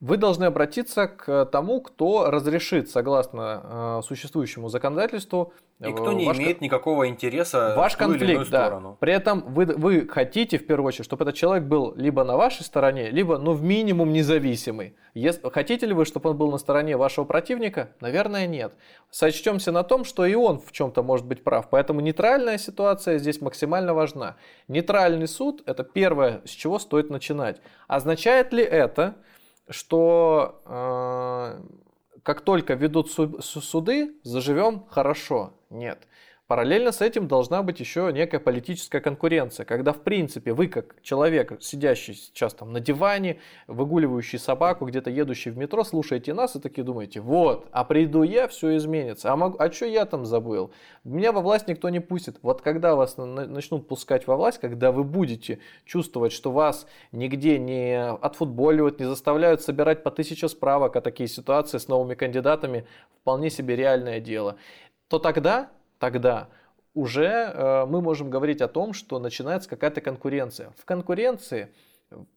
[0.01, 6.37] вы должны обратиться к тому, кто разрешит, согласно э, существующему законодательству, и кто не ваш,
[6.37, 8.65] имеет никакого интереса ваш в ту конфликт, или да.
[8.65, 8.97] сторону.
[8.99, 12.63] При этом вы, вы хотите, в первую очередь, чтобы этот человек был либо на вашей
[12.63, 14.95] стороне, либо, ну, в минимум независимый.
[15.13, 17.89] Если, хотите ли вы, чтобы он был на стороне вашего противника?
[17.99, 18.73] Наверное, нет.
[19.09, 21.67] Сочтемся на том, что и он в чем-то может быть прав.
[21.69, 24.35] Поэтому нейтральная ситуация здесь максимально важна.
[24.67, 27.59] Нейтральный суд– это первое, с чего стоит начинать.
[27.87, 29.15] Означает ли это,
[29.71, 31.61] что э,
[32.23, 35.53] как только ведут суды, заживем хорошо.
[35.69, 36.07] Нет.
[36.51, 41.53] Параллельно с этим должна быть еще некая политическая конкуренция, когда, в принципе, вы как человек,
[41.61, 46.83] сидящий сейчас там на диване, выгуливающий собаку, где-то едущий в метро, слушаете нас и такие
[46.83, 49.31] думаете, вот, а приду я, все изменится.
[49.31, 50.73] А, могу, а что я там забыл?
[51.05, 52.39] Меня во власть никто не пустит.
[52.41, 57.97] Вот когда вас начнут пускать во власть, когда вы будете чувствовать, что вас нигде не
[57.97, 62.85] отфутболивают, не заставляют собирать по тысяче справок, а такие ситуации с новыми кандидатами
[63.21, 64.57] вполне себе реальное дело,
[65.07, 65.69] то тогда
[66.01, 66.49] тогда
[66.95, 70.73] уже э, мы можем говорить о том, что начинается какая-то конкуренция.
[70.77, 71.71] В конкуренции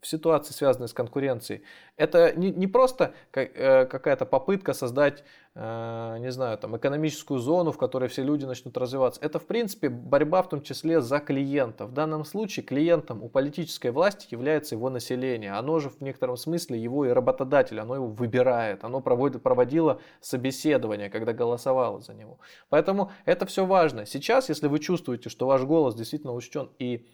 [0.00, 1.62] в ситуации, связанной с конкуренцией,
[1.96, 5.24] это не, не просто э, какая-то попытка создать,
[5.54, 9.20] э, не знаю, там, экономическую зону, в которой все люди начнут развиваться.
[9.22, 11.86] Это, в принципе, борьба в том числе за клиента.
[11.86, 15.52] В данном случае клиентом у политической власти является его население.
[15.52, 18.84] Оно же в некотором смысле его и работодатель, оно его выбирает.
[18.84, 22.38] Оно проводит, проводило собеседование, когда голосовало за него.
[22.68, 24.06] Поэтому это все важно.
[24.06, 27.06] Сейчас, если вы чувствуете, что ваш голос действительно учтен и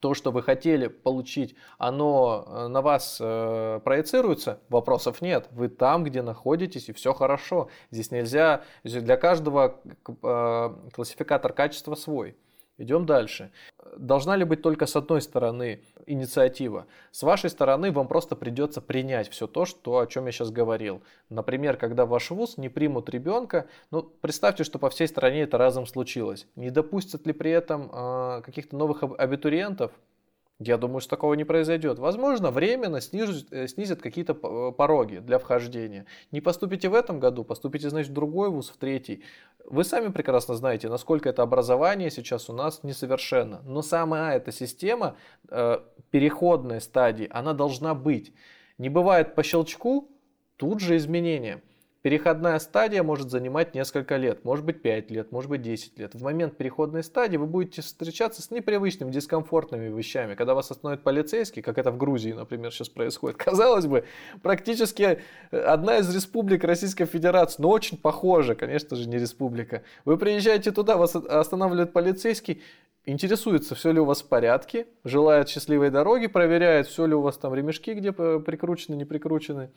[0.00, 5.48] то, что вы хотели получить, оно э, на вас э, проецируется, вопросов нет.
[5.52, 7.68] Вы там, где находитесь, и все хорошо.
[7.90, 12.36] Здесь нельзя, для каждого э, классификатор качества свой.
[12.80, 13.50] Идем дальше.
[13.98, 16.86] Должна ли быть только с одной стороны инициатива?
[17.10, 21.02] С вашей стороны вам просто придется принять все то, что, о чем я сейчас говорил.
[21.28, 25.86] Например, когда ваш вуз не примут ребенка, ну, представьте, что по всей стране это разом
[25.86, 26.46] случилось.
[26.56, 29.92] Не допустят ли при этом э, каких-то новых абитуриентов?
[30.60, 31.98] Я думаю, что такого не произойдет.
[31.98, 36.04] Возможно, временно снижит, э, снизят какие-то э, пороги для вхождения.
[36.32, 39.24] Не поступите в этом году, поступите, значит, в другой вуз, в третий.
[39.64, 43.62] Вы сами прекрасно знаете, насколько это образование сейчас у нас несовершенно.
[43.64, 45.16] Но сама эта система
[45.48, 45.78] э,
[46.10, 48.34] переходной стадии, она должна быть.
[48.76, 50.10] Не бывает по щелчку
[50.58, 51.62] тут же изменения.
[52.02, 56.14] Переходная стадия может занимать несколько лет, может быть 5 лет, может быть 10 лет.
[56.14, 60.34] В момент переходной стадии вы будете встречаться с непривычными, дискомфортными вещами.
[60.34, 63.36] Когда вас остановит полицейский, как это в Грузии, например, сейчас происходит.
[63.44, 64.06] Казалось бы,
[64.42, 65.20] практически
[65.50, 69.82] одна из республик Российской Федерации, но очень похожа, конечно же, не республика.
[70.06, 72.62] Вы приезжаете туда, вас останавливает полицейский,
[73.04, 77.36] интересуется, все ли у вас в порядке, желает счастливой дороги, проверяет, все ли у вас
[77.36, 79.70] там ремешки где прикручены, не прикручены.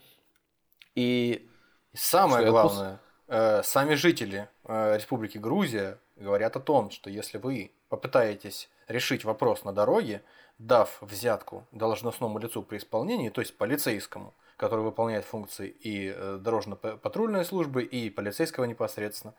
[0.95, 1.49] И
[1.93, 7.71] и самое главное, э, сами жители э, Республики Грузия говорят о том, что если вы
[7.89, 10.23] попытаетесь решить вопрос на дороге,
[10.57, 17.45] дав взятку должностному лицу при исполнении, то есть полицейскому, который выполняет функции и э, дорожно-патрульной
[17.45, 19.33] службы, и полицейского непосредственно,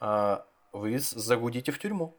[0.00, 0.38] э,
[0.72, 2.16] вы загудите в тюрьму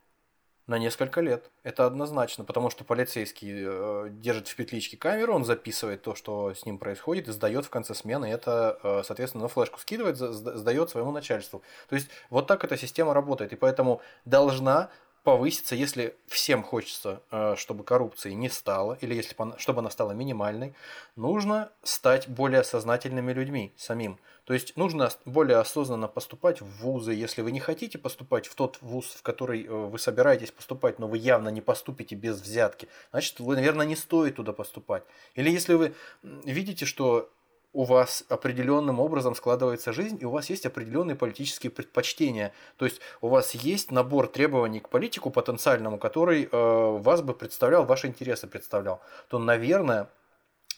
[0.68, 1.52] на несколько лет.
[1.64, 6.66] Это однозначно, потому что полицейский э, держит в петличке камеру, он записывает то, что с
[6.66, 11.12] ним происходит, и сдает в конце смены это, э, соответственно, на флешку скидывает, сдает своему
[11.12, 11.62] начальству.
[11.88, 14.90] То есть вот так эта система работает, и поэтому должна
[15.26, 20.76] повыситься, если всем хочется, э, чтобы коррупции не стало, или если чтобы она стала минимальной,
[21.16, 24.20] нужно стать более сознательными людьми самим.
[24.46, 27.14] То есть нужно более осознанно поступать в вузы.
[27.14, 31.08] Если вы не хотите поступать в тот вуз, в который э, вы собираетесь поступать, но
[31.08, 35.04] вы явно не поступите без взятки, значит, вы, наверное, не стоит туда поступать.
[35.34, 37.30] Или если вы видите, что
[37.74, 42.54] у вас определенным образом складывается жизнь, и у вас есть определенные политические предпочтения.
[42.78, 47.84] То есть у вас есть набор требований к политику потенциальному, который э, вас бы представлял,
[47.86, 49.02] ваши интересы представлял.
[49.28, 50.08] То, наверное,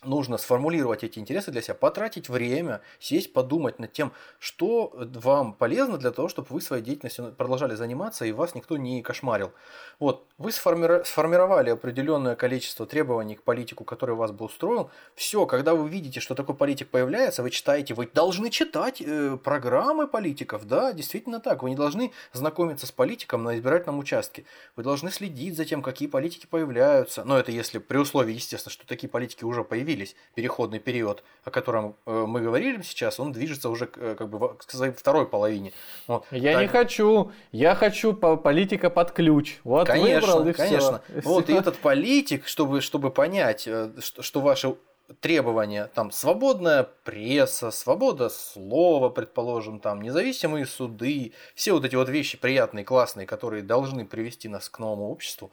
[0.04, 5.98] нужно сформулировать эти интересы для себя, потратить время, сесть, подумать над тем, что вам полезно
[5.98, 9.52] для того, чтобы вы своей деятельностью продолжали заниматься и вас никто не кошмарил.
[10.00, 14.92] Вот, вы сформировали определенное количество требований к политику, который вас бы устроил.
[15.16, 20.08] Все, когда вы видите, что такой политик появляется, вы читаете, вы должны читать э, программы
[20.08, 21.64] политиков, да, действительно так.
[21.64, 24.46] Вы не должны знакомиться с политиком на избирательном участке.
[24.76, 27.24] Вы должны следить за тем, какие политики появляются.
[27.24, 30.16] Но это если при условии, естественно, что такие политики уже появились появились.
[30.36, 34.70] Переходный период, о котором э, мы говорили сейчас, он движется уже э, как бы к
[34.70, 35.72] своей второй половине.
[36.08, 36.26] Вот.
[36.32, 36.62] Я так...
[36.62, 39.60] не хочу, я хочу политика под ключ.
[39.64, 41.02] Вот конечно, выбрал, и конечно.
[41.08, 41.22] Все.
[41.28, 44.76] Вот и этот политик, чтобы, чтобы понять, что, что ваши
[45.22, 52.38] требования, там, свободная пресса, свобода слова, предположим, там, независимые суды, все вот эти вот вещи
[52.38, 55.52] приятные, классные, которые должны привести нас к новому обществу,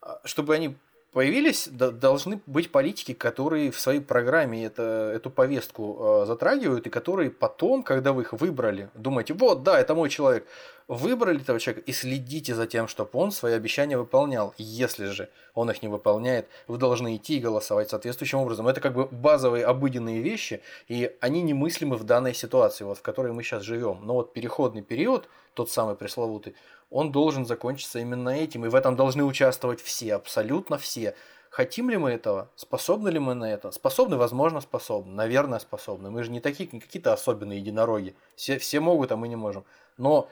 [0.00, 0.76] а, чтобы они
[1.14, 7.30] появились, должны быть политики, которые в своей программе это, эту повестку э, затрагивают, и которые
[7.30, 10.44] потом, когда вы их выбрали, думаете, вот, да, это мой человек,
[10.88, 14.54] выбрали этого человека и следите за тем, чтобы он свои обещания выполнял.
[14.58, 18.68] Если же он их не выполняет, вы должны идти и голосовать соответствующим образом.
[18.68, 23.32] Это как бы базовые обыденные вещи, и они немыслимы в данной ситуации, вот, в которой
[23.32, 24.00] мы сейчас живем.
[24.02, 26.54] Но вот переходный период, тот самый пресловутый,
[26.90, 31.14] он должен закончиться именно этим, и в этом должны участвовать все, абсолютно все.
[31.50, 32.50] Хотим ли мы этого?
[32.56, 33.70] Способны ли мы на это?
[33.70, 34.16] Способны?
[34.16, 35.14] Возможно, способны.
[35.14, 36.10] Наверное, способны.
[36.10, 38.16] Мы же не такие, не какие-то особенные единороги.
[38.34, 39.64] Все, все могут, а мы не можем.
[39.96, 40.28] Но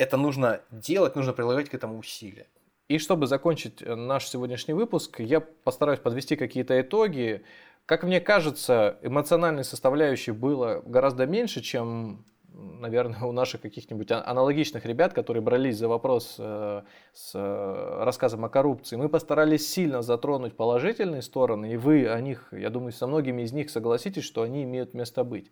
[0.00, 2.46] это нужно делать, нужно прилагать к этому усилия.
[2.88, 7.44] И чтобы закончить э, наш сегодняшний выпуск, я постараюсь подвести какие-то итоги.
[7.84, 14.86] Как мне кажется, эмоциональной составляющей было гораздо меньше, чем наверное, у наших каких-нибудь а, аналогичных
[14.86, 16.82] ребят, которые брались за вопрос э,
[17.12, 22.48] с э, рассказом о коррупции, мы постарались сильно затронуть положительные стороны, и вы о них,
[22.52, 25.50] я думаю, со многими из них согласитесь, что они имеют место быть.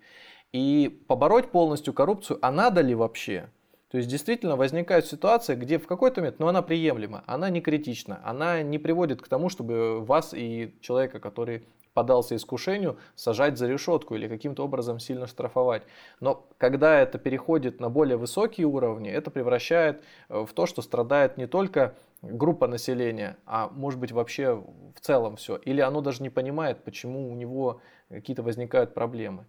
[0.52, 3.50] И побороть полностью коррупцию, а надо ли вообще?
[3.90, 8.20] То есть действительно возникает ситуация, где в какой-то момент, но она приемлема, она не критична,
[8.22, 14.14] она не приводит к тому, чтобы вас и человека, который поддался искушению, сажать за решетку
[14.14, 15.82] или каким-то образом сильно штрафовать.
[16.20, 21.38] Но когда это переходит на более высокие уровни, это превращает э, в то, что страдает
[21.38, 24.54] не только группа населения, а может быть вообще
[24.94, 25.56] в целом все.
[25.56, 29.46] Или оно даже не понимает, почему у него какие-то возникают проблемы.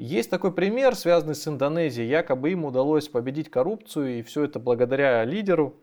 [0.00, 2.08] Есть такой пример, связанный с Индонезией.
[2.08, 5.74] Якобы им удалось победить коррупцию, и все это благодаря лидеру,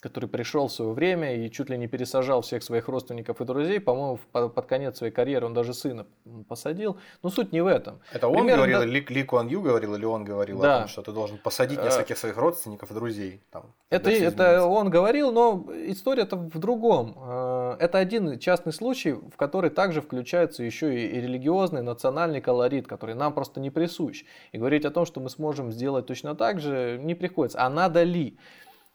[0.00, 3.80] который пришел в свое время и чуть ли не пересажал всех своих родственников и друзей.
[3.80, 6.06] По-моему, под конец своей карьеры он даже сына
[6.48, 6.98] посадил.
[7.22, 8.00] Но суть не в этом.
[8.12, 8.86] Это он Примерно, говорил, да...
[8.86, 10.76] Ли, Ли Куан Ю говорил, или он говорил да.
[10.76, 13.42] о том, что ты должен посадить э, нескольких своих родственников и друзей?
[13.50, 17.16] Там, это это он говорил, но история-то в другом.
[17.20, 23.14] Э, это один частный случай, в который также включается еще и религиозный, национальный колорит, который
[23.14, 24.24] нам просто не присущ.
[24.52, 27.60] И говорить о том, что мы сможем сделать точно так же, не приходится.
[27.64, 28.38] А надо ли?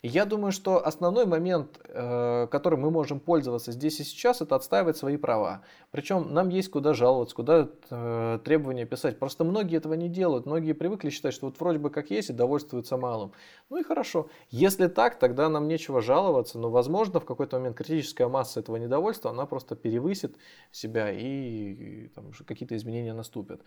[0.06, 4.98] Я думаю, что основной момент, э, которым мы можем пользоваться здесь и сейчас, это отстаивать
[4.98, 5.64] свои права.
[5.92, 9.18] Причем нам есть куда жаловаться, куда э, требования писать.
[9.18, 10.46] Просто многие этого не делают.
[10.46, 13.32] Многие привыкли считать, что вот вроде бы как есть и довольствуются малым.
[13.70, 14.28] Ну и хорошо.
[14.50, 19.32] Если так, тогда нам нечего жаловаться, но возможно в какой-то момент критическая масса этого недовольства,
[19.32, 20.36] она просто перевысит
[20.74, 22.12] себя и, и
[22.46, 23.62] какие-то изменения наступят.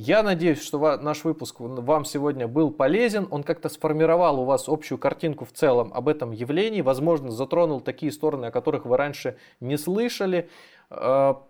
[0.00, 3.26] Я надеюсь, что наш выпуск вам сегодня был полезен.
[3.32, 6.82] Он как-то сформировал у вас общую картинку в целом об этом явлении.
[6.82, 10.50] Возможно, затронул такие стороны, о которых вы раньше не слышали.
[10.88, 11.42] А,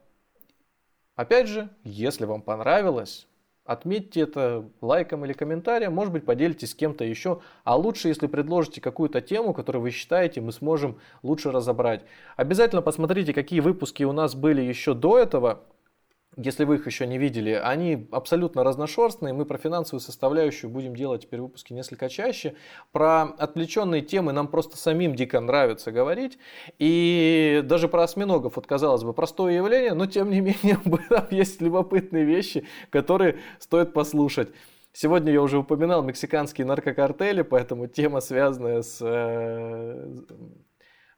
[1.15, 3.29] опять же, если вам понравилось,
[3.67, 7.43] отметьте это лайком или комментарием, может быть, поделитесь с кем-то еще.
[7.65, 12.01] А лучше, если предложите какую-то тему, которую вы считаете, мы сможем лучше разобрать.
[12.39, 15.65] Обязательно посмотрите, какие выпуски у нас были еще до этого
[16.41, 19.35] если вы их еще не видели, они абсолютно разношерстные.
[19.35, 22.55] Мы про финансовую составляющую будем делать теперь выпуски несколько чаще.
[22.93, 26.39] Про отвлеченные темы нам просто самим дико нравится говорить.
[26.79, 30.79] И даже про осьминогов, вот казалось бы, простое явление, но тем не менее
[31.09, 34.51] там есть любопытные вещи, которые стоит послушать.
[34.93, 40.07] Сегодня я уже упоминал мексиканские наркокартели, поэтому тема, связанная с э,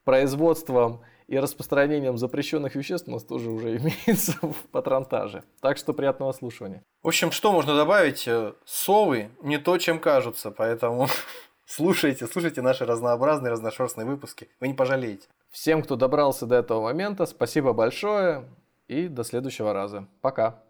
[0.05, 5.45] производством и распространением запрещенных веществ у нас тоже уже имеется в патронтаже.
[5.61, 6.83] Так что приятного слушания.
[7.03, 8.27] В общем, что можно добавить?
[8.27, 11.07] Э, совы не то, чем кажутся, поэтому
[11.67, 14.49] слушайте, слушайте наши разнообразные, разношерстные выпуски.
[14.59, 15.29] Вы не пожалеете.
[15.51, 18.45] Всем, кто добрался до этого момента, спасибо большое
[18.89, 20.09] и до следующего раза.
[20.21, 20.61] Пока.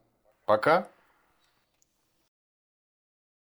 [0.45, 0.89] Пока.